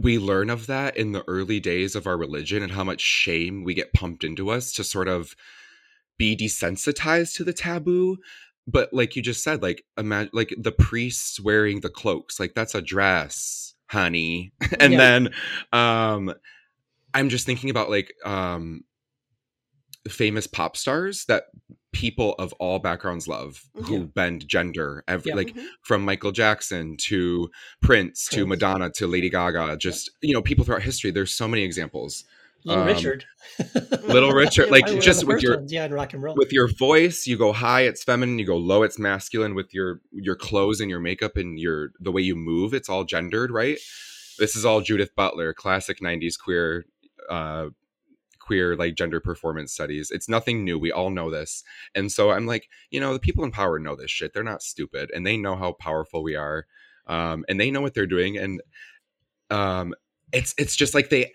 we 0.00 0.18
learn 0.18 0.50
of 0.50 0.66
that 0.68 0.96
in 0.96 1.12
the 1.12 1.24
early 1.26 1.58
days 1.58 1.96
of 1.96 2.06
our 2.06 2.16
religion, 2.16 2.62
and 2.62 2.72
how 2.72 2.84
much 2.84 3.00
shame 3.00 3.64
we 3.64 3.74
get 3.74 3.92
pumped 3.94 4.24
into 4.24 4.50
us 4.50 4.72
to 4.72 4.84
sort 4.84 5.08
of 5.08 5.34
be 6.18 6.36
desensitized 6.36 7.34
to 7.36 7.44
the 7.44 7.52
taboo 7.52 8.16
but 8.66 8.92
like 8.92 9.16
you 9.16 9.22
just 9.22 9.42
said 9.42 9.62
like 9.62 9.84
imagine 9.96 10.30
like 10.34 10.52
the 10.58 10.72
priests 10.72 11.40
wearing 11.40 11.80
the 11.80 11.88
cloaks 11.88 12.38
like 12.38 12.54
that's 12.54 12.74
a 12.74 12.82
dress 12.82 13.74
honey 13.86 14.52
and 14.80 14.92
Yeah. 14.92 14.98
then 14.98 15.28
um 15.72 16.34
i'm 17.14 17.28
just 17.28 17.46
thinking 17.46 17.70
about 17.70 17.88
like 17.88 18.12
um 18.24 18.82
famous 20.08 20.46
pop 20.46 20.76
stars 20.76 21.24
that 21.26 21.44
people 21.92 22.34
of 22.38 22.52
all 22.54 22.78
backgrounds 22.78 23.26
love 23.28 23.62
who 23.84 24.06
bend 24.06 24.46
gender 24.46 25.02
every 25.08 25.30
Yeah. 25.30 25.36
like 25.36 25.54
Mhm. 25.54 25.66
from 25.82 26.02
michael 26.04 26.32
jackson 26.32 26.96
to 27.08 27.50
prince, 27.82 28.26
to 28.28 28.46
madonna 28.46 28.90
to 28.90 29.06
lady 29.06 29.28
gaga 29.30 29.76
just 29.76 30.10
you 30.22 30.32
know 30.34 30.42
people 30.42 30.64
throughout 30.64 30.82
history 30.82 31.10
there's 31.10 31.32
so 31.34 31.48
many 31.48 31.62
examples 31.62 32.24
Little 32.64 32.82
Um, 32.82 32.88
Richard. 32.88 33.24
Little 34.02 34.32
Richard, 34.32 34.70
like, 34.70 34.82
Probably 34.82 34.94
one 34.94 34.98
of 34.98 35.04
just 35.04 35.24
with 35.26 35.42
your- 35.42 35.56
ones, 35.58 35.72
yeah, 35.72 35.84
in 35.84 35.92
rock 35.94 36.12
and 36.12 36.22
roll. 36.22 36.34
with 36.36 36.52
your 36.52 36.68
voice 36.68 37.26
you 37.26 37.36
go 37.38 37.52
high 37.52 37.82
it's 37.82 38.02
feminine 38.02 38.38
you 38.38 38.44
go 38.46 38.56
low 38.56 38.82
it's 38.82 38.98
masculine 38.98 39.54
with 39.54 39.72
your 39.72 40.00
your 40.12 40.34
clothes 40.36 40.80
and 40.80 40.90
your 40.90 41.00
makeup 41.00 41.36
and 41.36 41.58
your 41.58 41.92
the 42.00 42.10
way 42.12 42.20
you 42.22 42.34
move 42.36 42.74
it's 42.74 42.88
all 42.88 43.04
gendered 43.04 43.50
right 43.50 43.78
this 44.38 44.54
is 44.56 44.64
all 44.64 44.80
judith 44.80 45.14
butler 45.16 45.52
classic 45.54 46.00
90s 46.00 46.38
queer 46.38 46.84
uh 47.30 47.66
queer 48.40 48.76
like 48.76 48.94
gender 48.96 49.20
performance 49.20 49.72
studies 49.72 50.10
it's 50.10 50.28
nothing 50.28 50.64
new 50.64 50.78
we 50.78 50.90
all 50.90 51.10
know 51.10 51.30
this 51.30 51.62
and 51.94 52.10
so 52.10 52.30
i'm 52.30 52.46
like 52.46 52.68
you 52.90 52.98
know 53.00 53.12
the 53.12 53.18
people 53.20 53.44
in 53.44 53.50
power 53.50 53.78
know 53.78 53.94
this 53.94 54.10
shit 54.10 54.32
they're 54.34 54.42
not 54.42 54.62
stupid 54.62 55.10
and 55.14 55.26
they 55.26 55.36
know 55.36 55.54
how 55.56 55.72
powerful 55.72 56.22
we 56.22 56.34
are 56.34 56.66
um 57.06 57.44
and 57.48 57.60
they 57.60 57.70
know 57.70 57.80
what 57.80 57.94
they're 57.94 58.06
doing 58.06 58.36
and 58.38 58.60
um 59.50 59.94
it's 60.32 60.54
it's 60.58 60.74
just 60.76 60.94
like 60.94 61.08
they 61.10 61.32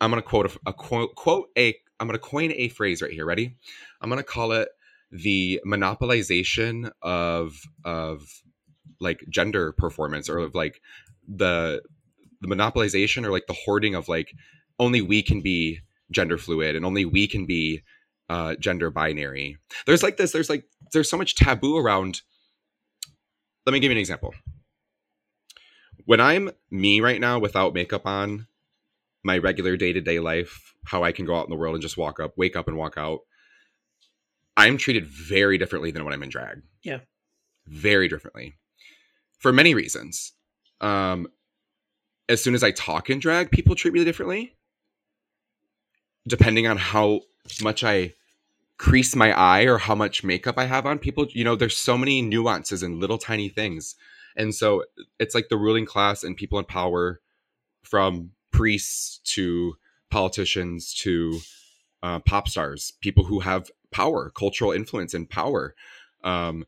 i'm 0.00 0.10
gonna 0.10 0.22
quote 0.22 0.46
a, 0.46 0.70
a 0.70 0.72
quote 0.72 1.14
quote 1.14 1.48
a 1.56 1.74
i'm 2.00 2.06
gonna 2.06 2.18
coin 2.18 2.52
a 2.52 2.68
phrase 2.68 3.02
right 3.02 3.12
here. 3.12 3.26
Ready? 3.26 3.56
I'm 4.00 4.08
gonna 4.08 4.22
call 4.22 4.52
it 4.52 4.68
the 5.10 5.60
monopolization 5.66 6.90
of 7.02 7.54
of 7.84 8.22
like 9.00 9.24
gender 9.28 9.72
performance 9.72 10.28
or 10.28 10.38
of 10.38 10.54
like 10.54 10.80
the 11.28 11.82
the 12.40 12.48
monopolization 12.48 13.24
or 13.24 13.30
like 13.30 13.46
the 13.46 13.56
hoarding 13.64 13.94
of 13.94 14.08
like 14.08 14.34
only 14.78 15.00
we 15.00 15.22
can 15.22 15.40
be 15.40 15.80
gender 16.10 16.38
fluid 16.38 16.76
and 16.76 16.84
only 16.84 17.04
we 17.04 17.26
can 17.26 17.46
be 17.46 17.82
uh 18.28 18.54
gender 18.56 18.90
binary. 18.90 19.56
There's 19.86 20.02
like 20.02 20.16
this 20.16 20.32
there's 20.32 20.50
like 20.50 20.64
there's 20.92 21.10
so 21.10 21.16
much 21.16 21.34
taboo 21.34 21.76
around 21.76 22.22
let 23.64 23.72
me 23.72 23.80
give 23.80 23.90
you 23.90 23.96
an 23.96 24.00
example. 24.00 24.34
When 26.04 26.20
i'm 26.20 26.50
me 26.70 27.00
right 27.00 27.20
now 27.20 27.38
without 27.38 27.74
makeup 27.74 28.06
on 28.06 28.46
my 29.26 29.38
regular 29.38 29.76
day-to-day 29.76 30.20
life 30.20 30.74
how 30.84 31.02
i 31.02 31.12
can 31.12 31.26
go 31.26 31.34
out 31.36 31.44
in 31.44 31.50
the 31.50 31.56
world 31.56 31.74
and 31.74 31.82
just 31.82 31.98
walk 31.98 32.20
up 32.20 32.32
wake 32.38 32.56
up 32.56 32.68
and 32.68 32.76
walk 32.76 32.94
out 32.96 33.20
i'm 34.56 34.78
treated 34.78 35.04
very 35.04 35.58
differently 35.58 35.90
than 35.90 36.04
when 36.04 36.14
i'm 36.14 36.22
in 36.22 36.28
drag. 36.30 36.62
Yeah. 36.82 37.00
very 37.66 38.08
differently. 38.08 38.54
For 39.38 39.52
many 39.52 39.74
reasons. 39.74 40.32
Um 40.80 41.26
as 42.28 42.42
soon 42.42 42.54
as 42.54 42.62
i 42.62 42.70
talk 42.70 43.10
in 43.10 43.18
drag 43.18 43.50
people 43.50 43.74
treat 43.74 43.92
me 43.92 44.04
differently. 44.04 44.54
Depending 46.26 46.66
on 46.66 46.76
how 46.76 47.20
much 47.62 47.82
i 47.84 48.14
crease 48.78 49.16
my 49.16 49.32
eye 49.32 49.64
or 49.64 49.78
how 49.78 49.94
much 49.94 50.22
makeup 50.22 50.58
i 50.58 50.66
have 50.66 50.84
on 50.86 50.98
people 50.98 51.26
you 51.30 51.42
know 51.42 51.56
there's 51.56 51.76
so 51.76 51.96
many 51.96 52.20
nuances 52.22 52.82
and 52.82 53.00
little 53.00 53.18
tiny 53.18 53.48
things. 53.48 53.96
And 54.36 54.54
so 54.54 54.84
it's 55.18 55.34
like 55.34 55.48
the 55.48 55.56
ruling 55.56 55.86
class 55.86 56.22
and 56.22 56.36
people 56.36 56.58
in 56.58 56.66
power 56.66 57.20
from 57.82 58.32
priests 58.56 59.18
to 59.18 59.76
politicians 60.10 60.94
to 60.94 61.38
uh, 62.02 62.18
pop 62.20 62.48
stars 62.48 62.94
people 63.02 63.24
who 63.24 63.40
have 63.40 63.70
power 63.90 64.30
cultural 64.30 64.72
influence 64.72 65.12
and 65.12 65.28
power. 65.28 65.74
Um, 66.24 66.64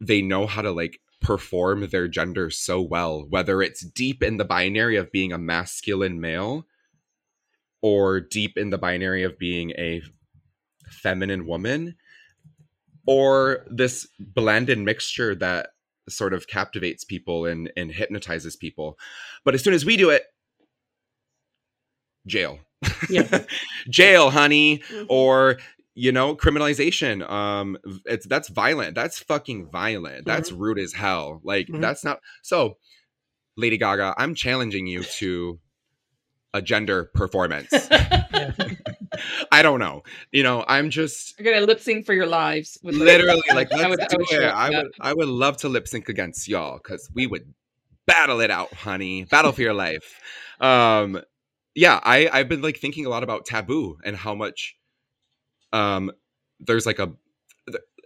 they 0.00 0.22
know 0.22 0.48
how 0.48 0.62
to 0.62 0.72
like 0.72 1.00
perform 1.20 1.88
their 1.88 2.08
gender 2.08 2.50
so 2.50 2.80
well 2.80 3.24
whether 3.28 3.62
it's 3.62 3.84
deep 3.84 4.22
in 4.22 4.38
the 4.38 4.44
binary 4.44 4.96
of 4.96 5.12
being 5.12 5.32
a 5.32 5.38
masculine 5.38 6.20
male 6.20 6.64
or 7.80 8.20
deep 8.20 8.56
in 8.56 8.70
the 8.70 8.78
binary 8.78 9.22
of 9.22 9.38
being 9.38 9.70
a 9.72 10.02
feminine 10.90 11.46
woman 11.46 11.94
or 13.06 13.64
this 13.70 14.08
blended 14.18 14.78
mixture 14.78 15.34
that 15.34 15.70
sort 16.08 16.34
of 16.34 16.48
captivates 16.48 17.04
people 17.04 17.46
and 17.46 17.70
and 17.76 17.92
hypnotizes 17.92 18.56
people. 18.56 18.98
But 19.44 19.54
as 19.54 19.62
soon 19.62 19.74
as 19.74 19.84
we 19.84 19.96
do 19.96 20.10
it 20.10 20.24
jail. 22.28 22.58
Yeah. 23.10 23.44
jail 23.90 24.30
honey 24.30 24.78
Mhm. 24.90 25.06
or 25.08 25.58
you 25.94 26.12
know 26.12 26.36
criminalization. 26.36 27.28
Um 27.28 27.76
it's 28.06 28.26
that's 28.26 28.48
violent. 28.48 28.94
That's 28.94 29.18
fucking 29.18 29.68
violent. 29.70 30.26
That's 30.26 30.52
rude 30.52 30.78
as 30.78 30.92
hell. 30.92 31.40
Like 31.42 31.66
Mhm. 31.68 31.80
that's 31.80 32.04
not 32.04 32.20
so 32.42 32.76
lady 33.56 33.76
gaga 33.76 34.14
i'm 34.18 34.36
challenging 34.36 34.86
you 34.86 35.02
to 35.02 35.58
a 36.54 36.62
gender 36.62 37.10
performance. 37.14 37.68
I 39.50 39.62
don't 39.62 39.80
know. 39.80 40.02
You 40.32 40.42
know 40.42 40.64
i'm 40.68 40.90
just 40.90 41.38
You're 41.40 41.52
gonna 41.52 41.66
lip 41.66 41.80
sync 41.80 42.06
for 42.06 42.14
your 42.14 42.26
lives. 42.26 42.78
With 42.82 42.94
literally 42.94 43.42
like 43.54 43.70
let's 43.72 43.82
I 43.84 43.88
would- 43.88 44.00
I 44.00 44.06
do 44.06 44.16
would 44.18 44.30
it. 44.30 44.44
I 44.44 44.70
would 44.70 44.86
i 45.00 45.12
would 45.12 45.28
love 45.28 45.56
to 45.58 45.68
lip 45.68 45.88
sync 45.88 46.08
against 46.08 46.46
y'all 46.48 46.78
because 46.82 47.10
we 47.14 47.26
would 47.26 47.52
battle 48.06 48.40
it 48.40 48.50
out 48.50 48.72
honey. 48.72 49.24
Battle 49.24 49.52
for 49.52 49.62
your 49.62 49.74
life. 49.74 50.20
Um 50.60 51.20
yeah 51.78 52.00
i 52.04 52.28
i've 52.32 52.48
been 52.48 52.62
like 52.62 52.78
thinking 52.78 53.06
a 53.06 53.08
lot 53.08 53.22
about 53.22 53.46
taboo 53.46 53.96
and 54.04 54.16
how 54.16 54.34
much 54.34 54.76
um 55.72 56.10
there's 56.60 56.86
like 56.86 56.98
a 56.98 57.08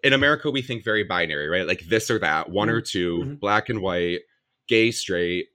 in 0.05 0.12
america 0.12 0.51
we 0.51 0.62
think 0.62 0.85
very 0.85 1.05
binary 1.05 1.49
right? 1.49 1.66
Like 1.66 1.83
this 1.89 2.11
or 2.11 2.18
that 2.18 2.51
one 2.51 2.68
or 2.68 2.81
2 2.81 3.18
Mhm. 3.25 3.41
black 3.41 3.68
and 3.68 3.81
white 3.81 4.20
gay 4.68 4.91
straight. 4.91 5.47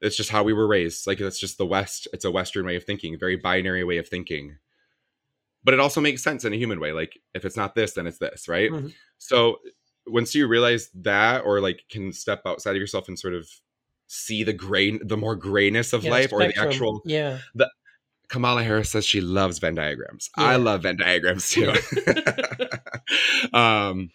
It's 0.00 0.16
just 0.16 0.30
how 0.30 0.42
we 0.44 0.52
were 0.52 0.66
raised. 0.68 1.06
Like 1.08 1.18
that's 1.18 1.40
just 1.40 1.58
the 1.58 1.66
west 1.66 2.06
it's 2.12 2.24
a 2.24 2.30
western 2.30 2.66
way 2.66 2.76
of 2.76 2.84
thinking 2.84 3.18
very 3.18 3.36
binary 3.36 3.84
way 3.84 3.98
of 3.98 4.06
thinking. 4.08 4.58
But 5.64 5.74
it 5.74 5.80
also 5.80 6.00
makes 6.00 6.22
sense 6.22 6.44
in 6.44 6.52
a 6.52 6.56
human 6.56 6.78
way 6.78 6.92
like 6.92 7.18
if 7.34 7.44
it's 7.44 7.56
not 7.56 7.74
this 7.74 7.92
then 7.94 8.06
it's 8.06 8.18
this 8.18 8.48
right? 8.48 8.70
Mhm. 8.70 8.92
so 9.18 9.58
once 10.06 10.34
you 10.34 10.46
realize 10.46 10.88
that 10.94 11.38
or 11.44 11.60
like 11.60 11.80
can 11.90 12.12
step 12.12 12.42
outside 12.46 12.76
of 12.76 12.80
yourself 12.84 13.08
and 13.08 13.18
sort 13.18 13.34
of 13.34 13.48
see 14.08 14.42
the 14.42 14.52
grain 14.52 14.98
the 15.04 15.16
more 15.16 15.36
grayness 15.36 15.92
of 15.92 16.02
Yeah, 16.02 16.10
life 16.10 16.32
or 16.32 16.40
the 16.40 16.58
actual 16.58 17.02
Yeah. 17.04 17.38
kamala 18.28 18.62
harris 18.64 18.90
says 18.90 19.04
she 19.06 19.20
loves 19.20 19.58
venn 19.58 19.74
diagrams 19.76 20.28
Yeah. 20.36 20.44
i 20.44 20.56
love 20.56 20.82
venn 20.82 20.96
diagrams 20.96 21.48
too 21.52 21.72
um 23.52 24.10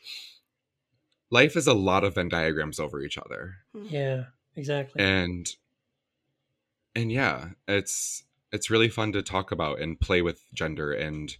life 1.32 1.56
is 1.56 1.68
a 1.68 1.74
lot 1.74 2.04
of 2.04 2.16
venn 2.16 2.30
diagrams 2.30 2.80
over 2.80 3.02
each 3.02 3.18
other 3.18 3.56
Yeah. 3.90 4.26
Exactly. 4.56 5.02
and 5.02 5.48
and 6.96 7.12
yeah 7.12 7.50
it's 7.68 8.24
it's 8.52 8.70
really 8.70 8.90
fun 8.90 9.12
to 9.14 9.24
talk 9.24 9.52
about 9.52 9.80
and 9.80 10.00
play 10.00 10.22
with 10.22 10.42
gender 10.54 10.92
and 10.92 11.38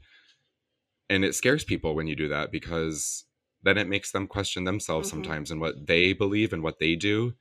and 1.10 1.24
it 1.24 1.36
scares 1.36 1.64
people 1.64 1.94
when 1.96 2.08
you 2.08 2.16
do 2.16 2.28
that 2.30 2.52
because 2.52 3.26
then 3.62 3.78
it 3.78 3.88
makes 3.88 4.12
them 4.12 4.26
question 4.28 4.64
themselves 4.64 5.08
Mhm. 5.08 5.12
sometimes 5.12 5.52
and 5.52 5.62
what 5.62 5.86
they 5.86 6.14
believe 6.14 6.54
and 6.54 6.64
what 6.64 6.80
they 6.80 6.96
do 6.96 7.34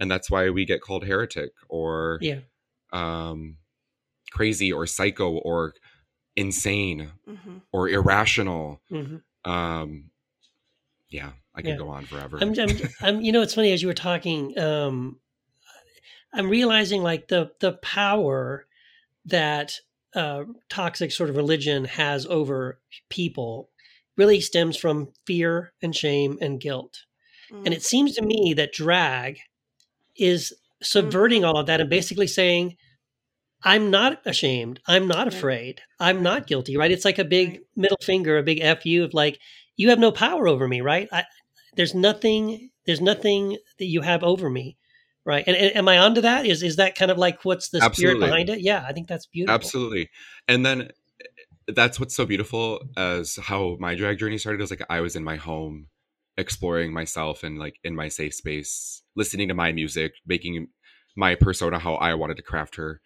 and 0.00 0.10
that's 0.10 0.30
why 0.30 0.50
we 0.50 0.64
get 0.64 0.80
called 0.80 1.04
heretic 1.04 1.52
or 1.68 2.18
yeah. 2.20 2.40
um 2.92 3.56
crazy 4.32 4.72
or 4.72 4.86
psycho 4.86 5.30
or 5.32 5.74
insane 6.36 7.12
Mhm. 7.28 7.60
or 7.72 7.88
irrational 7.88 8.80
hmm 8.88 9.16
um 9.44 10.10
yeah 11.10 11.32
i 11.54 11.60
could 11.62 11.70
Yeah. 11.70 11.76
go 11.76 11.88
on 11.88 12.04
forever 12.06 12.38
I'm, 12.40 12.58
I'm, 12.58 12.76
I'm, 13.02 13.20
you 13.20 13.32
know, 13.32 13.42
it's 13.42 13.54
funny 13.54 13.72
as 13.72 13.82
you 13.82 13.88
were 13.88 13.94
talking. 13.94 14.58
Um, 14.58 15.18
I'm 16.32 16.48
realizing 16.48 17.02
like 17.02 17.28
the 17.28 17.52
the 17.60 17.72
power 17.72 18.66
that 19.24 19.80
uh, 20.14 20.44
toxic 20.68 21.12
sort 21.12 21.30
of 21.30 21.36
religion 21.36 21.84
has 21.84 22.26
over 22.26 22.80
people 23.08 23.70
really 24.16 24.40
stems 24.40 24.76
from 24.76 25.08
fear 25.26 25.72
and 25.82 25.94
shame 25.94 26.38
and 26.40 26.60
guilt. 26.60 27.04
Mm. 27.50 27.66
And 27.66 27.74
it 27.74 27.82
seems 27.82 28.14
to 28.14 28.22
me 28.22 28.54
that 28.54 28.72
drag 28.72 29.38
is 30.20 30.52
subverting 30.82 31.42
mm-hmm. 31.42 31.48
all 31.48 31.58
of 31.58 31.66
that 31.66 31.80
and 31.80 31.90
basically 31.90 32.26
saying, 32.26 32.76
I'm 33.62 33.90
not 33.90 34.20
ashamed. 34.24 34.80
I'm 34.86 35.06
not 35.06 35.28
afraid. 35.28 35.80
I'm 35.98 36.22
not 36.22 36.46
guilty, 36.46 36.76
right? 36.76 36.90
It's 36.90 37.04
like 37.04 37.18
a 37.18 37.24
big 37.24 37.60
middle 37.76 37.98
finger, 38.02 38.38
a 38.38 38.42
big 38.42 38.62
FU 38.62 39.04
of 39.04 39.12
like, 39.12 39.38
you 39.76 39.90
have 39.90 39.98
no 39.98 40.12
power 40.12 40.48
over 40.48 40.66
me, 40.66 40.80
right? 40.80 41.08
I, 41.12 41.24
there's 41.76 41.94
nothing, 41.94 42.70
there's 42.86 43.00
nothing 43.00 43.58
that 43.78 43.86
you 43.86 44.00
have 44.00 44.22
over 44.22 44.48
me, 44.48 44.78
right? 45.24 45.44
And, 45.46 45.56
and 45.56 45.76
am 45.76 45.88
I 45.88 45.98
onto 45.98 46.22
that? 46.22 46.46
Is 46.46 46.62
is 46.62 46.76
that 46.76 46.94
kind 46.94 47.10
of 47.10 47.18
like 47.18 47.44
what's 47.44 47.68
the 47.68 47.80
spirit 47.92 48.18
behind 48.18 48.48
it? 48.48 48.60
Yeah, 48.60 48.84
I 48.86 48.92
think 48.92 49.08
that's 49.08 49.26
beautiful. 49.26 49.54
Absolutely. 49.54 50.08
And 50.48 50.64
then 50.64 50.90
that's 51.68 52.00
what's 52.00 52.16
so 52.16 52.26
beautiful 52.26 52.80
as 52.96 53.36
how 53.36 53.76
my 53.78 53.94
drag 53.94 54.18
journey 54.18 54.38
started 54.38 54.60
is 54.62 54.70
like 54.70 54.82
I 54.88 55.00
was 55.00 55.16
in 55.16 55.24
my 55.24 55.36
home 55.36 55.86
exploring 56.40 56.92
myself 56.92 57.44
and 57.44 57.58
like 57.58 57.78
in 57.84 57.94
my 57.94 58.08
safe 58.08 58.34
space, 58.34 59.02
listening 59.14 59.48
to 59.48 59.54
my 59.54 59.72
music, 59.72 60.14
making 60.26 60.68
my 61.16 61.34
persona 61.34 61.78
how 61.78 61.94
I 61.94 62.14
wanted 62.14 62.36
to 62.38 62.42
craft 62.42 62.76
her. 62.76 63.00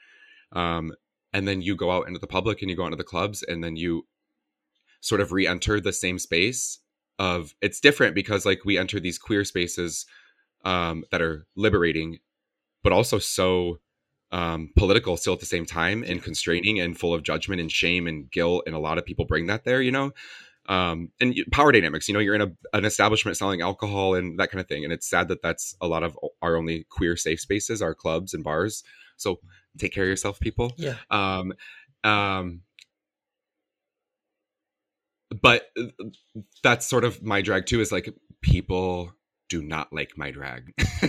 Um 0.53 0.93
and 1.33 1.49
then 1.49 1.63
you 1.63 1.75
go 1.75 1.91
out 1.91 2.07
into 2.07 2.21
the 2.21 2.29
public 2.29 2.63
and 2.63 2.71
you 2.71 2.77
go 2.77 2.85
into 2.87 2.97
the 2.97 3.05
clubs 3.05 3.43
and 3.43 3.63
then 3.63 3.77
you 3.77 4.07
sort 5.01 5.21
of 5.21 5.33
re-enter 5.33 5.81
the 5.81 5.93
same 5.93 6.19
space 6.19 6.79
of 7.19 7.55
it's 7.61 7.81
different 7.81 8.15
because 8.15 8.47
like 8.47 8.65
we 8.65 8.79
enter 8.79 8.99
these 9.01 9.19
queer 9.19 9.45
spaces 9.45 10.07
um 10.65 11.05
that 11.11 11.21
are 11.21 11.47
liberating 11.57 12.19
but 12.83 12.93
also 12.93 13.19
so 13.19 13.79
um, 14.35 14.71
political 14.77 15.17
still 15.17 15.33
at 15.33 15.41
the 15.41 15.47
same 15.47 15.65
time 15.65 16.03
and 16.03 16.23
constraining 16.23 16.81
and 16.81 16.99
full 16.99 17.15
of 17.15 17.23
judgment 17.23 17.61
and 17.61 17.71
shame 17.71 18.09
and 18.09 18.29
guilt. 18.31 18.65
And 18.67 18.75
a 18.75 18.81
lot 18.81 18.99
of 18.99 19.07
people 19.07 19.25
bring 19.25 19.47
that 19.47 19.65
there, 19.65 19.81
you 19.81 19.93
know, 19.93 20.13
um, 20.67 21.11
and 21.21 21.35
power 21.53 21.73
dynamics, 21.73 22.09
you 22.09 22.15
know, 22.15 22.21
you're 22.21 22.35
in 22.35 22.43
a, 22.43 22.53
an 22.73 22.85
establishment 22.85 23.37
selling 23.37 23.61
alcohol 23.61 24.15
and 24.15 24.39
that 24.39 24.51
kind 24.51 24.61
of 24.61 24.69
thing. 24.69 24.85
And 24.85 24.93
it's 24.93 25.09
sad 25.09 25.29
that 25.29 25.43
that's 25.43 25.77
a 25.81 25.87
lot 25.87 26.03
of 26.03 26.19
our 26.41 26.57
only 26.57 26.87
queer 26.91 27.17
safe 27.17 27.41
spaces, 27.41 27.83
our 27.83 27.95
clubs 27.95 28.33
and 28.33 28.43
bars. 28.43 28.83
So 29.17 29.41
take 29.79 29.93
care 29.93 30.05
of 30.05 30.09
yourself, 30.09 30.41
people. 30.41 30.73
Yeah. 30.77 30.97
Um, 31.11 31.53
um, 32.03 32.63
but 35.41 35.69
uh, 35.79 36.05
that's 36.63 36.87
sort 36.87 37.05
of 37.05 37.23
my 37.23 37.43
drag 37.43 37.67
too 37.67 37.81
is 37.81 37.93
like 37.93 38.09
people 38.41 39.13
do 39.49 39.63
not 39.63 39.93
like 39.93 40.17
my 40.17 40.31
drag 40.31 40.73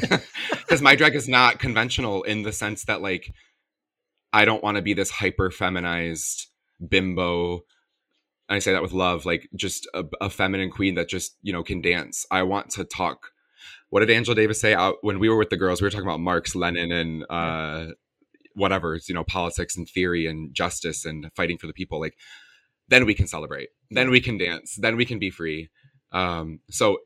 because 0.51 0.81
my 0.81 0.95
drag 0.95 1.15
is 1.15 1.27
not 1.27 1.59
conventional 1.59 2.23
in 2.23 2.43
the 2.43 2.51
sense 2.51 2.85
that 2.85 3.01
like 3.01 3.33
i 4.33 4.45
don't 4.45 4.63
want 4.63 4.75
to 4.75 4.81
be 4.81 4.93
this 4.93 5.09
hyper 5.09 5.49
feminized 5.49 6.47
bimbo 6.85 7.61
and 8.47 8.55
i 8.55 8.59
say 8.59 8.71
that 8.71 8.81
with 8.81 8.91
love 8.93 9.25
like 9.25 9.49
just 9.55 9.87
a, 9.93 10.03
a 10.21 10.29
feminine 10.29 10.69
queen 10.71 10.95
that 10.95 11.09
just 11.09 11.37
you 11.41 11.51
know 11.53 11.63
can 11.63 11.81
dance. 11.81 12.25
I 12.31 12.43
want 12.43 12.69
to 12.71 12.83
talk. 12.83 13.31
What 13.89 14.01
did 14.01 14.09
angela 14.11 14.35
davis 14.35 14.59
say 14.59 14.73
out 14.73 14.95
when 15.01 15.19
we 15.19 15.29
were 15.29 15.37
with 15.37 15.49
the 15.49 15.57
girls 15.57 15.81
we 15.81 15.85
were 15.85 15.91
talking 15.91 16.07
about 16.07 16.19
marx 16.19 16.55
lenin 16.55 16.91
and 16.91 17.25
uh 17.29 17.87
whatever 18.53 18.99
you 19.07 19.13
know 19.13 19.23
politics 19.23 19.75
and 19.77 19.87
theory 19.87 20.27
and 20.27 20.53
justice 20.53 21.05
and 21.05 21.29
fighting 21.35 21.57
for 21.57 21.67
the 21.67 21.73
people 21.73 21.99
like 21.99 22.15
then 22.87 23.05
we 23.05 23.15
can 23.15 23.25
celebrate. 23.25 23.69
Then 23.89 24.11
we 24.11 24.21
can 24.21 24.37
dance. 24.37 24.75
Then 24.75 24.95
we 24.95 25.05
can 25.05 25.17
be 25.17 25.31
free. 25.31 25.69
Um 26.11 26.59
so 26.69 26.99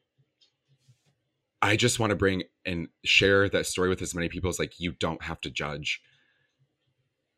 i 1.62 1.76
just 1.76 2.00
want 2.00 2.10
to 2.12 2.16
bring 2.16 2.44
and 2.66 2.88
share 3.04 3.50
that 3.50 3.66
story 3.66 3.90
with 3.90 4.02
as 4.02 4.16
many 4.16 4.30
people 4.30 4.50
as 4.50 4.60
like 4.60 4.80
you 4.80 4.92
don't 4.94 5.24
have 5.24 5.42
to 5.42 5.50
judge. 5.50 6.02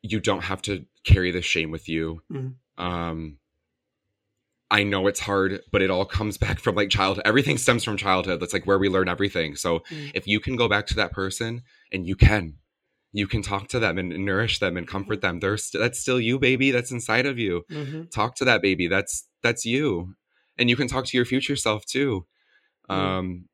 You 0.03 0.19
don't 0.19 0.43
have 0.43 0.61
to 0.63 0.85
carry 1.03 1.31
the 1.31 1.41
shame 1.41 1.71
with 1.71 1.87
you. 1.87 2.21
Mhm. 2.31 2.55
um 2.77 3.37
i 4.71 4.81
know 4.83 5.05
it's 5.07 5.19
hard 5.19 5.59
but 5.71 5.81
it 5.83 5.91
all 5.91 6.05
comes 6.05 6.37
back 6.45 6.59
from 6.59 6.73
like 6.75 6.89
childhood 6.89 7.23
everything 7.25 7.57
stems 7.57 7.83
from 7.83 7.97
childhood. 7.97 8.39
That's 8.39 8.53
like 8.53 8.65
where 8.65 8.79
we 8.79 8.89
learn 8.89 9.07
everything. 9.09 9.55
So 9.55 9.79
Mm. 9.91 10.11
if 10.15 10.25
you 10.27 10.39
can 10.39 10.55
go 10.55 10.67
back 10.67 10.87
to 10.87 10.95
that 10.95 11.11
person 11.11 11.61
and 11.91 12.07
you 12.07 12.15
can 12.15 12.55
you 13.13 13.27
can 13.27 13.41
talk 13.41 13.67
to 13.67 13.79
them 13.79 13.97
and 13.97 14.09
nourish 14.25 14.59
them 14.59 14.77
and 14.77 14.87
comfort 14.87 15.19
them. 15.21 15.39
They're 15.41 15.57
st- 15.57 15.81
that's 15.81 15.99
still 15.99 16.19
you 16.19 16.39
baby. 16.39 16.71
That's 16.71 16.91
inside 16.91 17.25
of 17.25 17.37
you. 17.37 17.65
Hmm 17.69 18.03
talk 18.05 18.35
to 18.37 18.45
that 18.45 18.61
baby. 18.61 18.87
That's 18.87 19.27
that's 19.43 19.65
you. 19.65 20.15
And 20.57 20.69
you 20.69 20.75
can 20.77 20.87
talk 20.87 21.05
to 21.05 21.17
your 21.17 21.25
future 21.25 21.55
self 21.57 21.85
too. 21.85 22.25
Mm. 22.89 22.95
um 22.95 23.45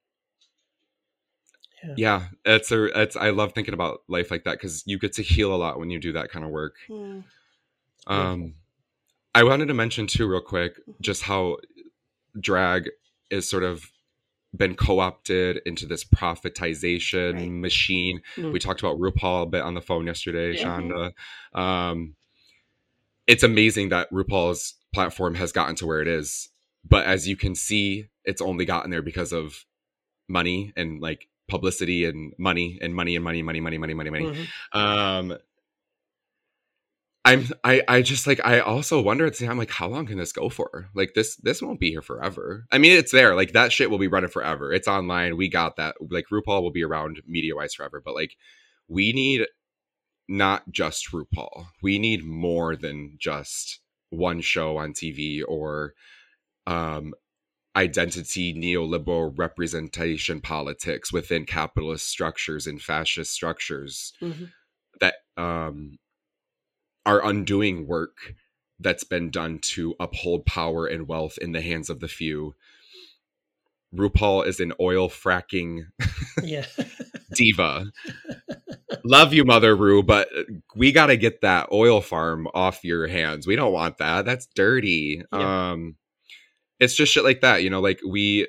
Yeah. 1.83 1.93
yeah. 1.97 2.21
It's 2.45 2.71
a 2.71 2.85
it's 3.01 3.15
i 3.15 3.29
love 3.31 3.53
thinking 3.53 3.73
about 3.73 4.01
life 4.07 4.29
like 4.31 4.43
that 4.45 4.53
because 4.57 4.83
you 4.85 4.97
get 4.99 5.13
to 5.13 5.23
heal 5.23 5.53
a 5.53 5.57
lot 5.63 5.79
when 5.79 5.89
you 5.89 5.99
do 5.99 6.13
that 6.13 6.29
kind 6.29 6.45
of 6.45 6.51
work. 6.51 6.75
Mm. 6.89 7.23
um 8.07 8.53
i 9.35 9.43
wanted 9.43 9.67
to 9.67 9.73
mention 9.73 10.07
too 10.07 10.27
real 10.27 10.41
quick 10.41 10.79
just 11.01 11.23
how 11.23 11.57
drag 12.39 12.89
is 13.29 13.49
sort 13.49 13.63
of 13.63 13.91
been 14.55 14.75
co-opted 14.75 15.61
into 15.65 15.85
this 15.85 16.03
profitization 16.03 17.33
Right. 17.35 17.51
machine 17.51 18.21
Mm. 18.37 18.53
we 18.53 18.59
talked 18.59 18.79
about 18.79 18.97
RuPaul 18.97 19.43
a 19.43 19.45
bit 19.45 19.61
on 19.61 19.73
the 19.73 19.81
phone 19.81 20.07
yesterday. 20.07 20.55
Shonda. 20.57 21.11
Um, 21.53 22.15
it's 23.27 23.43
amazing 23.43 23.89
that 23.89 24.09
RuPaul's 24.11 24.75
platform 24.93 25.35
has 25.35 25.51
gotten 25.51 25.75
to 25.75 25.85
where 25.85 26.01
it 26.01 26.07
is, 26.07 26.49
but 26.87 27.05
as 27.05 27.27
you 27.27 27.35
can 27.35 27.55
see, 27.55 28.07
it's 28.23 28.41
only 28.41 28.63
gotten 28.65 28.89
there 28.89 29.01
because 29.01 29.33
of 29.33 29.65
money 30.29 30.71
and 30.77 31.01
like 31.01 31.27
publicity 31.49 32.05
and 32.05 32.33
money 32.37 32.79
and 32.81 32.95
money 32.95 33.15
and 33.15 33.23
money, 33.25 33.41
money, 33.41 33.59
money, 33.59 33.77
money, 33.77 33.93
money, 33.93 34.09
money. 34.09 34.25
Mhm. 34.73 34.79
Um, 34.79 35.37
I'm 37.27 37.47
I 37.63 37.83
I 37.87 38.01
just 38.01 38.25
like 38.25 38.39
I 38.45 38.59
also 38.59 39.01
wonder 39.01 39.25
at 39.25 39.33
the 39.33 39.37
same 39.39 39.49
time 39.49 39.57
like 39.57 39.69
how 39.71 39.87
long 39.87 40.05
can 40.05 40.17
this 40.17 40.31
go 40.31 40.49
for? 40.49 40.89
Like 40.95 41.13
this 41.13 41.35
this 41.37 41.61
won't 41.61 41.79
be 41.79 41.89
here 41.91 42.01
forever. 42.01 42.65
I 42.71 42.77
mean 42.77 42.93
it's 42.97 43.11
there 43.11 43.35
like 43.35 43.51
that 43.53 43.71
shit 43.73 43.89
will 43.91 43.97
be 43.97 44.07
running 44.07 44.29
forever. 44.29 44.71
It's 44.71 44.87
online. 44.87 45.37
We 45.37 45.49
got 45.49 45.75
that. 45.75 45.95
Like 46.09 46.25
RuPaul 46.31 46.61
will 46.61 46.71
be 46.71 46.83
around 46.83 47.21
media 47.27 47.55
wise 47.55 47.73
forever. 47.73 48.01
But 48.03 48.15
like 48.15 48.35
we 48.87 49.11
need 49.11 49.45
not 50.29 50.69
just 50.71 51.11
RuPaul. 51.11 51.67
We 51.81 51.99
need 51.99 52.23
more 52.23 52.75
than 52.75 53.17
just 53.19 53.79
one 54.09 54.39
show 54.41 54.77
on 54.77 54.93
TV 54.93 55.41
or 55.45 55.93
um 56.65 57.13
identity 57.75 58.53
neoliberal 58.53 59.37
representation 59.37 60.41
politics 60.41 61.13
within 61.13 61.45
capitalist 61.45 62.07
structures 62.07 62.65
and 62.65 62.81
fascist 62.81 63.31
structures 63.31 64.13
Mhm. 64.21 64.51
that 64.99 65.15
um 65.35 65.97
are 67.07 67.25
undoing 67.25 67.87
work 67.87 68.33
that's 68.79 69.03
been 69.03 69.31
done 69.31 69.59
to 69.59 69.95
uphold 69.99 70.45
power 70.45 70.85
and 70.85 71.07
wealth 71.07 71.37
in 71.41 71.51
the 71.51 71.61
hands 71.61 71.89
of 71.89 71.99
the 71.99 72.07
few. 72.07 72.53
RuPaul 73.95 74.45
is 74.45 74.59
an 74.59 74.73
oil 74.79 75.09
fracking 75.09 75.85
Yeah. 76.43 76.65
diva. 77.33 77.91
Love 79.03 79.33
you, 79.33 79.45
Mother 79.45 79.75
Ru, 79.75 80.03
but 80.03 80.27
we 80.75 80.91
got 80.91 81.07
to 81.07 81.17
get 81.17 81.41
that 81.41 81.69
oil 81.71 82.01
farm 82.01 82.47
off 82.53 82.83
your 82.83 83.07
hands. 83.07 83.47
We 83.47 83.55
don't 83.55 83.73
want 83.73 83.97
that. 83.97 84.25
That's 84.25 84.47
dirty. 84.55 85.23
Yeah. 85.33 85.71
Um, 85.71 85.95
it's 86.79 86.95
just 86.95 87.11
shit 87.11 87.23
like 87.23 87.41
that, 87.41 87.63
you 87.63 87.69
know. 87.69 87.79
Like 87.79 87.99
we, 88.07 88.47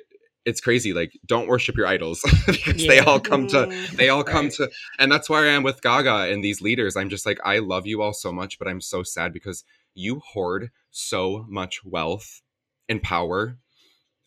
it's 0.49 0.61
crazy. 0.61 0.91
Like 0.93 1.11
don't 1.25 1.47
worship 1.47 1.77
your 1.77 1.87
idols 1.87 2.21
because 2.47 2.85
they 2.87 2.99
all 2.99 3.19
come 3.19 3.47
to 3.47 3.67
Mm. 3.67 3.97
they 3.97 4.09
all 4.09 4.23
come 4.23 4.45
Right. 4.45 4.53
to 4.53 4.69
and 4.99 5.11
that's 5.11 5.29
where 5.29 5.43
i 5.43 5.47
am 5.51 5.63
with 5.63 5.81
gaga 5.81 6.31
and 6.31 6.43
these 6.43 6.61
leaders 6.61 6.95
i'm 6.95 7.09
just 7.09 7.25
like 7.25 7.39
i 7.45 7.59
love 7.59 7.85
you 7.85 8.01
all 8.01 8.13
so 8.13 8.31
much 8.31 8.57
but 8.59 8.67
i'm 8.67 8.81
so 8.81 9.03
sad 9.03 9.31
because 9.33 9.63
you 9.95 10.19
hoard 10.31 10.71
so 10.91 11.45
much 11.49 11.83
wealth 11.85 12.41
and 12.87 13.01
power 13.03 13.57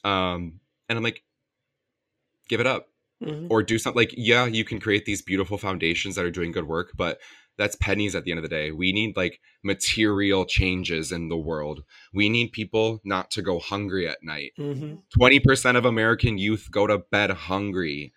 um 0.05 0.61
and 0.89 0.97
i'm 0.99 1.03
like 1.05 1.23
give 2.49 2.61
it 2.61 2.67
up 2.67 2.89
Mhm. 3.23 3.47
or 3.51 3.63
do 3.63 3.79
something 3.79 3.97
like 4.01 4.15
yeah 4.17 4.47
you 4.47 4.65
can 4.65 4.81
create 4.81 5.05
these 5.05 5.23
beautiful 5.23 5.57
foundations 5.57 6.15
that 6.17 6.25
are 6.25 6.31
doing 6.31 6.53
good 6.53 6.67
work 6.67 6.93
but 6.97 7.19
that's 7.59 7.77
pennies 7.77 8.15
at 8.15 8.25
the 8.25 8.31
end 8.31 8.39
of 8.39 8.43
the 8.43 8.49
day 8.49 8.71
we 8.71 8.93
need 8.93 9.17
like 9.17 9.41
material 9.63 10.45
changes 10.45 11.13
in 11.13 11.29
the 11.29 11.37
world 11.37 11.83
we 12.13 12.29
need 12.29 12.51
people 12.53 13.01
not 13.05 13.31
to 13.31 13.43
go 13.43 13.59
hungry 13.59 14.09
at 14.09 14.23
night 14.23 14.53
Mhm. 14.59 15.03
20% 15.19 15.77
of 15.77 15.85
American 15.85 16.39
youth 16.39 16.69
go 16.71 16.87
to 16.87 16.99
bed 16.99 17.31
hungry 17.31 18.13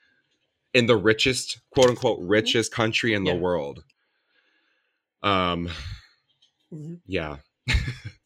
in 0.74 0.88
the 0.88 0.98
richest, 0.98 1.62
quote 1.70 1.90
unquote, 1.90 2.20
richest 2.22 2.72
country 2.72 3.14
in 3.14 3.26
Yeah. 3.26 3.34
the 3.34 3.40
world. 3.40 3.84
Um, 5.24 5.70
Mhm. 6.74 7.00
yeah. 7.06 7.38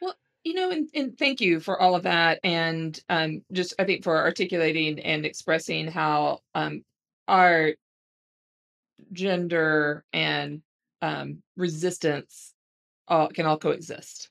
Well, 0.00 0.14
you 0.44 0.54
know 0.54 0.70
and, 0.70 0.88
and 0.94 1.16
thank 1.16 1.40
you 1.40 1.60
for 1.60 1.80
all 1.80 1.94
of 1.94 2.02
that 2.02 2.40
and 2.42 2.98
um 3.08 3.44
just 3.52 3.74
i 3.78 3.84
think 3.84 4.02
for 4.02 4.16
articulating 4.18 4.98
and 4.98 5.24
expressing 5.24 5.86
how 5.86 6.40
um 6.56 6.84
our 7.28 7.74
gender 9.12 10.04
and 10.12 10.62
um 11.02 11.42
resistance 11.56 12.54
all 13.08 13.28
can 13.28 13.46
all 13.46 13.58
coexist 13.58 14.30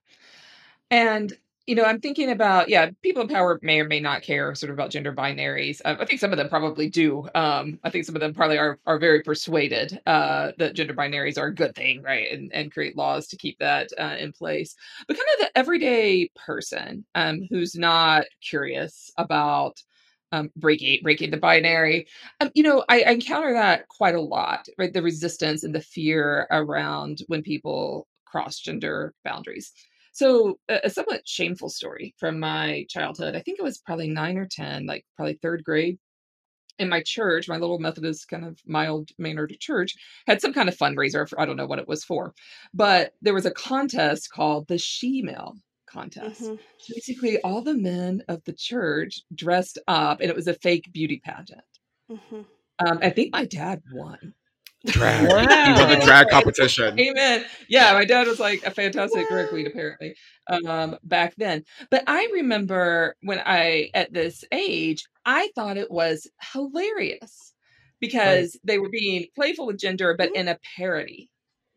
and 0.89 1.33
you 1.67 1.75
know, 1.75 1.83
I'm 1.83 2.01
thinking 2.01 2.31
about 2.31 2.69
yeah, 2.69 2.89
people 3.03 3.21
in 3.21 3.27
power 3.27 3.59
may 3.61 3.79
or 3.79 3.85
may 3.87 3.99
not 3.99 4.23
care 4.23 4.53
sort 4.55 4.71
of 4.71 4.75
about 4.75 4.89
gender 4.89 5.13
binaries. 5.13 5.79
Uh, 5.85 5.95
I 5.99 6.05
think 6.05 6.19
some 6.19 6.31
of 6.31 6.37
them 6.37 6.49
probably 6.49 6.89
do. 6.89 7.29
Um, 7.35 7.79
I 7.83 7.89
think 7.89 8.03
some 8.03 8.15
of 8.15 8.19
them 8.19 8.33
probably 8.33 8.57
are 8.57 8.79
are 8.87 8.97
very 8.97 9.21
persuaded 9.21 10.01
uh, 10.07 10.51
that 10.57 10.73
gender 10.73 10.93
binaries 10.93 11.37
are 11.37 11.47
a 11.47 11.55
good 11.55 11.75
thing, 11.75 12.01
right? 12.01 12.31
And 12.31 12.51
and 12.51 12.71
create 12.73 12.97
laws 12.97 13.27
to 13.27 13.37
keep 13.37 13.59
that 13.59 13.89
uh, 13.97 14.15
in 14.19 14.33
place. 14.33 14.75
But 15.07 15.17
kind 15.17 15.29
of 15.35 15.45
the 15.45 15.57
everyday 15.57 16.29
person 16.35 17.05
um, 17.13 17.47
who's 17.49 17.75
not 17.75 18.25
curious 18.41 19.11
about 19.17 19.81
um, 20.31 20.49
breaking 20.55 20.99
breaking 21.03 21.31
the 21.31 21.37
binary. 21.37 22.07
Um, 22.39 22.51
you 22.53 22.63
know, 22.63 22.83
I, 22.89 23.03
I 23.03 23.11
encounter 23.11 23.53
that 23.53 23.87
quite 23.89 24.15
a 24.15 24.21
lot, 24.21 24.67
right? 24.77 24.93
The 24.93 25.01
resistance 25.01 25.63
and 25.63 25.75
the 25.75 25.81
fear 25.81 26.47
around 26.51 27.19
when 27.27 27.41
people 27.43 28.07
cross 28.25 28.59
gender 28.59 29.13
boundaries. 29.23 29.71
So, 30.13 30.59
a, 30.69 30.81
a 30.85 30.89
somewhat 30.89 31.27
shameful 31.27 31.69
story 31.69 32.15
from 32.17 32.39
my 32.39 32.85
childhood. 32.89 33.35
I 33.35 33.41
think 33.41 33.59
it 33.59 33.63
was 33.63 33.79
probably 33.79 34.07
nine 34.09 34.37
or 34.37 34.47
10, 34.47 34.85
like 34.85 35.05
probably 35.15 35.35
third 35.41 35.63
grade. 35.63 35.97
In 36.79 36.89
my 36.89 37.03
church, 37.05 37.47
my 37.47 37.57
little 37.57 37.79
Methodist 37.79 38.27
kind 38.27 38.43
of 38.45 38.59
mild 38.65 39.09
mannered 39.19 39.55
church 39.59 39.93
had 40.27 40.41
some 40.41 40.53
kind 40.53 40.67
of 40.67 40.77
fundraiser. 40.77 41.27
For, 41.29 41.39
I 41.39 41.45
don't 41.45 41.57
know 41.57 41.67
what 41.67 41.79
it 41.79 41.87
was 41.87 42.03
for, 42.03 42.33
but 42.73 43.13
there 43.21 43.33
was 43.33 43.45
a 43.45 43.51
contest 43.51 44.31
called 44.31 44.67
the 44.67 44.77
She-Male 44.77 45.55
contest. 45.91 46.41
Mhm. 46.41 46.59
Basically, 46.89 47.39
all 47.41 47.61
the 47.61 47.73
men 47.73 48.23
of 48.27 48.43
the 48.45 48.53
church 48.53 49.21
dressed 49.33 49.79
up, 49.87 50.21
and 50.21 50.29
it 50.29 50.35
was 50.35 50.47
a 50.47 50.53
fake 50.53 50.91
beauty 50.91 51.21
pageant. 51.23 51.61
Mhm. 52.09 52.45
Um, 52.79 52.99
I 53.01 53.09
think 53.09 53.31
my 53.31 53.45
dad 53.45 53.81
won. 53.91 54.33
Drag. 54.85 55.27
Wow. 55.29 55.67
You 55.67 55.73
won 55.75 55.89
the 55.99 56.03
drag 56.05 56.29
competition. 56.29 56.99
Amen. 56.99 57.45
Yeah, 57.69 57.93
my 57.93 58.03
dad 58.05 58.25
was 58.27 58.39
like 58.39 58.63
a 58.65 58.71
fantastic 58.71 59.27
drag 59.29 59.49
queen, 59.49 59.67
apparently, 59.67 60.15
um, 60.65 60.97
back 61.03 61.35
then. 61.37 61.63
But 61.91 62.03
I 62.07 62.27
remember 62.33 63.15
when 63.21 63.39
I, 63.45 63.89
at 63.93 64.11
this 64.11 64.43
age, 64.51 65.05
I 65.25 65.49
thought 65.55 65.77
it 65.77 65.91
was 65.91 66.27
hilarious 66.53 67.53
because 67.99 68.59
they 68.63 68.79
were 68.79 68.89
being 68.89 69.27
playful 69.35 69.67
with 69.67 69.77
gender, 69.77 70.15
but 70.17 70.35
in 70.35 70.47
a 70.47 70.57
parody, 70.75 71.29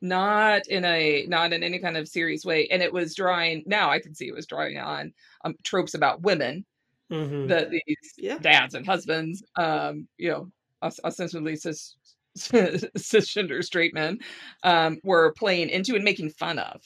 not 0.05 0.67
in 0.69 0.85
a 0.85 1.27
not 1.27 1.53
in 1.53 1.63
any 1.65 1.79
kind 1.81 1.97
of 1.97 2.07
serious 2.07 2.45
way. 2.45 2.69
And 2.69 2.83
it 2.83 2.93
was 2.93 3.15
drawing. 3.15 3.65
Now 3.67 3.91
I 3.91 3.99
can 3.99 4.15
see 4.15 4.29
it 4.29 4.35
was 4.35 4.47
drawing 4.47 4.79
on 4.79 5.13
um, 5.45 5.55
tropes 5.65 5.95
about 5.95 6.23
women 6.23 6.65
Mhm. 7.11 7.49
that 7.49 7.71
these 7.71 8.13
Yeah. 8.17 8.39
dads 8.39 8.75
and 8.75 8.87
husbands, 8.87 9.43
um, 9.57 10.09
you 10.19 10.31
know, 10.31 10.51
os- 10.83 11.01
ostensibly 11.05 11.57
cis, 11.57 11.97
cisgender 12.37 13.63
straight 13.65 13.95
men, 13.95 14.19
um, 14.63 14.99
were 15.05 15.33
playing 15.35 15.69
into 15.71 15.95
and 15.95 16.05
making 16.05 16.31
fun 16.31 16.59
of 16.59 16.83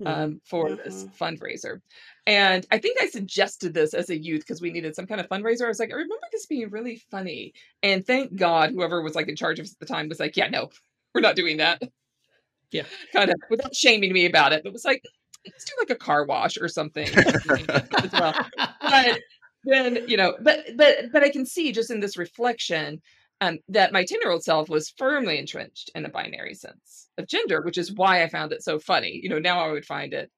Mhm. 0.00 0.06
um, 0.06 0.40
for 0.44 0.74
this 0.76 1.04
Mhm. 1.04 1.16
fundraiser. 1.16 1.80
And 2.26 2.66
I 2.70 2.78
think 2.78 3.00
I 3.00 3.08
suggested 3.08 3.74
this 3.74 3.94
as 3.94 4.10
a 4.10 4.18
youth 4.18 4.40
because 4.40 4.60
we 4.60 4.70
needed 4.72 4.94
some 4.96 5.06
kind 5.06 5.20
of 5.20 5.28
fundraiser. 5.28 5.64
I 5.64 5.68
was 5.68 5.78
like, 5.78 5.90
I 5.92 5.94
remember 5.94 6.26
this 6.32 6.46
being 6.46 6.68
really 6.70 6.96
funny. 7.10 7.52
And 7.82 8.04
thank 8.06 8.34
God, 8.36 8.70
whoever 8.72 9.02
was 9.02 9.14
like 9.14 9.28
in 9.28 9.36
charge 9.36 9.58
of 9.60 9.64
us 9.66 9.72
at 9.72 9.78
the 9.78 9.86
time 9.86 10.08
was 10.08 10.18
like, 10.20 10.36
yeah, 10.36 10.48
no, 10.48 10.70
we're 11.14 11.20
not 11.20 11.36
doing 11.36 11.58
that. 11.58 11.82
Yeah. 12.74 12.84
Kind 13.14 13.30
of 13.30 13.36
without 13.48 13.74
shaming 13.74 14.12
me 14.12 14.26
about 14.26 14.52
it, 14.52 14.62
but 14.62 14.72
was 14.72 14.84
like, 14.84 15.02
let's 15.46 15.64
do 15.64 15.72
like 15.78 15.90
a 15.90 15.94
car 15.94 16.26
wash 16.26 16.58
or 16.60 16.68
something 16.68 17.08
as 17.16 18.12
well. 18.12 18.34
But 18.82 19.20
then 19.64 20.06
you 20.06 20.16
know 20.16 20.34
but 20.42 20.60
but 20.76 21.10
but 21.12 21.24
i 21.24 21.30
can 21.30 21.46
see 21.46 21.72
just 21.72 21.90
in 21.90 22.00
this 22.00 22.16
reflection 22.16 23.00
um, 23.40 23.58
that 23.68 23.92
my 23.92 24.04
10 24.04 24.18
year 24.22 24.30
old 24.30 24.44
self 24.44 24.68
was 24.68 24.94
firmly 24.96 25.38
entrenched 25.38 25.90
in 25.94 26.04
a 26.04 26.08
binary 26.08 26.54
sense 26.54 27.08
of 27.18 27.26
gender 27.26 27.62
which 27.62 27.78
is 27.78 27.92
why 27.92 28.22
i 28.22 28.28
found 28.28 28.52
it 28.52 28.62
so 28.62 28.78
funny. 28.78 29.20
You 29.22 29.28
know 29.28 29.38
now 29.38 29.60
i 29.60 29.72
would 29.72 29.84
find 29.86 30.12
it 30.12 30.30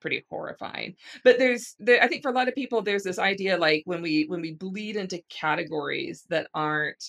pretty 0.00 0.26
horrifying. 0.28 0.96
But 1.24 1.38
there's 1.38 1.74
there, 1.78 2.02
i 2.02 2.08
think 2.08 2.22
for 2.22 2.30
a 2.30 2.34
lot 2.34 2.48
of 2.48 2.54
people 2.54 2.82
there's 2.82 3.04
this 3.04 3.18
idea 3.18 3.56
like 3.56 3.82
when 3.86 4.02
we 4.02 4.24
when 4.26 4.42
we 4.42 4.52
bleed 4.52 4.96
into 4.96 5.22
categories 5.30 6.24
that 6.28 6.48
aren't 6.54 7.02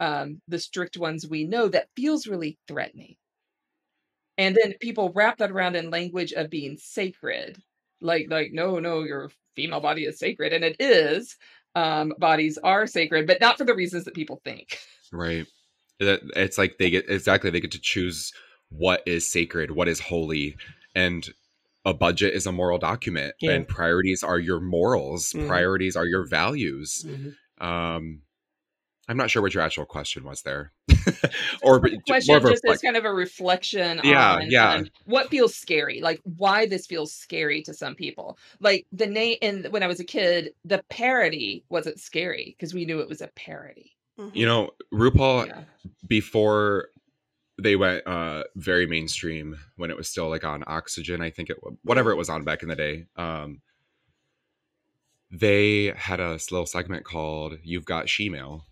um, 0.00 0.40
the 0.48 0.58
strict 0.58 0.96
ones 0.96 1.28
we 1.28 1.44
know 1.44 1.68
that 1.68 1.88
feels 1.94 2.26
really 2.26 2.56
threatening 2.66 3.16
and 4.40 4.56
then 4.60 4.74
people 4.80 5.12
wrap 5.14 5.38
that 5.38 5.50
around 5.50 5.76
in 5.76 5.90
language 5.90 6.32
of 6.32 6.50
being 6.50 6.76
sacred 6.78 7.58
like 8.00 8.26
like 8.30 8.50
no 8.52 8.78
no 8.78 9.02
your 9.02 9.30
female 9.56 9.80
body 9.80 10.04
is 10.04 10.18
sacred 10.18 10.52
and 10.52 10.64
it 10.64 10.76
is 10.80 11.36
um 11.74 12.12
bodies 12.18 12.58
are 12.64 12.86
sacred 12.86 13.26
but 13.26 13.40
not 13.40 13.58
for 13.58 13.64
the 13.64 13.74
reasons 13.74 14.04
that 14.04 14.14
people 14.14 14.40
think 14.44 14.78
Right. 15.12 15.46
That 15.98 16.20
it's 16.36 16.56
like 16.56 16.78
they 16.78 16.88
get 16.90 17.10
exactly 17.10 17.50
they 17.50 17.60
get 17.60 17.72
to 17.72 17.80
choose 17.80 18.32
what 18.70 19.02
is 19.06 19.30
sacred, 19.30 19.72
what 19.72 19.88
is 19.88 19.98
holy, 19.98 20.56
and 20.94 21.28
a 21.84 21.92
budget 21.92 22.32
is 22.34 22.46
a 22.46 22.52
moral 22.52 22.78
document, 22.78 23.34
Yeah. 23.40 23.52
and 23.52 23.66
priorities 23.68 24.22
are 24.22 24.38
your 24.38 24.60
morals. 24.60 25.32
Mhm. 25.32 25.48
Priorities 25.48 25.96
are 25.96 26.06
your 26.06 26.24
values. 26.26 27.04
Mhm. 27.06 27.34
Um, 27.66 28.22
I'm 29.10 29.16
not 29.16 29.28
sure 29.28 29.42
what 29.42 29.52
your 29.52 29.64
actual 29.64 29.86
question 29.86 30.22
was 30.22 30.42
there, 30.42 30.72
or 31.62 31.80
but 31.80 31.90
j- 31.90 31.98
question 32.06 32.32
more 32.32 32.36
of 32.38 32.44
a 32.44 32.50
just 32.50 32.64
as 32.64 32.80
kind 32.80 32.96
of 32.96 33.04
a 33.04 33.12
reflection 33.12 34.00
Yeah, 34.04 34.34
on 34.36 34.46
yeah. 34.50 34.82
what 35.04 35.30
feels 35.30 35.56
scary 35.56 36.00
like 36.00 36.20
why 36.22 36.66
this 36.66 36.86
feels 36.86 37.12
scary 37.12 37.60
to 37.62 37.74
some 37.74 37.96
people 37.96 38.38
like 38.60 38.86
the 38.92 39.06
name 39.08 39.36
and 39.42 39.66
when 39.72 39.82
i 39.82 39.88
was 39.88 39.98
a 39.98 40.04
kid 40.04 40.50
the 40.64 40.80
parody 40.90 41.64
wasn't 41.68 41.98
scary 41.98 42.54
because 42.56 42.72
we 42.72 42.84
knew 42.84 43.00
it 43.00 43.08
was 43.08 43.20
a 43.20 43.26
parody 43.34 43.96
Mhm. 44.18 44.30
you 44.34 44.46
know 44.46 44.70
RuPaul 44.94 45.48
yeah. 45.48 45.62
before 46.06 46.88
they 47.60 47.74
went 47.74 48.06
uh 48.06 48.44
very 48.54 48.86
mainstream 48.86 49.56
when 49.76 49.90
it 49.90 49.96
was 49.96 50.08
still 50.08 50.28
like 50.28 50.44
on 50.44 50.62
oxygen 50.68 51.20
i 51.20 51.30
think 51.30 51.50
it 51.50 51.56
whatever 51.82 52.12
it 52.12 52.16
was 52.16 52.28
on 52.28 52.44
back 52.44 52.62
in 52.62 52.68
the 52.68 52.76
day 52.76 53.06
um 53.16 53.60
they 55.32 55.92
had 55.96 56.20
a 56.20 56.32
little 56.50 56.66
segment 56.66 57.04
called 57.04 57.58
you've 57.64 57.84
got 57.84 58.06
shemale 58.06 58.62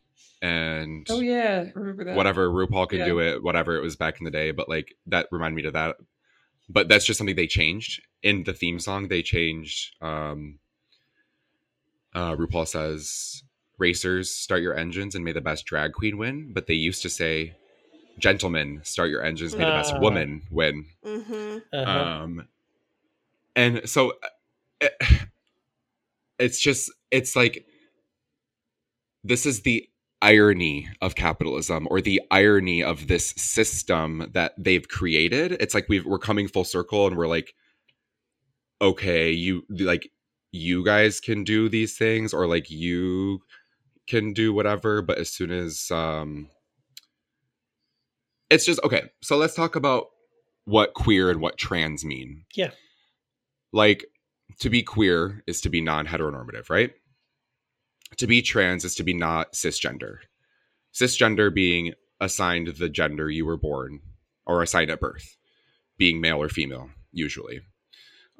and 0.40 1.06
oh 1.10 1.20
yeah 1.20 1.64
I 1.66 1.78
remember 1.78 2.04
that 2.04 2.16
whatever 2.16 2.48
RuPaul 2.48 2.88
can 2.88 3.00
Yeah. 3.00 3.04
do 3.06 3.20
it, 3.20 3.42
whatever 3.42 3.76
it 3.76 3.82
was 3.82 3.96
back 3.96 4.20
in 4.20 4.24
the 4.24 4.30
day. 4.30 4.50
But 4.52 4.68
like 4.68 4.94
that 5.06 5.26
reminded 5.30 5.56
me 5.56 5.62
to 5.62 5.70
that. 5.72 5.96
But 6.68 6.88
that's 6.88 7.04
just 7.06 7.18
something 7.18 7.34
they 7.36 7.46
changed 7.46 8.02
in 8.22 8.44
the 8.44 8.52
theme 8.52 8.78
song. 8.78 9.08
They 9.08 9.22
changed. 9.22 9.94
Um, 10.02 10.58
uh, 12.14 12.36
RuPaul 12.36 12.66
says, 12.68 13.42
"Racers, 13.78 14.30
start 14.34 14.60
your 14.62 14.74
engines 14.76 15.14
and 15.14 15.24
may 15.24 15.32
the 15.32 15.40
best 15.40 15.64
drag 15.66 15.92
queen 15.92 16.18
win." 16.18 16.52
But 16.52 16.66
they 16.66 16.74
used 16.74 17.02
to 17.02 17.10
say, 17.10 17.54
"Gentlemen, 18.18 18.80
start 18.84 19.10
your 19.10 19.22
engines, 19.24 19.56
may 19.56 19.64
the 19.64 19.70
best 19.72 19.94
Ah. 19.94 20.00
woman 20.00 20.42
win." 20.50 20.86
Mhm. 21.04 21.62
Uh-huh. 21.72 21.90
Um, 21.90 22.48
and 23.56 23.88
so 23.88 24.12
it, 24.80 24.94
it's 26.38 26.60
just 26.60 26.90
it's 27.10 27.34
like 27.34 27.64
this 29.24 29.46
is 29.46 29.62
the 29.62 29.87
irony 30.20 30.88
of 31.00 31.14
capitalism 31.14 31.86
or 31.90 32.00
the 32.00 32.20
irony 32.30 32.82
of 32.82 33.06
this 33.06 33.30
system 33.36 34.30
that 34.32 34.52
they've 34.58 34.88
created. 34.88 35.52
It's 35.60 35.74
like 35.74 35.88
we've, 35.88 36.04
we're 36.04 36.18
coming 36.18 36.48
full 36.48 36.64
circle 36.64 37.06
and 37.06 37.16
we're 37.16 37.28
like 37.28 37.54
okay 38.80 39.30
you 39.30 39.62
like 39.70 40.10
you 40.52 40.84
guys 40.84 41.20
can 41.20 41.44
do 41.44 41.68
these 41.68 41.96
things 41.96 42.32
or 42.32 42.46
like 42.46 42.70
you 42.70 43.40
can 44.08 44.32
do 44.32 44.52
whatever. 44.52 45.02
But 45.02 45.18
as 45.18 45.30
soon 45.30 45.50
as 45.50 45.90
um 45.90 46.48
it's 48.50 48.64
just 48.64 48.80
okay 48.82 49.02
so 49.22 49.36
let's 49.36 49.54
talk 49.54 49.76
about 49.76 50.06
what 50.64 50.94
queer 50.94 51.30
and 51.30 51.40
what 51.40 51.58
trans 51.58 52.04
mean. 52.04 52.44
Yeah. 52.54 52.70
like 53.72 54.04
to 54.60 54.70
be 54.70 54.82
queer 54.82 55.44
is 55.46 55.60
to 55.60 55.68
be 55.68 55.80
non-heteronormative 55.80 56.70
right 56.70 56.92
to 58.16 58.26
be 58.26 58.42
trans 58.42 58.84
is 58.84 58.94
to 58.96 59.04
be 59.04 59.14
not 59.14 59.52
cisgender. 59.52 60.18
Cisgender 60.94 61.54
being 61.54 61.92
assigned 62.20 62.68
the 62.68 62.88
gender 62.88 63.30
you 63.30 63.46
were 63.46 63.56
born 63.56 64.00
or 64.46 64.62
assigned 64.62 64.90
at 64.90 65.00
birth 65.00 65.36
being 65.98 66.20
male 66.20 66.40
or 66.42 66.48
female 66.48 66.90
usually. 67.12 67.60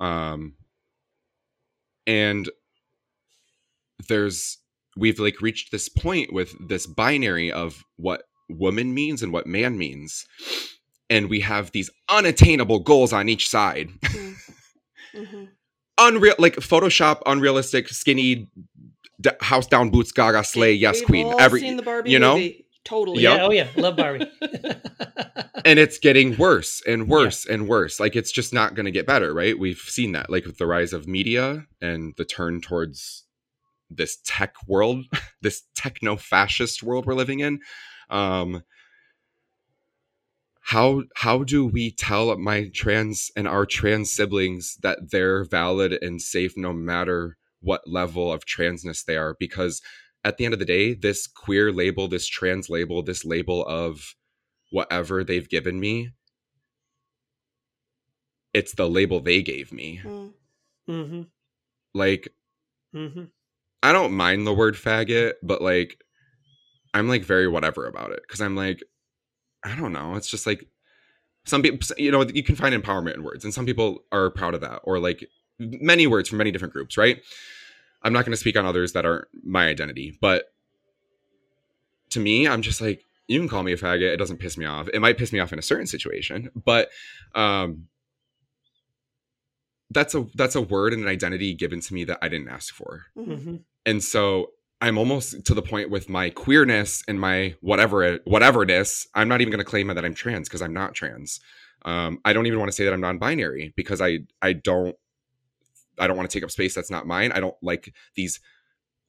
Um 0.01 0.55
and 2.07 2.49
there's 4.09 4.59
we've 4.97 5.19
like 5.19 5.41
reached 5.41 5.71
this 5.71 5.89
point 5.89 6.33
with 6.33 6.55
this 6.69 6.87
binary 6.87 7.53
of 7.53 7.85
what 7.97 8.23
woman 8.49 8.95
means 8.95 9.23
and 9.23 9.33
what 9.33 9.47
man 9.47 9.77
means 9.77 10.27
and 11.11 11.29
we 11.29 11.41
have 11.41 11.71
these 11.73 11.91
unattainable 12.09 12.81
goals 12.81 13.13
on 13.13 13.29
each 13.29 13.49
side. 13.49 13.89
Mhm. 15.15 15.49
unreal 15.99 16.35
like 16.39 16.55
photoshop 16.57 17.21
unrealistic 17.27 17.89
skinny 17.89 18.49
d- 19.21 19.31
house 19.41 19.67
down 19.67 19.91
boots 19.91 20.13
gaga 20.13 20.45
slay 20.45 20.73
yes 20.73 21.01
We've 21.01 21.07
queen 21.07 21.27
all 21.27 21.41
every 21.41 21.61
seen 21.61 21.77
the 21.77 21.83
Barbie 21.83 22.11
you 22.11 22.19
know? 22.19 22.35
movie. 22.35 22.65
Totally. 22.85 23.23
Yep. 23.23 23.37
Yeah, 23.37 23.45
oh 23.45 23.51
yeah, 23.51 23.69
love 23.77 23.97
Barbie. 23.97 24.27
and 25.65 25.79
it's 25.79 25.99
getting 25.99 26.37
worse 26.37 26.83
and 26.87 27.09
worse 27.09 27.45
and 27.45 27.69
worse 27.69 28.01
like 28.01 28.17
it's 28.17 28.33
just 28.33 28.55
not 28.55 28.75
going 28.75 28.87
to 28.87 28.93
get 28.93 29.07
better 29.07 29.35
right 29.35 29.59
we've 29.59 29.79
seen 29.79 30.13
that 30.13 30.31
like 30.31 30.47
with 30.47 30.59
the 30.59 30.67
rise 30.67 30.93
of 30.93 31.07
media 31.07 31.67
and 31.81 32.15
the 32.17 32.25
turn 32.25 32.61
towards 32.61 33.25
this 33.91 34.19
tech 34.25 34.55
world 34.67 35.05
this 35.43 35.63
techno 35.75 36.17
fascist 36.17 36.83
world 36.83 37.07
we're 37.07 37.15
living 37.15 37.41
in 37.41 37.61
um 38.11 38.63
how 40.61 41.03
how 41.17 41.43
do 41.43 41.67
we 41.67 41.91
tell 41.91 42.37
my 42.39 42.71
trans 42.75 43.31
and 43.37 43.49
our 43.49 43.67
trans 43.67 44.13
siblings 44.13 44.77
that 44.83 45.11
they're 45.11 45.45
valid 45.45 45.93
and 46.03 46.21
safe 46.23 46.57
no 46.57 46.73
matter 46.73 47.37
what 47.61 47.83
level 47.87 48.33
of 48.33 48.45
transness 48.45 49.05
they 49.05 49.17
are 49.17 49.37
because 49.39 49.81
at 50.25 50.37
the 50.37 50.45
end 50.45 50.55
of 50.55 50.61
the 50.61 50.67
day 50.67 50.95
this 50.95 51.27
queer 51.27 51.73
label 51.73 52.09
this 52.09 52.27
trans 52.27 52.69
label 52.69 53.03
this 53.03 53.25
label 53.25 53.67
of 53.67 54.15
whatever 54.71 55.25
they've 55.25 55.49
given 55.49 55.81
me 55.81 56.11
it's 58.55 58.75
the 58.75 58.89
label 58.89 59.21
they 59.21 59.43
gave 59.43 59.73
me 59.73 60.01
Mm. 60.05 60.33
Mm-hmm. 60.89 61.23
like 61.95 62.29
Mm-hmm. 62.95 63.25
I 63.83 63.93
don't 63.93 64.13
mind 64.13 64.47
the 64.47 64.55
word 64.55 64.75
faggot, 64.75 65.35
but 65.43 65.63
like 65.63 65.99
I'm 66.95 67.09
like 67.09 67.23
very 67.23 67.47
whatever 67.49 67.87
about 67.87 68.11
it 68.13 68.21
because 68.27 68.41
I'm 68.41 68.57
like 68.57 68.83
I 69.65 69.75
don't 69.77 69.93
know. 69.93 70.15
It's 70.15 70.29
just 70.29 70.47
like 70.47 70.65
some 71.45 71.63
people, 71.63 71.81
you 71.99 72.11
know, 72.11 72.23
you 72.23 72.43
can 72.43 72.57
find 72.57 72.75
empowerment 72.75 73.15
in 73.15 73.25
words, 73.25 73.45
and 73.45 73.53
some 73.53 73.67
people 73.67 74.05
are 74.13 74.31
proud 74.31 74.55
of 74.55 74.61
that, 74.63 74.81
or 74.85 74.99
like 74.99 75.29
many 75.59 76.07
words 76.07 76.29
from 76.29 76.39
many 76.39 76.51
different 76.51 76.73
groups, 76.75 76.97
right? 76.97 77.23
I'm 78.03 78.13
not 78.13 78.25
going 78.25 78.33
to 78.33 78.37
speak 78.39 78.57
on 78.57 78.65
others 78.67 78.93
that 78.93 79.05
aren't 79.05 79.27
my 79.45 79.67
identity, 79.69 80.17
but 80.21 80.53
to 82.11 82.21
me, 82.21 82.47
I'm 82.49 82.63
just 82.63 82.81
like 82.81 83.05
you 83.27 83.39
can 83.39 83.49
call 83.49 83.63
me 83.63 83.73
a 83.73 83.77
faggot. 83.77 84.13
It 84.15 84.17
doesn't 84.17 84.39
piss 84.39 84.57
me 84.57 84.65
off. 84.65 84.89
It 84.95 85.01
might 85.01 85.19
piss 85.19 85.33
me 85.33 85.39
off 85.41 85.53
in 85.53 85.59
a 85.59 85.63
certain 85.63 85.87
situation, 85.87 86.51
but 86.55 86.89
um 87.35 87.89
that's 89.91 90.15
a 90.15 90.27
that's 90.35 90.55
a 90.55 90.61
word 90.61 90.93
and 90.93 91.03
an 91.03 91.09
identity 91.09 91.55
given 91.55 91.81
to 91.81 91.95
me 91.95 92.05
that 92.05 92.19
I 92.23 92.29
didn't 92.29 92.49
ask 92.49 92.75
for 92.75 93.07
Mhm. 93.17 93.27
Mm-hmm. 93.29 93.57
and 93.87 94.05
so 94.05 94.51
i'm 94.83 94.99
almost 94.99 95.45
to 95.47 95.55
the 95.55 95.63
point 95.63 95.89
with 95.91 96.09
my 96.11 96.29
queerness 96.31 97.03
and 97.09 97.19
my 97.19 97.55
whatever 97.63 98.19
whateverness 98.21 99.07
i'm 99.15 99.29
not 99.29 99.41
even 99.41 99.51
going 99.51 99.65
to 99.65 99.69
claim 99.69 99.87
that 99.89 100.05
i'm 100.05 100.15
trans 100.15 100.47
because 100.49 100.61
i'm 100.63 100.75
not 100.75 100.95
trans 100.95 101.41
um, 101.87 102.21
i 102.25 102.33
don't 102.35 102.45
even 102.47 102.59
want 102.59 102.69
to 102.69 102.77
say 102.77 102.85
that 102.85 102.93
i'm 102.93 103.01
non-binary 103.01 103.73
because 103.77 104.01
i 104.03 104.19
i 104.43 104.53
don't 104.53 104.95
i 106.01 106.07
don't 106.07 106.17
want 106.17 106.29
to 106.31 106.37
take 106.37 106.45
up 106.45 106.51
space 106.51 106.75
that's 106.75 106.91
not 106.91 107.07
mine 107.07 107.33
i 107.33 107.41
don't 107.41 107.57
like 107.63 107.93
these 108.15 108.41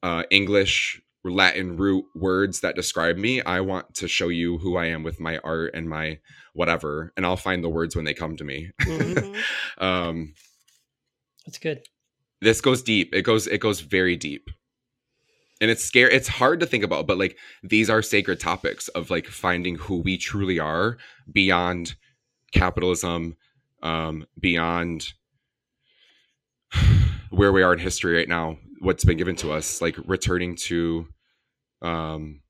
uh, 0.02 0.22
english 0.30 1.00
latin 1.24 1.76
root 1.76 2.04
words 2.14 2.60
that 2.60 2.74
describe 2.74 3.16
me 3.16 3.42
i 3.42 3.60
want 3.60 3.92
to 3.94 4.08
show 4.08 4.28
you 4.28 4.56
who 4.58 4.76
i 4.76 4.86
am 4.86 5.02
with 5.02 5.20
my 5.20 5.36
art 5.38 5.70
and 5.74 5.88
my 5.88 6.18
whatever 6.54 7.12
and 7.16 7.26
i'll 7.26 7.36
find 7.36 7.62
the 7.62 7.68
words 7.68 7.94
when 7.94 8.04
they 8.06 8.14
come 8.14 8.36
to 8.36 8.44
me 8.44 8.70
Mhm. 8.80 9.14
Mhm. 9.14 9.36
um 9.82 10.34
That's 11.46 11.58
good. 11.58 11.82
this 12.40 12.60
goes 12.62 12.82
deep 12.82 13.14
it 13.14 13.22
goes 13.22 13.46
it 13.46 13.58
goes 13.60 13.80
very 13.80 14.16
deep 14.16 14.48
and 15.60 15.70
it's 15.70 15.84
scary 15.84 16.12
it's 16.14 16.28
hard 16.28 16.58
to 16.60 16.66
think 16.66 16.84
about 16.84 17.06
but 17.06 17.18
like 17.18 17.36
these 17.62 17.90
are 17.90 18.00
sacred 18.00 18.40
topics 18.40 18.88
of 18.88 19.10
like 19.10 19.26
finding 19.26 19.74
who 19.76 19.96
we 20.00 20.16
truly 20.16 20.58
are 20.58 20.96
beyond 21.30 21.96
capitalism 22.52 23.36
um 23.82 24.24
beyond 24.38 25.12
where 27.30 27.52
we 27.52 27.62
are 27.62 27.72
in 27.72 27.78
history 27.78 28.16
right 28.16 28.28
now 28.28 28.56
what's 28.80 29.04
been 29.04 29.16
given 29.16 29.36
to 29.36 29.52
us 29.52 29.80
like 29.80 29.96
returning 30.06 30.56
to 30.56 31.06
um 31.82 32.40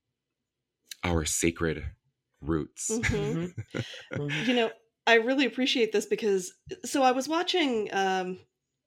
our 1.03 1.25
sacred 1.25 1.83
roots 2.41 2.89
Mhm. 2.89 3.01
Mhm. 3.11 3.53
Mhm. 4.17 4.45
You 4.47 4.55
know, 4.55 4.71
I 5.07 5.15
really 5.15 5.45
appreciate 5.45 5.91
this 5.91 6.05
because 6.05 6.53
so 6.85 7.03
I 7.03 7.11
was 7.11 7.27
watching. 7.27 7.89
Um, 7.93 8.39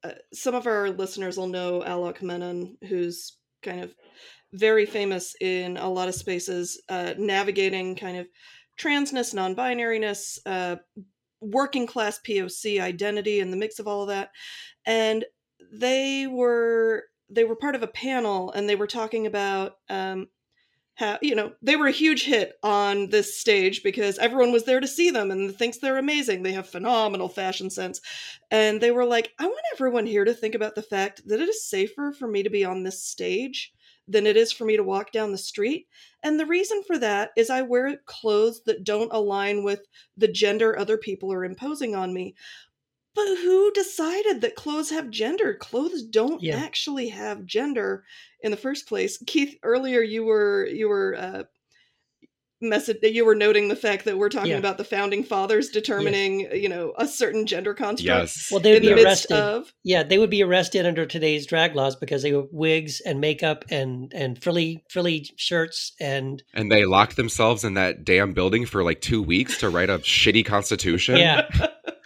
uh, 0.03 0.11
some 0.33 0.53
of 0.53 0.67
our 0.67 0.91
listeners 0.91 1.37
will 1.37 1.47
know 1.47 1.81
Alok 1.81 2.21
Menon, 2.21 2.77
who's 2.87 3.37
kind 3.63 3.81
of 3.81 3.95
very 4.53 4.85
famous 4.85 5.35
in 5.41 5.77
a 5.77 5.89
lot 5.89 6.07
of 6.07 6.15
spaces, 6.15 6.81
uh, 6.89 7.15
navigating 7.17 7.95
kind 7.95 8.17
of 8.17 8.27
transness, 8.79 9.33
non-binariness, 9.33 10.37
uh, 10.45 10.75
working 11.41 11.87
class 11.87 12.19
POC 12.19 12.79
identity, 12.79 13.39
and 13.39 13.51
the 13.51 13.57
mix 13.57 13.79
of 13.79 13.87
all 13.87 14.03
of 14.03 14.07
that. 14.09 14.31
And 14.85 15.25
they 15.71 16.27
were 16.27 17.03
they 17.29 17.43
were 17.43 17.55
part 17.55 17.75
of 17.75 17.83
a 17.83 17.87
panel, 17.87 18.51
and 18.51 18.67
they 18.67 18.75
were 18.75 18.87
talking 18.87 19.27
about. 19.27 19.77
Um, 19.89 20.27
how 20.95 21.19
you 21.21 21.35
know 21.35 21.51
they 21.61 21.75
were 21.75 21.87
a 21.87 21.91
huge 21.91 22.23
hit 22.23 22.53
on 22.63 23.09
this 23.09 23.37
stage 23.37 23.83
because 23.83 24.17
everyone 24.17 24.51
was 24.51 24.63
there 24.63 24.79
to 24.79 24.87
see 24.87 25.11
them 25.11 25.29
and 25.29 25.53
thinks 25.55 25.77
they're 25.77 25.97
amazing 25.97 26.41
they 26.41 26.53
have 26.53 26.67
phenomenal 26.67 27.27
fashion 27.27 27.69
sense 27.69 27.99
and 28.49 28.79
they 28.79 28.91
were 28.91 29.05
like 29.05 29.33
i 29.37 29.45
want 29.45 29.59
everyone 29.73 30.05
here 30.05 30.23
to 30.23 30.33
think 30.33 30.55
about 30.55 30.73
the 30.73 30.81
fact 30.81 31.21
that 31.27 31.41
it 31.41 31.49
is 31.49 31.67
safer 31.67 32.13
for 32.13 32.27
me 32.27 32.43
to 32.43 32.49
be 32.49 32.63
on 32.63 32.83
this 32.83 33.03
stage 33.03 33.73
than 34.07 34.27
it 34.27 34.37
is 34.37 34.51
for 34.51 34.65
me 34.65 34.77
to 34.77 34.83
walk 34.83 35.11
down 35.11 35.31
the 35.31 35.37
street 35.37 35.87
and 36.23 36.39
the 36.39 36.45
reason 36.45 36.81
for 36.83 36.97
that 36.97 37.31
is 37.35 37.49
i 37.49 37.61
wear 37.61 37.97
clothes 38.05 38.61
that 38.65 38.83
don't 38.83 39.11
align 39.13 39.63
with 39.63 39.81
the 40.17 40.27
gender 40.27 40.77
other 40.77 40.97
people 40.97 41.31
are 41.31 41.45
imposing 41.45 41.95
on 41.95 42.13
me 42.13 42.35
but 43.15 43.27
who 43.37 43.71
decided 43.71 44.41
that 44.41 44.55
clothes 44.55 44.89
have 44.89 45.09
gender? 45.09 45.55
Clothes 45.55 46.03
don't 46.03 46.43
Yeah. 46.43 46.57
actually 46.57 47.07
have 47.07 47.45
gender 47.45 48.03
in 48.41 48.51
the 48.51 48.57
first 48.57 48.87
place. 48.87 49.17
Keith, 49.25 49.57
earlier 49.63 50.01
you 50.01 50.25
were 50.25 50.67
you 50.67 50.89
were 50.89 51.15
uh, 51.17 51.43
message 52.69 52.97
that 53.01 53.13
you 53.13 53.25
were 53.25 53.35
noting 53.35 53.67
the 53.67 53.75
fact 53.75 54.05
that 54.05 54.17
we're 54.17 54.29
talking 54.29 54.51
Yeah. 54.51 54.57
about 54.57 54.77
the 54.77 54.83
founding 54.83 55.23
fathers 55.23 55.69
determining 55.69 56.41
you 56.53 56.69
know 56.69 56.93
a 56.97 57.07
certain 57.07 57.45
gender 57.45 57.73
construct 57.73 58.03
yes 58.03 58.47
Well, 58.51 58.59
they 58.59 58.73
would 58.73 58.83
in 58.83 58.89
be 58.95 59.01
the 59.01 59.07
arrested. 59.07 59.37
of 59.37 59.73
Yeah, 59.83 60.03
they 60.03 60.17
would 60.17 60.29
be 60.29 60.43
arrested 60.43 60.85
under 60.85 61.05
today's 61.05 61.45
drag 61.45 61.75
laws 61.75 61.95
because 61.95 62.23
they 62.23 62.33
were 62.33 62.45
wigs 62.51 63.01
and 63.01 63.19
makeup 63.19 63.65
and 63.69 64.11
and 64.13 64.41
frilly 64.41 64.83
frilly 64.89 65.29
shirts 65.37 65.93
and 65.99 66.43
and 66.53 66.71
they 66.71 66.85
locked 66.85 67.15
themselves 67.15 67.63
in 67.63 67.73
that 67.75 68.03
damn 68.03 68.33
building 68.33 68.65
for 68.65 68.83
like 68.83 69.01
two 69.01 69.21
weeks 69.21 69.57
to 69.59 69.69
write 69.69 69.89
a 69.89 69.99
shitty 69.99 70.45
constitution 70.45 71.17
yeah, 71.17 71.47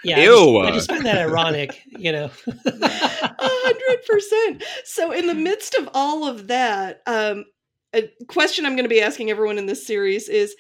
yeah. 0.04 0.18
I 0.20 0.26
just, 0.26 0.58
I 0.58 0.72
just 0.72 0.90
find 0.92 1.06
that 1.06 1.18
ironic, 1.18 1.82
you 1.88 2.12
know. 2.12 2.30
A 2.56 3.32
hundred 3.38 4.06
percent. 4.08 4.64
So, 4.86 5.12
in 5.12 5.28
the 5.28 5.34
midst 5.36 5.76
of 5.76 5.90
all 5.94 6.26
of 6.28 6.48
that, 6.48 7.02
um, 7.06 7.46
a 7.94 8.10
question 8.28 8.66
I'm 8.66 8.74
going 8.74 8.86
to 8.86 8.90
be 8.90 9.02
asking 9.02 9.30
everyone 9.30 9.58
in 9.58 9.66
this 9.66 9.86
series 9.86 10.30
is: 10.30 10.56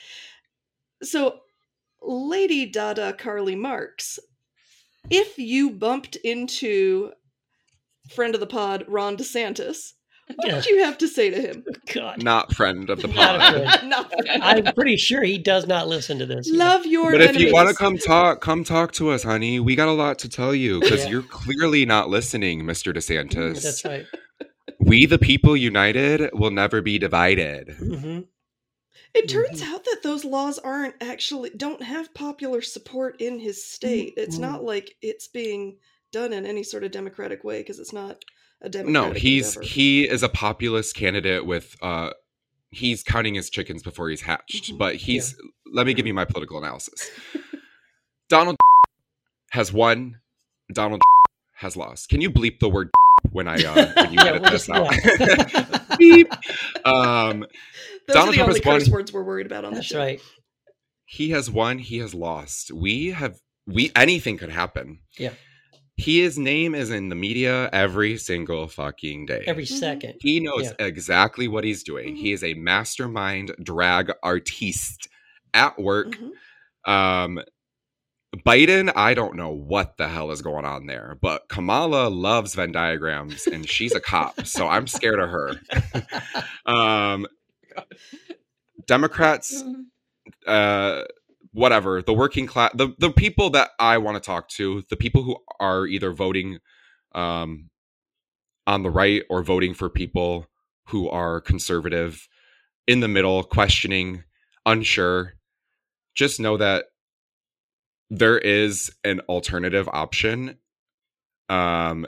so, 1.04 1.40
Lady 2.02 2.66
Dada 2.66 3.14
Karley 3.18 3.58
Marx, 3.58 4.20
if 5.10 5.38
you 5.38 5.72
bumped 5.72 6.16
into 6.18 7.12
friend 8.10 8.34
of 8.34 8.42
the 8.42 8.48
pod 8.48 8.86
Ron 8.88 9.18
DeSantis, 9.18 9.94
what 10.36 10.48
Yeah. 10.48 10.56
would 10.56 10.66
you 10.66 10.84
have 10.84 10.98
to 11.00 11.08
say 11.08 11.30
to 11.30 11.42
him? 11.42 11.64
God, 11.94 12.22
not 12.24 12.54
friend 12.54 12.90
of 12.90 13.02
the 13.02 13.08
Not 13.08 13.16
pod 14.12 14.12
friend. 14.12 14.44
I'm 14.44 14.74
pretty 14.74 14.98
sure 14.98 15.24
he 15.24 15.38
does 15.38 15.68
not 15.68 15.88
listen 15.88 16.20
to 16.20 16.26
this. 16.26 16.50
Love 16.52 16.86
your 16.86 17.12
but 17.12 17.22
if 17.22 17.36
you 17.36 17.52
want 17.54 17.70
to 17.70 17.76
come 17.76 17.98
talk 17.98 18.42
come 18.42 18.64
talk 18.64 18.92
to 18.94 19.10
us 19.10 19.24
honey 19.24 19.60
we 19.60 19.76
got 19.76 19.88
a 19.88 19.92
lot 19.94 20.20
to 20.20 20.30
tell 20.30 20.54
you 20.54 20.80
because 20.80 21.04
Yeah. 21.04 21.10
you're 21.12 21.24
clearly 21.24 21.86
not 21.86 22.10
listening 22.10 22.62
mr 22.64 22.94
mm, 22.94 22.98
desantis 22.98 23.64
That's 23.64 23.84
right. 23.86 24.06
We 24.80 25.06
the 25.06 25.20
people 25.20 25.56
united 25.58 26.30
will 26.34 26.52
never 26.52 26.82
be 26.82 26.98
divided 27.00 27.70
hmm 27.78 28.20
It 29.14 29.28
turns 29.28 29.62
Mhm. 29.62 29.68
out 29.74 29.84
that 29.86 30.02
those 30.04 30.24
laws 30.26 30.60
aren't 30.60 30.96
actually 31.02 31.50
don't 31.52 31.82
have 31.82 32.14
popular 32.14 32.62
support 32.62 33.20
in 33.22 33.40
his 33.40 33.66
state. 33.66 34.14
It's 34.18 34.38
Mhm. 34.38 34.42
not 34.42 34.64
like 34.64 34.96
it's 35.02 35.28
being 35.28 35.78
done 36.12 36.32
in 36.34 36.46
any 36.46 36.64
sort 36.64 36.84
of 36.84 36.92
democratic 36.92 37.44
way 37.44 37.60
because 37.60 37.80
it's 37.80 37.94
not 37.94 38.24
a 38.62 38.70
democratic. 38.70 39.14
no 39.14 39.20
he's 39.20 39.56
endeavor. 39.56 39.66
he 39.74 40.08
is 40.08 40.22
a 40.22 40.30
populist 40.30 40.96
candidate 40.96 41.46
with 41.46 41.76
uh 41.82 42.12
he's 42.72 43.02
counting 43.04 43.34
his 43.36 43.50
chickens 43.50 43.82
before 43.84 44.10
he's 44.10 44.22
hatched 44.22 44.74
Mhm. 44.74 44.78
but 44.78 44.96
he's 44.96 45.36
let 45.74 45.86
me 45.88 45.94
give 45.94 46.06
you 46.06 46.14
my 46.14 46.26
political 46.26 46.58
analysis 46.58 47.10
donald 48.30 48.58
has 49.52 49.72
won 49.74 50.20
donald 50.72 51.02
has 51.56 51.76
lost 51.78 52.10
can 52.10 52.22
you 52.22 52.30
bleep 52.30 52.60
the 52.60 52.70
word 52.70 52.90
when 53.32 53.48
i 53.48 53.56
uh 53.64 53.94
when 53.96 54.14
you 54.14 54.20
Yeah, 54.24 54.26
edit 54.30 54.42
we'll 54.42 54.52
this 54.52 54.68
just- 54.68 54.70
out. 54.70 55.98
Beep. 56.00 56.32
um 56.86 57.46
Those 58.08 58.16
Donald 58.16 58.30
are 58.30 58.32
the 58.32 58.36
Trump 58.36 58.40
only 58.40 58.60
has 58.60 58.62
curse 58.62 58.90
words 58.90 59.12
we're 59.14 59.24
worried 59.24 59.46
about 59.46 59.66
on 59.66 59.74
the 59.74 59.84
show. 59.84 59.98
right. 60.00 60.22
he 61.06 61.30
has 61.32 61.50
won 61.50 61.80
he 61.80 61.98
has 62.00 62.14
lost 62.14 62.72
we 62.74 63.08
have 63.12 63.36
we 63.68 63.92
anything 63.96 64.38
could 64.38 64.50
happen 64.52 65.00
Yeah. 65.18 65.32
He 65.96 66.22
his 66.22 66.40
name 66.40 66.76
is 66.76 66.92
in 66.92 67.10
the 67.10 67.16
media 67.16 67.70
every 67.74 68.18
single 68.18 68.68
fucking 68.70 69.26
day 69.26 69.44
Every 69.46 69.66
Mhm. 69.66 69.80
second. 69.80 70.14
he 70.22 70.40
knows 70.40 70.64
Yeah. 70.80 70.86
exactly 70.86 71.48
what 71.50 71.64
he's 71.66 71.84
doing 71.84 72.16
he 72.16 72.32
is 72.32 72.44
a 72.44 72.54
mastermind 72.54 73.52
drag 73.62 74.12
artiste 74.24 75.08
at 75.54 75.78
work 75.78 76.16
Mhm. 76.88 76.90
um 76.92 77.40
biden 78.38 78.92
i 78.96 79.14
don't 79.14 79.36
know 79.36 79.50
what 79.50 79.98
the 79.98 80.08
hell 80.08 80.30
is 80.32 80.42
going 80.42 80.66
on 80.66 80.86
there 80.86 81.18
but 81.22 81.50
kamala 81.50 82.10
loves 82.10 82.54
venn 82.54 82.72
diagrams 82.72 83.48
and 83.48 83.68
she's 83.68 83.96
a 83.96 84.00
cop 84.00 84.40
so 84.46 84.68
i'm 84.68 84.88
scared 84.88 85.20
of 85.20 85.30
her. 85.30 85.56
Um 86.66 87.26
democrats 88.88 89.64
uh 90.46 91.04
whatever 91.54 92.02
the 92.02 92.14
working 92.14 92.46
class 92.46 92.72
the 92.76 92.94
the 93.00 93.12
people 93.12 93.50
that 93.50 93.72
i 93.80 93.98
want 93.98 94.16
to 94.16 94.22
talk 94.22 94.48
to 94.50 94.84
the 94.90 94.96
people 94.96 95.24
who 95.24 95.36
are 95.60 95.86
either 95.88 96.12
voting 96.12 96.60
um 97.16 97.70
on 98.68 98.84
the 98.84 98.90
right 98.90 99.24
or 99.30 99.42
voting 99.42 99.74
for 99.74 99.90
people 99.90 100.48
who 100.88 101.10
are 101.10 101.42
conservative 101.42 102.28
in 102.88 103.00
the 103.00 103.08
middle 103.08 103.44
questioning 103.44 104.24
unsure 104.66 105.34
just 106.16 106.40
know 106.40 106.58
that 106.58 106.86
there 108.10 108.38
is 108.38 108.92
an 109.04 109.22
alternative 109.22 109.88
option. 109.92 110.58
Um, 111.50 112.08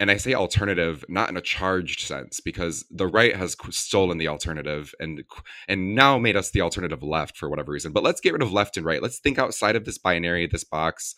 and 0.00 0.10
I 0.10 0.16
say 0.16 0.32
alternative 0.32 1.04
not 1.08 1.28
in 1.28 1.36
a 1.36 1.40
charged 1.40 2.00
sense 2.00 2.40
because 2.40 2.84
the 2.90 3.06
right 3.06 3.34
has 3.34 3.56
stolen 3.70 4.18
the 4.18 4.28
alternative 4.28 4.94
and 5.00 5.24
and 5.66 5.94
now 5.94 6.18
made 6.18 6.36
us 6.36 6.50
the 6.50 6.60
alternative 6.60 7.02
left 7.02 7.36
for 7.36 7.48
whatever 7.48 7.72
reason. 7.72 7.92
But 7.92 8.04
let's 8.04 8.20
get 8.20 8.32
rid 8.32 8.42
of 8.42 8.52
left 8.52 8.76
and 8.76 8.86
right. 8.86 9.02
Let's 9.02 9.18
think 9.18 9.38
outside 9.38 9.74
of 9.76 9.84
this 9.84 9.98
binary, 9.98 10.46
this 10.46 10.64
box. 10.64 11.16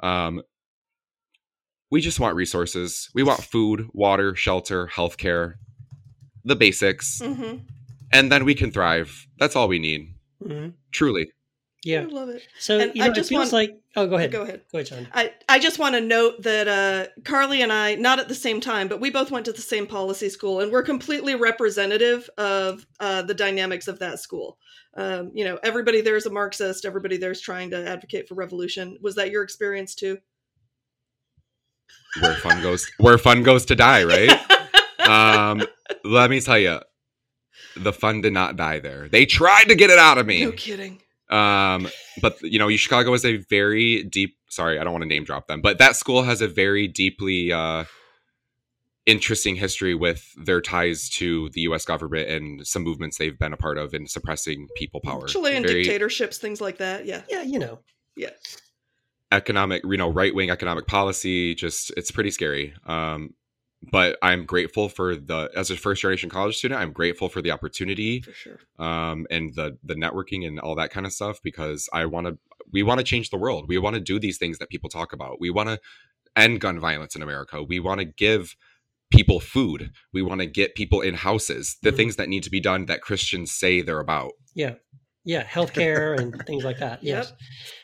Um, 0.00 0.42
we 1.90 2.00
just 2.00 2.20
want 2.20 2.36
resources. 2.36 3.08
We 3.14 3.22
want 3.22 3.42
food, 3.42 3.88
water, 3.92 4.34
shelter, 4.34 4.88
healthcare, 4.88 5.54
the 6.44 6.56
basics, 6.56 7.20
hmm 7.20 7.56
and 8.14 8.30
then 8.30 8.44
we 8.44 8.54
can 8.54 8.70
thrive. 8.70 9.26
That's 9.38 9.56
all 9.56 9.68
we 9.68 9.78
need. 9.78 10.14
Mhm. 10.44 10.74
Truly. 10.90 11.32
Yeah. 11.84 12.02
I 12.02 12.04
love 12.04 12.28
it. 12.28 12.42
So 12.60 12.78
And 12.78 12.92
you 12.94 13.02
I 13.02 13.06
know, 13.06 13.12
it 13.12 13.14
just 13.16 13.28
feels 13.28 13.52
want- 13.52 13.70
like. 13.70 13.78
Oh, 13.96 14.06
go 14.06 14.14
ahead. 14.16 14.30
Go 14.32 14.42
ahead. 14.42 14.62
Go 14.70 14.78
ahead, 14.78 14.86
John. 14.86 15.08
I, 15.12 15.32
I 15.48 15.58
just 15.58 15.78
want 15.78 15.94
to 15.96 16.00
note 16.00 16.42
that 16.42 16.66
uh, 16.68 17.06
Karley 17.22 17.62
and 17.62 17.72
I, 17.72 17.96
not 17.96 18.18
at 18.20 18.28
the 18.28 18.34
same 18.34 18.60
time, 18.60 18.88
but 18.88 19.00
we 19.00 19.10
both 19.10 19.30
went 19.30 19.44
to 19.46 19.52
the 19.52 19.60
same 19.60 19.86
policy 19.86 20.28
school, 20.30 20.60
and 20.60 20.70
we're 20.72 20.82
completely 20.84 21.34
representative 21.34 22.30
of 22.38 22.86
uh, 23.00 23.22
the 23.22 23.34
dynamics 23.34 23.88
of 23.88 23.98
that 23.98 24.18
school. 24.20 24.56
Um, 24.94 25.32
you 25.34 25.44
know, 25.44 25.58
everybody 25.62 26.00
there 26.00 26.16
is 26.16 26.24
a 26.26 26.30
Marxist. 26.30 26.84
Everybody 26.84 27.16
there 27.18 27.32
is 27.32 27.40
trying 27.40 27.70
to 27.70 27.86
advocate 27.88 28.28
for 28.28 28.34
revolution. 28.34 28.96
Was 29.02 29.16
that 29.16 29.30
your 29.30 29.42
experience 29.42 29.94
too? 29.94 30.18
Where 32.20 32.34
fun 32.36 32.62
goes 32.62 32.90
where 32.98 33.18
fun 33.18 33.42
goes 33.42 33.64
to 33.66 33.74
die, 33.74 34.04
right? 34.04 34.30
um 35.08 35.62
let 36.04 36.30
me 36.30 36.40
tell 36.40 36.58
you 36.58 36.78
the 37.76 37.92
fun 37.92 38.20
did 38.20 38.32
not 38.32 38.54
die 38.56 38.78
there 38.78 39.08
they 39.08 39.26
tried 39.26 39.64
to 39.64 39.74
get 39.74 39.90
it 39.90 39.98
out 39.98 40.16
of 40.18 40.26
me 40.26 40.44
no 40.44 40.52
kidding. 40.52 41.00
Um 41.30 41.88
but 42.20 42.40
you 42.42 42.58
know 42.58 42.68
chicago 42.76 43.12
is 43.14 43.24
a 43.24 43.36
very 43.48 44.02
deep 44.04 44.36
sorry 44.50 44.78
i 44.78 44.84
don't 44.84 44.92
want 44.92 45.02
to 45.02 45.08
name 45.08 45.24
drop 45.24 45.46
them 45.46 45.60
but 45.60 45.78
that 45.78 45.96
school 45.96 46.22
has 46.22 46.40
a 46.40 46.48
very 46.48 46.86
deeply 46.86 47.52
uh 47.52 47.84
interesting 49.06 49.56
history 49.56 49.94
with 49.94 50.28
their 50.36 50.60
ties 50.60 51.08
to 51.08 51.48
the 51.54 51.62
us 51.62 51.84
government 51.84 52.28
and 52.28 52.66
some 52.66 52.82
movements 52.82 53.18
they've 53.18 53.38
been 53.38 53.52
a 53.52 53.56
part 53.56 53.76
of 53.76 53.94
in 53.94 54.06
suppressing 54.06 54.68
people 54.76 55.00
power 55.00 55.26
Chilean 55.26 55.62
very 55.62 55.82
dictatorships, 55.82 56.38
things 56.38 56.60
like 56.60 56.78
that. 56.78 57.04
Yeah. 57.04 57.22
Yeah, 57.28 57.42
you 57.42 57.58
know. 57.58 57.80
Yeah. 58.16 58.30
economic 59.32 59.82
you 59.84 59.96
know 59.96 60.08
right-wing 60.08 60.50
economic 60.50 60.86
policy 60.86 61.54
just 61.54 61.90
it's 61.96 62.10
pretty 62.10 62.30
scary 62.30 62.74
um 62.86 63.30
but 63.90 64.16
i'm 64.22 64.44
grateful 64.44 64.88
for 64.88 65.16
the 65.16 65.50
as 65.56 65.70
a 65.70 65.76
first 65.76 66.02
generation 66.02 66.30
college 66.30 66.56
student 66.56 66.80
i'm 66.80 66.92
grateful 66.92 67.28
for 67.28 67.42
the 67.42 67.50
opportunity 67.50 68.20
For 68.20 68.32
sure. 68.32 68.58
um, 68.78 69.26
and 69.30 69.54
the 69.54 69.76
the 69.82 69.94
networking 69.94 70.46
and 70.46 70.60
all 70.60 70.74
that 70.76 70.90
kind 70.90 71.06
of 71.06 71.12
stuff 71.12 71.40
because 71.42 71.88
I 71.92 72.06
want 72.06 72.26
to 72.28 72.38
we 72.72 72.82
want 72.82 72.98
to 73.00 73.04
change 73.04 73.28
the 73.30 73.36
world. 73.36 73.66
We 73.68 73.76
want 73.78 73.94
to 73.94 74.00
do 74.00 74.18
these 74.18 74.38
things 74.38 74.58
that 74.58 74.70
people 74.70 74.88
talk 74.88 75.12
about. 75.12 75.38
We 75.40 75.50
want 75.50 75.68
to 75.68 75.78
end 76.36 76.60
gun 76.60 76.78
violence 76.80 77.14
in 77.14 77.20
America. 77.22 77.62
We 77.62 77.80
want 77.80 77.98
to 78.00 78.06
give 78.06 78.56
people 79.10 79.40
food. 79.40 79.90
We 80.14 80.22
want 80.22 80.40
to 80.40 80.46
get 80.46 80.74
people 80.74 81.02
in 81.02 81.14
houses. 81.14 81.76
The 81.82 81.90
Mhm. 81.92 81.96
things 81.96 82.16
that 82.16 82.28
need 82.30 82.44
to 82.44 82.50
be 82.50 82.60
done 82.60 82.86
that 82.86 83.02
Christians 83.02 83.52
say 83.52 83.82
they're 83.82 84.00
about. 84.00 84.32
Yeah. 84.54 84.76
Yeah. 85.24 85.44
Healthcare 85.44 86.18
and 86.18 86.44
things 86.46 86.64
like 86.64 86.78
that. 86.78 87.02
Yep. 87.02 87.24
Yes. 87.24 87.32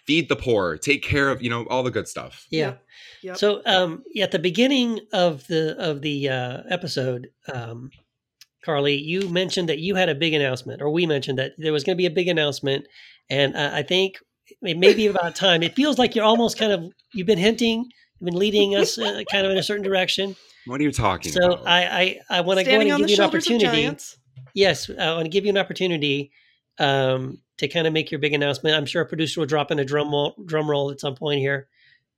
Feed 0.07 0.29
the 0.29 0.37
poor, 0.37 0.77
take 0.79 1.03
care 1.03 1.29
of, 1.29 1.43
you 1.43 1.51
know, 1.51 1.67
all 1.67 1.83
the 1.83 1.91
good 1.91 2.09
stuff. 2.09 2.47
Yeah. 2.51 2.67
Yep. 2.67 2.85
Yep. 3.23 3.37
So 3.37 3.63
um, 3.67 4.03
at 4.21 4.31
the 4.31 4.39
beginning 4.39 5.01
of 5.13 5.47
the 5.47 5.77
of 5.79 6.03
the 6.03 6.29
uh, 6.29 6.63
episode, 6.71 7.29
um, 7.53 7.91
Karley, 8.67 9.03
you 9.03 9.29
mentioned 9.29 9.69
that 9.69 9.79
you 9.79 9.95
had 9.95 10.09
a 10.09 10.15
big 10.15 10.35
announcement, 10.35 10.83
or 10.83 10.91
we 10.91 11.07
mentioned 11.07 11.39
that 11.39 11.53
there 11.59 11.73
was 11.73 11.85
going 11.85 11.97
to 11.97 11.99
be 12.01 12.07
a 12.07 12.11
big 12.11 12.29
announcement, 12.29 12.87
and 13.31 13.57
uh, 13.57 13.71
I 13.73 13.83
think 13.83 14.17
it 14.63 14.77
may 14.77 14.95
be 14.95 15.07
about 15.07 15.35
time. 15.47 15.63
It 15.63 15.75
feels 15.75 15.99
like 15.99 16.15
you're 16.15 16.25
almost 16.25 16.59
kind 16.59 16.73
of 16.73 16.85
you've 17.13 17.27
been 17.27 17.39
hinting, 17.39 17.87
you've 18.19 18.27
been 18.27 18.39
leading 18.39 18.75
us 18.75 18.99
uh, 18.99 19.23
kind 19.31 19.47
of 19.47 19.53
in 19.53 19.59
a 19.59 19.63
certain 19.63 19.85
direction. 19.85 20.37
What 20.67 20.81
are 20.81 20.85
you 20.85 20.93
talking 20.93 21.33
So 21.33 21.53
about? 21.53 21.67
I 21.67 22.19
I, 22.31 22.39
I 22.39 22.41
want 22.43 22.59
to 22.59 22.65
go 22.65 22.71
Standing 22.71 22.91
and 22.93 23.01
give 23.01 23.11
you 23.11 23.17
an 23.17 23.29
opportunity. 23.29 23.97
Yes, 24.55 24.91
I 24.91 25.13
want 25.15 25.25
to 25.25 25.31
give 25.31 25.45
you 25.45 25.51
an 25.51 25.59
opportunity 25.59 26.31
um, 26.79 27.39
to 27.59 27.69
kind 27.69 27.87
of 27.87 27.93
make 27.93 28.11
your 28.11 28.21
big 28.21 28.33
announcement. 28.33 28.77
I'm 28.77 28.87
sure 28.87 29.03
a 29.03 29.07
producer 29.07 29.41
will 29.41 29.47
drop 29.47 29.71
in 29.71 29.79
a 29.79 29.85
drum 29.85 30.11
roll, 30.11 30.35
drum 30.45 30.71
roll 30.71 30.91
at 30.91 31.01
some 31.01 31.15
point 31.15 31.41
here, 31.41 31.69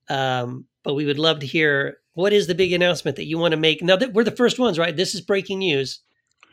um, 0.08 0.66
but 0.82 0.94
we 0.94 1.06
would 1.06 1.18
love 1.18 1.40
to 1.40 1.46
hear 1.46 1.98
what 2.14 2.32
is 2.32 2.46
the 2.46 2.54
big 2.54 2.72
announcement 2.72 3.16
that 3.16 3.26
you 3.26 3.38
want 3.38 3.52
to 3.52 3.56
make. 3.56 3.82
Now 3.82 3.96
that 3.96 4.12
we're 4.12 4.24
the 4.24 4.30
first 4.30 4.58
ones, 4.58 4.78
right? 4.78 4.96
This 4.96 5.14
is 5.14 5.20
breaking 5.20 5.60
news, 5.60 6.00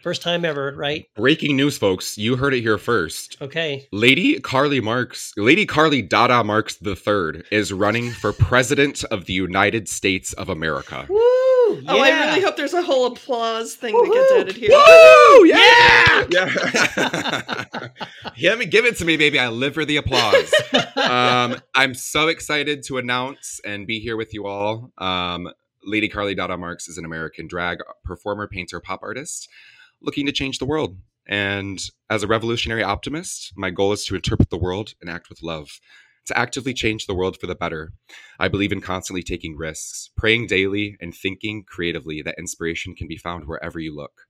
first 0.01 0.21
time 0.21 0.45
ever, 0.45 0.73
right? 0.75 1.05
Breaking 1.15 1.55
news, 1.55 1.77
folks. 1.77 2.17
You 2.17 2.35
heard 2.37 2.53
it 2.53 2.61
here 2.61 2.77
first. 2.77 3.37
Okay, 3.41 3.87
Lady 3.91 4.39
Karley 4.39 4.81
Marx, 4.81 5.33
Lady 5.37 5.65
Karley 5.65 6.07
Dada 6.07 6.43
Marx 6.43 6.77
III 6.85 7.43
is 7.51 7.73
running 7.73 8.11
for 8.11 8.31
president 8.31 9.03
of 9.05 9.25
the 9.25 9.33
United 9.33 9.89
States 9.89 10.33
of 10.33 10.49
America. 10.49 11.05
woo! 11.09 11.56
Oh, 11.87 11.99
I 12.01 12.25
really 12.25 12.41
hope 12.41 12.57
there's 12.57 12.73
a 12.73 12.81
whole 12.81 13.05
applause 13.07 13.75
thing 13.75 13.93
that 13.93 14.13
gets 14.13 14.31
added 14.31 14.55
here. 14.55 14.69
Woo! 14.69 15.45
Yeah! 15.45 16.27
Yeah. 16.29 17.87
yeah, 18.35 18.55
me 18.59 18.65
give 18.65 18.85
it 18.85 18.97
to 18.97 19.05
me, 19.05 19.17
baby. 19.17 19.39
I 19.39 19.49
live 19.49 19.73
for 19.73 19.85
the 19.85 19.97
applause. 19.97 20.53
Um, 20.95 21.61
I'm 21.75 21.93
so 21.93 22.27
excited 22.27 22.83
to 22.83 22.97
announce 22.97 23.61
and 23.65 23.87
be 23.87 23.99
here 23.99 24.17
with 24.17 24.33
you 24.33 24.45
all. 24.47 24.91
Um, 24.97 25.49
Lady 25.83 26.09
Karley 26.09 26.35
Dada 26.35 26.57
Marx 26.57 26.87
is 26.87 26.97
an 26.97 27.05
American 27.05 27.47
drag 27.47 27.79
performer, 28.03 28.47
painter, 28.47 28.79
pop 28.79 29.01
artist 29.03 29.47
looking 30.01 30.25
to 30.25 30.31
change 30.31 30.59
the 30.59 30.65
world. 30.65 30.97
And 31.27 31.79
as 32.09 32.23
a 32.23 32.27
revolutionary 32.27 32.83
optimist, 32.83 33.53
my 33.55 33.69
goal 33.69 33.91
is 33.91 34.05
to 34.05 34.15
interpret 34.15 34.49
the 34.49 34.57
world 34.57 34.93
and 35.01 35.09
act 35.09 35.29
with 35.29 35.43
love, 35.43 35.79
to 36.27 36.37
actively 36.37 36.73
change 36.73 37.05
the 37.07 37.15
world 37.15 37.37
for 37.39 37.47
the 37.47 37.55
better. 37.55 37.93
I 38.39 38.47
believe 38.47 38.71
in 38.71 38.81
constantly 38.81 39.23
taking 39.23 39.57
risks, 39.57 40.09
praying 40.15 40.47
daily, 40.47 40.95
and 41.01 41.13
thinking 41.15 41.63
creatively 41.67 42.21
that 42.21 42.37
inspiration 42.37 42.93
can 42.95 43.07
be 43.07 43.17
found 43.17 43.47
wherever 43.47 43.79
you 43.79 43.95
look. 43.95 44.27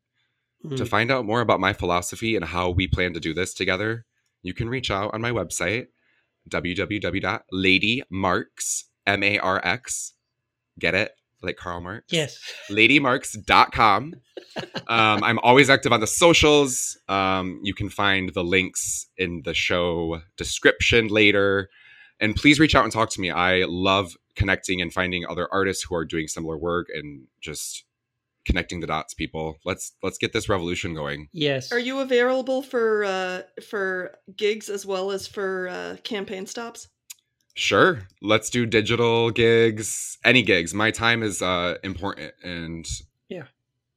To 0.64 0.70
Mm. 0.84 0.88
find 0.88 1.12
out 1.12 1.26
more 1.26 1.42
about 1.42 1.60
my 1.60 1.74
philosophy 1.74 2.36
and 2.36 2.46
how 2.46 2.70
we 2.72 2.88
plan 2.88 3.14
to 3.14 3.20
do 3.20 3.34
this 3.34 3.54
together, 3.54 4.06
you 4.42 4.54
can 4.54 4.70
reach 4.70 4.90
out 4.90 5.14
on 5.14 5.22
my 5.22 5.32
website, 5.32 5.88
www.ladymarx, 6.50 8.84
M-A-R-X, 9.06 10.14
get 10.80 10.96
it? 10.96 11.12
Like 11.44 11.58
Karl 11.58 11.82
Marx? 11.82 12.06
Yes. 12.10 12.40
ladymarx.com. 12.72 14.16
Um, 14.88 15.24
I'm 15.24 15.38
always 15.40 15.70
active 15.70 15.92
on 15.94 16.00
the 16.00 16.08
socials. 16.08 16.98
Um, 17.08 17.60
you 17.64 17.76
can 17.76 17.90
find 17.90 18.34
the 18.34 18.44
links 18.44 19.08
in 19.18 19.44
the 19.46 19.54
show 19.54 20.22
description 20.36 21.08
later. 21.10 21.70
And 22.20 22.36
please 22.36 22.60
reach 22.60 22.76
out 22.76 22.84
and 22.84 22.92
talk 22.92 23.10
to 23.12 23.22
me. 23.22 23.30
I 23.32 23.64
love 23.66 24.16
connecting 24.36 24.82
and 24.82 24.92
finding 24.94 25.26
other 25.26 25.48
artists 25.52 25.84
who 25.84 25.96
are 25.96 26.06
doing 26.06 26.28
similar 26.28 26.58
work 26.58 26.88
and 26.94 27.28
just 27.42 27.84
connecting 28.46 28.80
the 28.80 28.88
dots 28.88 29.14
people. 29.14 29.58
Let's 29.66 29.94
let's 30.02 30.18
get 30.18 30.34
this 30.34 30.50
revolution 30.50 30.96
going. 30.96 31.28
Yes. 31.34 31.72
Are 31.72 31.80
you 31.80 32.00
available 32.00 32.62
for 32.64 33.04
uh, 33.04 33.42
for 33.62 34.18
gigs 34.36 34.70
as 34.70 34.86
well 34.86 35.12
as 35.12 35.28
for 35.28 35.68
uh, 35.68 35.98
campaign 36.04 36.46
stops? 36.48 36.88
Sure. 37.54 38.08
Let's 38.22 38.50
do 38.50 38.66
digital 38.66 39.32
gigs, 39.32 40.18
any 40.24 40.44
gigs. 40.44 40.74
My 40.74 40.92
time 40.92 41.24
is 41.24 41.42
uh 41.42 41.78
important 41.84 42.34
and 42.44 42.88
Yeah. 43.30 43.46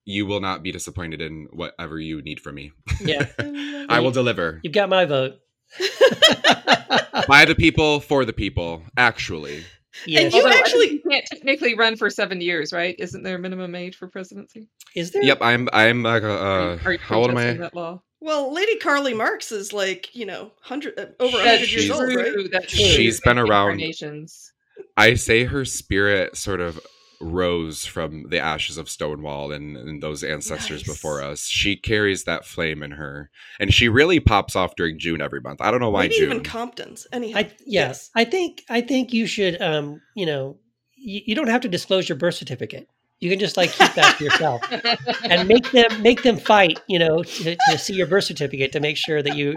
You 0.05 0.27
will 0.27 0.41
not 0.41 0.63
be 0.63 0.73
disappointed 0.73 1.21
in 1.21 1.47
whatever 1.53 2.01
you 2.01 2.21
need 2.23 2.41
from 2.41 2.57
me. 2.57 2.73
Yeah. 3.01 3.27
I 3.89 4.01
will 4.01 4.11
deliver. 4.11 4.61
You've 4.65 4.73
got 4.73 4.89
my 4.89 5.05
vote. 5.05 5.35
By 7.29 7.45
the 7.45 7.55
people, 7.55 8.01
for 8.01 8.25
the 8.25 8.33
people, 8.33 8.83
actually. 8.97 9.65
Yes. 10.07 10.33
you 10.33 10.41
Although 10.43 10.57
actually- 10.57 10.99
can't 11.01 11.27
technically 11.27 11.75
run 11.75 11.97
for 11.97 12.09
seven 12.11 12.41
years, 12.41 12.73
right? 12.73 12.95
Isn't 12.99 13.23
there 13.25 13.37
a 13.37 13.39
minimum 13.39 13.75
age 13.75 13.97
for 13.97 14.07
presidency? 14.09 14.69
Is 14.95 15.11
there? 15.11 15.23
Yep, 15.25 15.39
I'm 15.43 15.69
I'm 15.73 16.07
uh, 16.07 16.11
Are 16.11 16.21
you- 16.21 16.27
uh 16.29 16.79
are 16.85 16.93
you 16.93 16.99
how 17.01 17.19
old 17.19 17.31
am 17.31 17.37
I? 17.37 17.41
protesting 17.41 17.61
That 17.63 17.75
law? 17.75 18.03
Well, 18.21 18.53
Lady 18.55 18.79
Karley 18.79 19.17
Marx 19.17 19.51
is 19.51 19.73
like 19.73 20.15
you 20.15 20.27
know 20.27 20.53
hundred 20.61 20.99
uh, 20.99 21.07
over 21.19 21.37
That's 21.39 21.49
hundred 21.59 21.71
years 21.73 21.91
old, 21.91 22.15
right? 22.15 22.33
true. 22.33 22.49
That's 22.49 22.71
She's 22.73 23.21
true. 23.21 23.31
been 23.31 23.39
around- 23.39 23.71
Incarnations. 23.73 24.53
I 24.97 25.15
say 25.15 25.45
her 25.45 25.65
spirit 25.65 26.37
sort 26.37 26.61
of 26.61 26.81
rose 27.21 27.85
from 27.85 28.29
the 28.31 28.39
ashes 28.39 28.79
of 28.79 28.89
Stonewall 28.89 29.53
and, 29.53 29.77
and 29.77 30.03
those 30.03 30.25
ancestors 30.25 30.87
Nice. 30.87 30.97
before 30.97 31.23
us. 31.23 31.47
She 31.47 31.77
carries 31.77 32.25
that 32.25 32.47
flame 32.47 32.83
in 32.83 32.93
her. 32.93 33.31
And 33.59 33.73
she 33.75 33.89
really 33.89 34.21
pops 34.21 34.57
off 34.57 34.75
during 34.77 34.99
June 34.99 35.21
every 35.21 35.41
month. 35.41 35.61
I 35.61 35.71
don't 35.71 35.81
know 35.81 35.91
why 35.91 36.03
Maybe 36.05 36.17
June. 36.17 36.31
even 36.31 36.43
Compton's. 36.43 37.07
Anyhow, 37.13 37.39
I 37.41 37.53
yes. 37.67 38.11
I 38.17 38.25
think 38.25 38.63
I 38.71 38.81
think 38.81 39.13
you 39.13 39.27
should 39.27 39.61
um, 39.61 40.01
you 40.15 40.27
know, 40.27 40.57
you, 40.97 41.21
you 41.27 41.35
don't 41.35 41.49
have 41.49 41.61
to 41.63 41.69
disclose 41.69 42.09
your 42.09 42.17
birth 42.17 42.35
certificate. 42.35 42.89
You 43.21 43.29
can 43.29 43.39
just 43.39 43.59
like 43.59 43.71
keep 43.73 43.93
that 43.95 44.17
to 44.17 44.25
yourself 44.25 44.63
and 45.25 45.47
make 45.47 45.71
them 45.73 46.03
make 46.03 46.23
them 46.23 46.39
fight, 46.39 46.81
you 46.89 46.99
know, 46.99 47.23
to, 47.23 47.57
to 47.71 47.79
see 47.79 47.93
your 47.95 48.07
birth 48.07 48.25
certificate 48.25 48.73
to 48.73 48.81
make 48.81 48.97
sure 48.97 49.23
that 49.23 49.37
you 49.37 49.57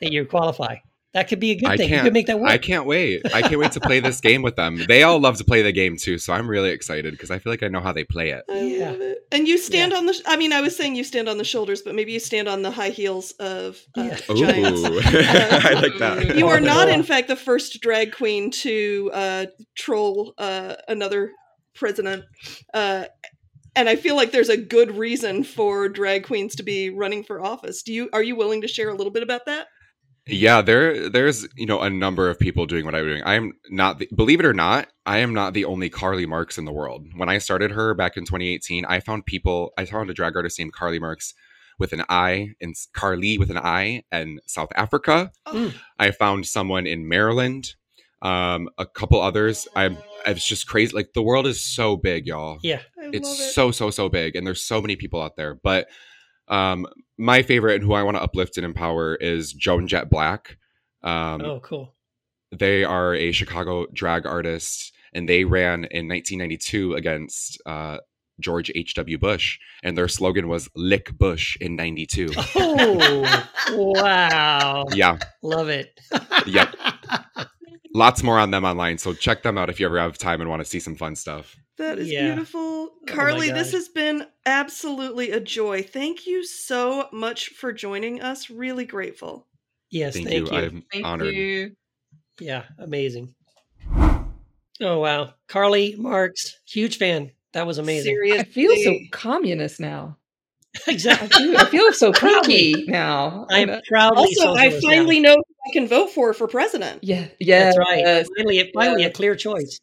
that 0.00 0.12
you 0.12 0.24
qualify. 0.26 0.76
That 1.12 1.28
could 1.28 1.40
be 1.40 1.50
a 1.50 1.56
good 1.56 1.68
I 1.68 1.76
thing. 1.76 1.90
You 1.92 2.02
could 2.02 2.12
make 2.12 2.26
that 2.28 2.38
work. 2.38 2.50
I 2.50 2.58
can't 2.58 2.86
wait. 2.86 3.22
I 3.34 3.42
can't 3.42 3.58
wait 3.58 3.72
to 3.72 3.80
play 3.80 3.98
this 3.98 4.20
game 4.20 4.42
with 4.42 4.54
them. 4.54 4.78
They 4.86 5.02
all 5.02 5.18
love 5.18 5.38
to 5.38 5.44
play 5.44 5.60
the 5.60 5.72
game 5.72 5.96
too, 5.96 6.18
so 6.18 6.32
I'm 6.32 6.48
really 6.48 6.70
excited 6.70 7.12
because 7.12 7.32
I 7.32 7.40
feel 7.40 7.52
like 7.52 7.64
I 7.64 7.68
know 7.68 7.80
how 7.80 7.92
they 7.92 8.04
play 8.04 8.30
it. 8.30 8.44
I 8.48 8.60
Yeah. 8.60 8.90
love 8.90 9.00
it. 9.00 9.18
And 9.32 9.48
you 9.48 9.58
stand 9.58 9.92
on 9.92 10.06
the. 10.06 10.12
sh- 10.12 10.22
I 10.26 10.36
mean, 10.36 10.52
I 10.52 10.60
was 10.60 10.76
saying 10.76 10.94
you 10.94 11.02
stand 11.02 11.28
on 11.28 11.36
the 11.36 11.44
shoulders, 11.44 11.82
but 11.82 11.96
maybe 11.96 12.12
you 12.12 12.20
stand 12.20 12.48
on 12.48 12.62
the 12.62 12.70
high 12.70 12.90
heels 12.90 13.32
of 13.40 13.80
uh, 13.96 14.02
Yeah. 14.02 14.18
Ooh, 14.30 14.36
giants. 14.36 14.82
I 14.84 15.72
like 15.74 15.98
that. 15.98 16.36
You 16.40 16.46
are 16.46 16.60
not, 16.60 16.88
in 16.88 17.02
fact, 17.02 17.26
the 17.26 17.36
first 17.36 17.80
drag 17.80 18.12
queen 18.12 18.50
to 18.52 19.10
uh, 19.12 19.46
troll 19.76 20.34
uh, 20.38 20.76
another 20.86 21.32
president. 21.74 22.24
Uh, 22.72 23.06
and 23.74 23.88
I 23.88 23.96
feel 23.96 24.14
like 24.16 24.30
there's 24.30 24.48
a 24.48 24.56
good 24.56 24.96
reason 24.96 25.42
for 25.44 25.88
drag 25.88 26.24
queens 26.24 26.54
to 26.56 26.62
be 26.62 26.90
running 26.90 27.24
for 27.24 27.40
office. 27.42 27.82
Do 27.82 27.92
you 27.92 28.08
are 28.12 28.22
you 28.22 28.36
willing 28.36 28.60
to 28.62 28.68
share 28.68 28.90
a 28.90 28.94
little 28.94 29.12
bit 29.12 29.22
about 29.22 29.46
that? 29.46 29.66
Yeah, 30.30 30.62
there 30.62 31.08
there's 31.08 31.46
you 31.56 31.66
know 31.66 31.80
a 31.80 31.90
number 31.90 32.28
of 32.28 32.38
people 32.38 32.66
doing 32.66 32.84
what 32.84 32.94
I'm 32.94 33.04
doing. 33.04 33.22
I 33.22 33.34
am 33.34 33.52
not 33.68 33.98
the, 33.98 34.08
believe 34.14 34.40
it 34.40 34.46
or 34.46 34.54
not, 34.54 34.88
I 35.06 35.18
am 35.18 35.34
not 35.34 35.54
the 35.54 35.64
only 35.64 35.88
Carly 35.88 36.26
Marks 36.26 36.58
in 36.58 36.64
the 36.64 36.72
world. 36.72 37.06
When 37.16 37.28
I 37.28 37.38
started 37.38 37.72
her 37.72 37.94
back 37.94 38.16
in 38.16 38.24
2018, 38.24 38.84
I 38.86 39.00
found 39.00 39.26
people 39.26 39.72
I 39.76 39.84
found 39.84 40.10
a 40.10 40.14
drag 40.14 40.36
artist 40.36 40.58
named 40.58 40.72
Carly 40.72 40.98
Marks 40.98 41.34
with 41.78 41.92
an 41.92 42.04
I 42.08 42.50
and 42.60 42.74
Carly 42.92 43.38
with 43.38 43.50
an 43.50 43.58
I 43.58 44.02
and 44.12 44.40
South 44.46 44.70
Africa. 44.76 45.32
Mm. 45.48 45.74
I 45.98 46.10
found 46.10 46.46
someone 46.46 46.86
in 46.86 47.08
Maryland, 47.08 47.74
um, 48.22 48.68
a 48.78 48.86
couple 48.86 49.20
others. 49.20 49.66
I'm 49.74 49.96
it's 50.26 50.46
just 50.46 50.66
crazy. 50.66 50.94
Like 50.94 51.14
the 51.14 51.22
world 51.22 51.46
is 51.46 51.64
so 51.64 51.96
big, 51.96 52.26
y'all 52.26 52.58
yeah. 52.62 52.80
I 52.98 53.04
love 53.06 53.14
it's 53.14 53.40
it. 53.40 53.52
so 53.52 53.70
so 53.70 53.90
so 53.90 54.08
big 54.08 54.36
and 54.36 54.46
there's 54.46 54.62
so 54.62 54.80
many 54.80 54.96
people 54.96 55.20
out 55.22 55.36
there 55.36 55.54
but 55.54 55.88
um 56.48 56.86
my 57.20 57.42
favorite 57.42 57.74
and 57.76 57.84
who 57.84 57.92
i 57.92 58.02
want 58.02 58.16
to 58.16 58.22
uplift 58.22 58.56
and 58.56 58.64
empower 58.64 59.14
is 59.16 59.52
Joan 59.52 59.86
Jett 59.86 60.10
Blakk 60.10 60.56
um 61.02 61.40
oh, 61.42 61.60
cool. 61.60 61.94
they 62.50 62.82
are 62.82 63.14
a 63.14 63.30
chicago 63.32 63.86
drag 63.92 64.26
artist 64.26 64.92
and 65.12 65.28
they 65.28 65.44
ran 65.44 65.84
in 65.84 66.08
1992 66.08 66.94
against 66.94 67.60
uh 67.66 67.98
george 68.40 68.70
h.w 68.74 69.18
bush 69.18 69.58
and 69.82 69.98
their 69.98 70.08
slogan 70.08 70.48
was 70.48 70.68
lick 70.74 71.16
bush 71.18 71.56
in 71.60 71.76
92 71.76 72.30
Oh, 72.56 73.44
wow. 73.72 74.86
yeah 74.92 75.18
Love 75.42 75.68
it. 75.68 75.98
Yep. 76.46 76.74
Lots 77.94 78.22
more 78.22 78.38
on 78.38 78.50
them 78.50 78.64
online 78.64 78.98
so 78.98 79.12
check 79.12 79.42
them 79.42 79.58
out 79.58 79.68
if 79.70 79.80
you 79.80 79.86
ever 79.86 79.98
have 79.98 80.16
time 80.18 80.40
and 80.40 80.48
want 80.48 80.60
to 80.60 80.68
see 80.68 80.78
some 80.80 80.94
fun 80.94 81.16
stuff 81.16 81.56
That 81.78 81.98
is 81.98 82.10
Yeah. 82.10 82.26
beautiful. 82.26 82.60
Oh 82.60 82.90
my 83.06 83.12
Karley, 83.12 83.52
this 83.52 83.72
has 83.72 83.88
been 83.88 84.26
absolutely 84.46 85.30
a 85.32 85.40
joy. 85.40 85.82
Thank 85.82 86.26
you 86.26 86.44
so 86.44 87.08
much 87.12 87.48
for 87.50 87.72
joining 87.72 88.20
us. 88.22 88.50
Really 88.50 88.84
grateful. 88.84 89.46
Yes, 89.90 90.14
thank, 90.14 90.28
thank, 90.28 90.50
you. 90.52 90.56
you. 90.58 90.64
i'm 90.66 90.84
Thank 90.92 91.06
honored 91.06 91.34
you. 91.34 91.72
Yeah, 92.38 92.64
amazing. 92.78 93.34
Oh 94.82 94.98
wow, 95.00 95.34
Karley 95.48 95.96
Marx, 95.98 96.58
huge 96.66 96.96
fan. 96.98 97.32
That 97.52 97.66
was 97.66 97.78
amazing. 97.78 98.12
Seriously. 98.14 98.38
I 98.40 98.44
feel 98.44 98.76
so 98.76 98.94
communist 99.10 99.80
now. 99.80 100.16
I 100.86 100.92
exactly. 100.92 101.28
feel, 101.28 101.56
I 101.58 101.64
feel 101.64 101.92
so 101.92 102.12
Proudly. 102.12 102.84
now. 102.86 103.46
I 103.50 103.58
am 103.58 103.68
know. 103.68 103.80
proudly 103.88 104.18
Also, 104.18 104.52
I 104.54 104.68
socialist 104.70 104.84
now. 104.86 104.90
finally 104.90 105.20
know 105.20 105.34
who 105.34 105.42
I 105.42 105.49
can 105.70 105.88
vote 105.88 106.10
for 106.10 106.32
for 106.34 106.46
president. 106.46 107.02
Yeah, 107.02 107.28
yeah, 107.38 107.64
That's 107.64 107.78
right. 107.78 108.26
Finally, 108.36 108.70
finally, 108.74 109.04
a 109.04 109.10
clear 109.10 109.34
choice. 109.34 109.80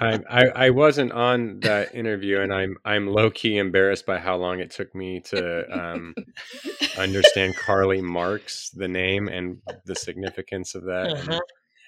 I, 0.00 0.20
I 0.28 0.44
I 0.66 0.70
wasn't 0.70 1.12
on 1.12 1.60
that 1.60 1.94
interview, 1.94 2.40
and 2.40 2.52
I'm 2.52 2.76
I'm 2.84 3.06
low 3.08 3.30
key 3.30 3.56
embarrassed 3.56 4.06
by 4.06 4.18
how 4.18 4.36
long 4.36 4.60
it 4.60 4.70
took 4.70 4.94
me 4.94 5.20
to 5.26 5.64
um, 5.72 6.14
understand 6.98 7.56
Karley 7.56 8.02
Marx, 8.02 8.70
the 8.70 8.88
name, 8.88 9.28
and 9.28 9.58
the 9.86 9.94
significance 9.94 10.74
of 10.74 10.84
that. 10.84 11.12
Uh-huh. 11.12 11.40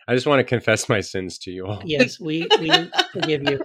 I 0.08 0.14
just 0.14 0.26
want 0.26 0.38
to 0.40 0.44
confess 0.44 0.88
my 0.88 1.00
sins 1.00 1.38
to 1.38 1.50
you 1.50 1.66
all. 1.66 1.82
Yes, 1.84 2.18
we 2.18 2.46
we 2.60 2.70
forgive 3.12 3.42
you. 3.42 3.60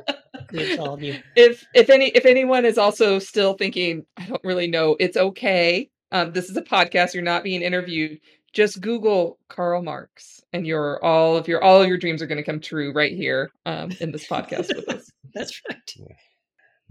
We 0.52 0.72
absolve 0.72 1.02
you. 1.02 1.20
if 1.36 1.66
if 1.74 1.90
any 1.90 2.08
if 2.10 2.26
anyone 2.26 2.66
is 2.66 2.78
also 2.78 3.20
still 3.20 3.54
thinking 3.54 4.06
i 4.18 4.26
don't 4.26 4.44
really 4.44 4.68
know 4.68 4.98
it's 5.00 5.16
okay 5.16 5.90
um 6.12 6.34
this 6.34 6.50
is 6.50 6.58
a 6.58 6.62
podcast 6.62 7.14
you're 7.14 7.24
not 7.24 7.44
being 7.44 7.62
interviewed 7.62 8.20
just 8.54 8.82
google 8.82 9.40
karl 9.48 9.82
marx 9.82 10.42
and 10.54 10.68
your 10.68 11.04
all 11.04 11.38
of 11.38 11.48
your 11.48 11.64
all 11.64 11.86
your 11.86 11.98
dreams 11.98 12.22
are 12.22 12.28
going 12.28 12.38
to 12.38 12.44
come 12.44 12.60
true 12.60 12.92
right 12.94 13.14
here 13.14 13.52
um 13.66 13.92
in 14.00 14.12
this 14.12 14.28
podcast 14.28 14.76
with 14.76 14.88
us 14.90 15.12
That's 15.34 15.62
right. 15.70 16.18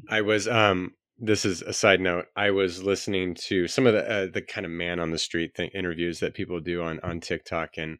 I 0.09 0.21
was 0.23 0.49
um 0.49 0.93
this 1.19 1.45
is 1.45 1.61
a 1.63 1.73
side 1.73 2.01
note. 2.01 2.27
I 2.35 2.51
was 2.51 2.83
listening 2.83 3.35
to 3.47 3.69
some 3.69 3.87
of 3.87 3.93
the 3.93 4.11
uh, 4.11 4.27
the 4.33 4.43
kind 4.43 4.65
of 4.65 4.73
man 4.73 5.01
on 5.01 5.11
the 5.11 5.19
street 5.19 5.55
thing 5.55 5.71
interviews 5.75 6.21
that 6.21 6.35
people 6.35 6.61
do 6.61 6.83
on 6.83 7.01
on 7.01 7.21
TikTok 7.21 7.71
and 7.77 7.99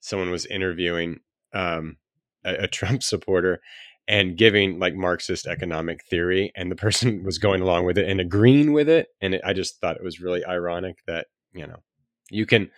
someone 0.00 0.30
was 0.30 0.46
interviewing 0.46 1.20
um 1.54 1.96
a, 2.44 2.64
a 2.64 2.66
Trump 2.68 3.02
supporter 3.02 3.60
and 4.06 4.36
giving 4.36 4.78
like 4.78 4.94
Marxist 4.94 5.46
economic 5.46 6.04
theory 6.04 6.52
and 6.56 6.70
the 6.70 6.76
person 6.76 7.24
was 7.24 7.38
going 7.38 7.62
along 7.62 7.86
with 7.86 7.96
it 7.96 8.08
and 8.08 8.20
agreeing 8.20 8.72
with 8.72 8.88
it 8.88 9.08
and 9.20 9.34
it, 9.34 9.42
I 9.44 9.52
just 9.52 9.80
thought 9.80 9.96
it 9.96 10.04
was 10.04 10.20
really 10.20 10.44
ironic 10.44 10.96
that, 11.06 11.28
you 11.52 11.66
know, 11.66 11.82
you 12.30 12.46
can 12.46 12.70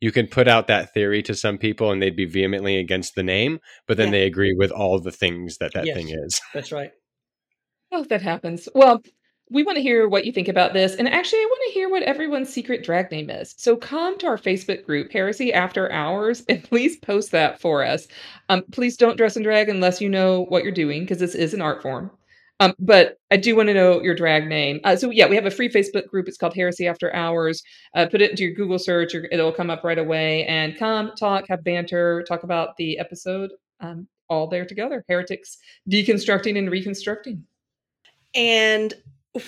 you 0.00 0.12
can 0.12 0.28
put 0.28 0.46
out 0.46 0.68
that 0.68 0.94
theory 0.94 1.22
to 1.24 1.34
some 1.34 1.58
people 1.58 1.90
and 1.90 2.00
they'd 2.00 2.14
be 2.14 2.24
vehemently 2.24 2.76
against 2.78 3.16
the 3.16 3.22
name, 3.24 3.58
but 3.88 3.96
then 3.96 4.06
Yeah. 4.08 4.12
they 4.12 4.26
agree 4.26 4.54
with 4.56 4.70
all 4.70 5.00
the 5.00 5.10
things 5.10 5.56
that 5.58 5.72
that 5.74 5.86
Yes. 5.86 5.96
thing 5.96 6.08
is. 6.10 6.40
That's 6.54 6.70
right. 6.72 6.92
oh 7.90 8.04
that 8.04 8.22
happens 8.22 8.68
well 8.74 9.02
we 9.50 9.62
want 9.62 9.76
to 9.76 9.82
hear 9.82 10.06
what 10.06 10.26
you 10.26 10.30
think 10.32 10.46
about 10.46 10.74
this 10.74 10.94
and 10.94 11.08
actually 11.08 11.38
i 11.38 11.46
want 11.48 11.60
to 11.68 11.72
hear 11.72 11.88
what 11.88 12.02
everyone's 12.02 12.52
secret 12.52 12.84
drag 12.84 13.10
name 13.10 13.30
is 13.30 13.54
so 13.56 13.74
come 13.76 14.18
to 14.18 14.26
our 14.26 14.36
facebook 14.36 14.84
group 14.84 15.10
heresy 15.10 15.52
after 15.54 15.90
hours 15.90 16.44
and 16.50 16.62
please 16.70 16.96
post 16.98 17.30
that 17.30 17.58
for 17.58 17.82
us 17.82 18.06
um, 18.50 18.62
please 18.72 18.96
don't 18.98 19.16
dress 19.16 19.38
in 19.38 19.42
drag 19.42 19.70
unless 19.70 20.02
you 20.02 20.08
know 20.08 20.44
what 20.50 20.62
you're 20.64 20.70
doing 20.72 21.00
because 21.00 21.18
this 21.18 21.34
is 21.34 21.54
an 21.54 21.62
art 21.62 21.80
form 21.80 22.10
um, 22.60 22.74
but 22.78 23.18
I 23.30 23.36
do 23.36 23.54
want 23.56 23.68
to 23.68 23.74
know 23.74 24.02
your 24.02 24.14
drag 24.14 24.48
name. 24.48 24.80
Uh, 24.84 24.96
so 24.96 25.10
yeah, 25.10 25.28
we 25.28 25.36
have 25.36 25.46
a 25.46 25.50
free 25.50 25.68
Facebook 25.68 26.06
group. 26.08 26.28
It's 26.28 26.36
called 26.36 26.54
Heresy 26.54 26.86
After 26.86 27.14
Hours. 27.14 27.62
Uh, 27.94 28.06
put 28.06 28.20
it 28.20 28.30
into 28.30 28.44
your 28.44 28.54
Google 28.54 28.78
search; 28.78 29.14
it'll 29.14 29.52
come 29.52 29.70
up 29.70 29.84
right 29.84 29.98
away. 29.98 30.44
And 30.46 30.76
come 30.76 31.12
talk, 31.18 31.46
have 31.48 31.62
banter, 31.64 32.24
talk 32.28 32.42
about 32.42 32.76
the 32.76 32.98
episode. 32.98 33.50
Um, 33.80 34.08
all 34.28 34.46
there 34.46 34.66
together. 34.66 35.04
Heretics 35.08 35.58
deconstructing 35.90 36.58
and 36.58 36.70
reconstructing. 36.70 37.44
And 38.34 38.94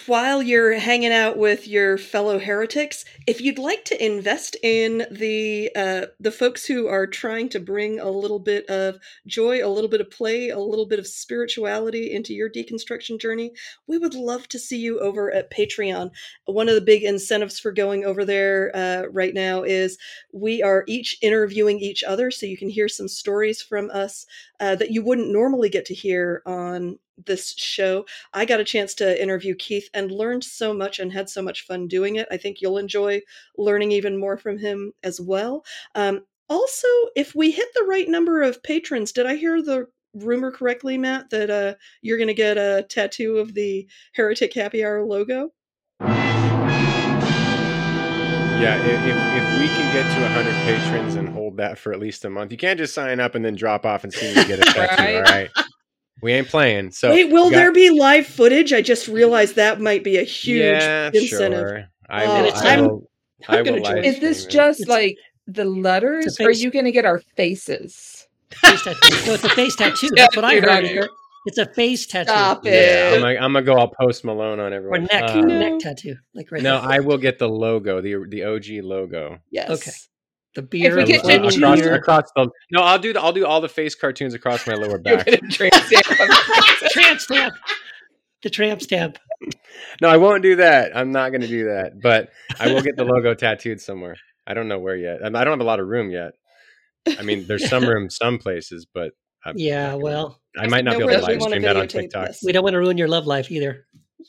while 0.06 0.42
you're 0.42 0.78
hanging 0.78 1.12
out 1.12 1.38
with 1.38 1.66
your 1.66 1.96
fellow 1.96 2.38
heretics, 2.38 3.04
if 3.26 3.40
you'd 3.40 3.58
like 3.58 3.84
to 3.86 4.04
invest 4.04 4.54
in 4.62 5.06
the 5.10 5.70
uh, 5.74 6.06
the 6.20 6.30
folks 6.30 6.66
who 6.66 6.86
are 6.86 7.06
trying 7.06 7.48
to 7.48 7.60
bring 7.60 7.98
a 7.98 8.10
little 8.10 8.38
bit 8.38 8.66
of 8.66 8.98
joy, 9.26 9.64
a 9.64 9.68
little 9.68 9.88
bit 9.88 10.02
of 10.02 10.10
play, 10.10 10.50
a 10.50 10.58
little 10.58 10.86
bit 10.86 10.98
of 10.98 11.06
spirituality 11.06 12.12
into 12.12 12.34
your 12.34 12.50
deconstruction 12.50 13.18
journey, 13.18 13.52
we 13.86 13.96
would 13.96 14.14
love 14.14 14.46
to 14.48 14.58
see 14.58 14.78
you 14.78 15.00
over 15.00 15.32
at 15.32 15.50
Patreon. 15.50 16.10
One 16.44 16.68
of 16.68 16.74
the 16.74 16.80
big 16.82 17.02
incentives 17.02 17.58
for 17.58 17.72
going 17.72 18.04
over 18.04 18.24
there 18.24 18.70
uh, 18.74 19.04
right 19.10 19.32
now 19.32 19.62
is 19.62 19.96
we 20.32 20.62
are 20.62 20.84
each 20.88 21.16
interviewing 21.22 21.80
each 21.80 22.04
other, 22.04 22.30
so 22.30 22.44
you 22.44 22.58
can 22.58 22.68
hear 22.68 22.88
some 22.88 23.08
stories 23.08 23.62
from 23.62 23.90
us 23.90 24.26
uh, 24.60 24.76
that 24.76 24.90
you 24.90 25.02
wouldn't 25.02 25.32
normally 25.32 25.68
get 25.68 25.84
to 25.86 25.94
hear 25.94 26.42
on 26.46 26.98
this 27.26 27.54
show. 27.56 28.06
I 28.32 28.44
got 28.44 28.60
a 28.60 28.64
chance 28.64 28.94
to 28.94 29.20
interview 29.20 29.54
Keith 29.54 29.88
and 29.94 30.10
learned 30.10 30.44
so 30.44 30.72
much 30.72 30.98
and 30.98 31.12
had 31.12 31.28
so 31.28 31.42
much 31.42 31.66
fun 31.66 31.88
doing 31.88 32.16
it. 32.16 32.28
I 32.30 32.36
think 32.36 32.60
you'll 32.60 32.78
enjoy 32.78 33.20
learning 33.58 33.92
even 33.92 34.18
more 34.18 34.36
from 34.36 34.58
him 34.58 34.92
as 35.02 35.20
well. 35.20 35.64
Um, 35.94 36.24
also, 36.48 36.88
if 37.16 37.34
we 37.34 37.50
hit 37.50 37.68
the 37.74 37.84
right 37.84 38.08
number 38.08 38.42
of 38.42 38.62
patrons, 38.62 39.12
did 39.12 39.26
I 39.26 39.36
hear 39.36 39.62
the 39.62 39.86
rumor 40.14 40.50
correctly, 40.50 40.98
Matt, 40.98 41.30
that 41.30 41.50
uh, 41.50 41.74
you're 42.02 42.18
going 42.18 42.28
to 42.28 42.34
get 42.34 42.58
a 42.58 42.84
tattoo 42.88 43.38
of 43.38 43.54
the 43.54 43.88
Heretic 44.14 44.54
Happy 44.54 44.84
Hour 44.84 45.04
logo? 45.04 45.52
Yeah, 48.60 48.76
if, 48.76 48.84
if, 48.84 49.16
if 49.16 49.60
we 49.60 49.66
can 49.68 49.92
get 49.94 50.14
to 50.14 50.20
100 50.20 50.52
patrons 50.64 51.14
and 51.14 51.28
hold 51.28 51.56
that 51.56 51.78
for 51.78 51.92
at 51.94 51.98
least 51.98 52.24
a 52.26 52.30
month, 52.30 52.52
you 52.52 52.58
can't 52.58 52.78
just 52.78 52.92
sign 52.92 53.18
up 53.18 53.34
and 53.34 53.42
then 53.44 53.54
drop 53.54 53.86
off 53.86 54.04
and 54.04 54.12
see 54.12 54.28
me 54.34 54.44
get 54.46 54.58
a 54.58 54.62
tattoo, 54.72 55.02
Right. 55.02 55.16
all 55.16 55.22
right? 55.22 55.50
We 56.22 56.32
ain't 56.32 56.48
playing. 56.48 56.90
So 56.90 57.10
Wait, 57.10 57.30
will 57.30 57.44
got- 57.50 57.56
there 57.56 57.72
be 57.72 57.88
live 57.88 58.26
footage? 58.26 58.74
I 58.74 58.82
just 58.82 59.08
realized 59.08 59.54
that 59.56 59.80
might 59.80 60.04
be 60.04 60.18
a 60.18 60.22
huge 60.24 60.60
yeah, 60.60 61.10
incentive. 61.14 61.58
Sure. 61.60 61.84
I 62.10 62.24
Oh, 62.26 62.42
will. 62.42 62.52
I 62.54 62.68
I'm- 62.68 62.84
will, 62.84 63.10
I'm 63.48 63.60
I 63.60 63.62
gonna 63.62 63.76
will 63.78 63.84
join. 63.84 64.04
Is 64.04 64.20
this 64.20 64.42
stream 64.42 64.50
it. 64.50 64.52
just 64.68 64.80
It's- 64.82 64.88
like 64.94 65.16
the 65.46 65.64
letters? 65.64 66.38
Or 66.38 66.48
are 66.48 66.50
you 66.50 66.70
going 66.70 66.84
to 66.84 66.92
get 66.92 67.06
our 67.06 67.20
faces? 67.36 68.26
Face 68.50 68.82
tattoo. 68.82 68.98
No, 69.26 69.32
it's 69.34 69.44
a 69.44 69.48
face 69.48 69.74
tattoo. 69.76 70.10
That's 70.14 70.36
what 70.36 70.44
I 70.44 70.60
heard. 70.60 71.08
Not- 71.46 71.54
Kurt. 71.56 71.62
It's 71.64 71.70
a 71.70 71.74
face 71.74 72.06
tattoo 72.06 72.30
Stop 72.30 72.64
Yeah, 72.64 72.72
it. 72.72 73.16
I'm, 73.16 73.22
like, 73.22 73.38
I'm 73.38 73.52
gonna 73.52 73.62
go 73.64 73.76
all 73.76 73.92
post 74.00 74.24
Malone 74.24 74.60
on 74.60 74.72
or 74.72 74.76
everyone. 74.76 75.04
neck 75.04 75.22
Uh, 75.30 75.40
neck 75.40 75.78
tattoo, 75.80 76.16
like 76.34 76.50
right 76.52 76.62
no, 76.62 76.80
there. 76.80 76.90
I 76.90 76.98
will 77.00 77.18
get 77.18 77.38
the 77.38 77.48
logo, 77.48 78.00
the 78.00 78.26
the 78.28 78.44
OG 78.44 78.82
logo. 78.84 79.38
Yes. 79.50 79.70
Okay. 79.70 79.90
The 80.56 80.62
beard. 80.62 80.96
we 80.96 81.04
get 81.04 81.18
the 81.22 81.28
flaming 81.28 81.50
to 81.50 81.56
across, 81.56 81.78
choose- 81.78 81.86
across 81.86 82.24
the 82.34 82.50
no, 82.72 82.80
I'll 82.82 82.98
do 82.98 83.12
the, 83.12 83.20
I'll 83.22 83.32
do 83.32 83.46
all 83.46 83.60
the 83.60 83.68
face 83.68 83.94
cartoons 83.94 84.34
across 84.34 84.66
my 84.66 84.74
lower 84.74 84.98
back. 85.02 85.24
going 85.26 85.38
tramp 85.50 85.74
stamp. 85.74 86.04
tramp 86.90 87.20
stamp. 87.20 87.54
The 88.42 88.50
tramp 88.50 88.82
stamp. 88.82 89.18
No, 90.02 90.08
I 90.08 90.16
won't 90.16 90.42
do 90.42 90.56
that. 90.56 90.96
I'm 90.96 91.12
not 91.12 91.28
going 91.30 91.42
to 91.42 91.46
do 91.46 91.66
that. 91.66 92.00
But 92.02 92.30
I 92.58 92.72
will 92.72 92.80
get 92.82 92.96
the 92.96 93.04
logo 93.04 93.34
tattooed 93.34 93.80
somewhere. 93.80 94.16
I 94.46 94.54
don't 94.54 94.66
know 94.66 94.78
where 94.78 94.96
yet. 94.96 95.22
I 95.22 95.28
don't 95.28 95.52
have 95.52 95.60
a 95.60 95.64
lot 95.64 95.78
of 95.78 95.86
room 95.86 96.10
yet. 96.10 96.32
I 97.18 97.22
mean, 97.22 97.46
there's 97.46 97.68
some 97.68 97.84
room 97.88 98.10
some 98.10 98.38
places, 98.38 98.86
but 98.92 99.12
I, 99.44 99.52
Yeah, 99.54 99.94
well, 99.94 100.40
I 100.58 100.66
might 100.66 100.84
not 100.84 100.98
be 100.98 101.04
able 101.04 101.08
to 101.10 101.26
we 101.26 101.34
live 101.34 101.42
stream 101.42 101.62
that 101.62 101.76
on 101.76 101.88
TikTok. 101.88 102.28
this. 102.28 102.42
we 102.44 102.52
don't 102.52 102.62
want 102.62 102.74
to 102.74 102.78
ruin 102.78 102.98
your 102.98 103.08
love 103.08 103.26
life 103.26 103.50
either. 103.50 103.86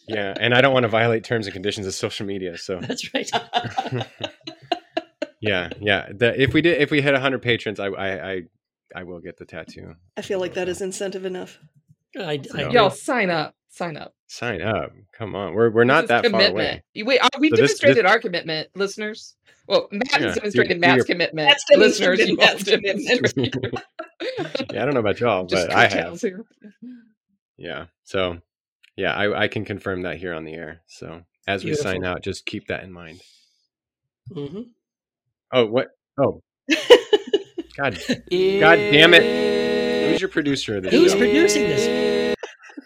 Yeah, 0.07 0.33
and 0.39 0.53
I 0.53 0.61
don't 0.61 0.73
want 0.73 0.83
to 0.83 0.89
violate 0.89 1.23
terms 1.23 1.47
and 1.47 1.53
conditions 1.53 1.87
of 1.87 1.93
social 1.93 2.25
media. 2.25 2.57
So 2.57 2.79
That's 2.87 3.13
right. 3.13 3.29
yeah, 5.41 5.69
yeah. 5.79 6.09
The, 6.13 6.41
if 6.41 6.53
we 6.53 6.61
did, 6.61 6.81
if 6.81 6.91
we 6.91 7.01
hit 7.01 7.13
100 7.13 7.41
patrons, 7.41 7.79
I, 7.79 7.87
I, 7.87 8.31
I, 8.31 8.41
I 8.95 9.03
will 9.03 9.19
get 9.19 9.37
the 9.37 9.45
tattoo. 9.45 9.95
I 10.17 10.21
feel 10.21 10.39
like 10.39 10.53
that 10.55 10.67
uh, 10.67 10.71
is 10.71 10.81
incentive 10.81 11.25
enough. 11.25 11.59
I, 12.17 12.41
I 12.53 12.61
No. 12.61 12.71
Y'all 12.71 12.89
sign 12.89 13.29
up. 13.29 13.55
Sign 13.73 13.95
up. 13.97 14.13
Sign 14.27 14.61
up. 14.61 14.91
Come 15.13 15.33
on, 15.35 15.53
we're 15.53 15.69
we're 15.71 15.83
not 15.85 16.01
This 16.07 16.17
is 16.17 16.21
that 16.23 16.31
far 16.31 16.41
away. 16.47 16.83
Wait, 16.95 17.19
uh, 17.19 17.29
we've 17.39 17.51
So 17.51 17.55
this- 17.55 17.79
demonstrated 17.79 18.05
our 18.05 18.19
commitment, 18.19 18.69
listeners. 18.75 19.35
Well, 19.67 19.87
Matt 19.91 20.07
Yeah, 20.11 20.19
has 20.27 20.33
do- 20.35 20.39
demonstrated 20.41 20.77
do 20.77 20.81
Matt's 20.81 20.97
your- 20.97 21.05
commitment. 21.05 21.47
Matt's 21.47 21.63
listeners, 21.75 22.19
demonstrated 22.19 22.29
you 22.29 22.37
all 22.41 22.57
commitment. 22.57 23.07
demonstrated. 23.07 23.83
Yeah, 24.73 24.81
I 24.83 24.85
don't 24.85 24.93
know 24.93 24.99
about 24.99 25.19
y'all, 25.19 25.45
Just 25.45 25.67
but 25.69 25.75
I 25.75 25.87
have. 25.87 26.21
here. 26.21 26.45
Yeah. 27.57 27.85
So, 28.03 28.37
yeah, 28.95 29.13
I, 29.15 29.43
I 29.43 29.47
can 29.47 29.65
confirm 29.65 30.03
that 30.03 30.17
here 30.17 30.33
on 30.33 30.43
the 30.45 30.53
air. 30.53 30.81
So 30.87 31.21
as 31.47 31.63
we 31.63 31.73
sign 31.73 32.03
out, 32.05 32.21
just 32.21 32.45
keep 32.45 32.67
that 32.67 32.83
in 32.83 32.91
mind. 32.91 33.21
Mhm. 34.31 34.69
Oh, 35.51 35.65
what? 35.65 35.87
Oh, 36.19 36.41
God, 37.77 37.97
God 38.07 38.29
damn 38.29 39.13
it! 39.13 40.09
Who's 40.11 40.21
your 40.21 40.29
producer 40.29 40.77
of 40.77 40.83
this 40.83 40.91
Who's 40.93 41.13
show? 41.13 41.17
producing 41.17 41.63
this? 41.63 42.00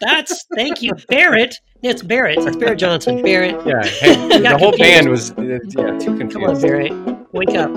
That's 0.00 0.44
thank 0.54 0.82
you, 0.82 0.92
Barrett. 1.08 1.58
It's 1.82 2.02
Barrett. 2.02 2.38
It's 2.38 2.56
Barrett 2.56 2.78
Johnson. 2.78 3.22
Barrett, 3.22 3.54
yeah, 3.66 3.82
hey, 3.84 4.28
the 4.38 4.40
Got 4.42 4.60
whole 4.60 4.72
confused. 4.72 4.78
band 4.78 5.08
was 5.08 5.30
uh, 5.32 5.42
yeah 5.42 5.98
too 5.98 6.16
confused. 6.16 6.32
come 6.32 6.44
on, 6.44 6.60
Barrett, 6.60 6.92
wake 7.32 7.54
up. 7.56 7.70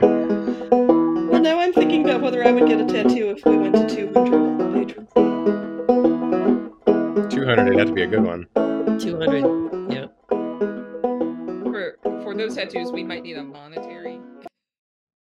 Well, 0.00 1.40
now 1.42 1.58
I'm 1.60 1.72
thinking 1.72 2.04
about 2.04 2.20
whether 2.22 2.44
I 2.44 2.50
would 2.52 2.66
get 2.68 2.80
a 2.80 2.86
tattoo 2.86 3.30
if 3.36 3.44
we 3.44 3.56
went 3.58 3.74
to 3.74 3.86
200 3.94 4.74
patrons. 4.86 5.10
Two 7.32 7.44
hundred. 7.44 7.66
It'd 7.68 7.78
have 7.78 7.88
to 7.88 7.94
be 7.94 8.02
a 8.02 8.06
good 8.06 8.24
one. 8.24 8.46
Two 8.98 9.16
hundred. 9.18 9.44
Yeah. 9.92 10.06
For 11.64 11.98
for 12.22 12.34
those 12.34 12.54
tattoos, 12.56 12.90
we 12.92 13.04
might 13.04 13.22
need 13.22 13.36
a 13.36 13.42
monetary 13.44 14.18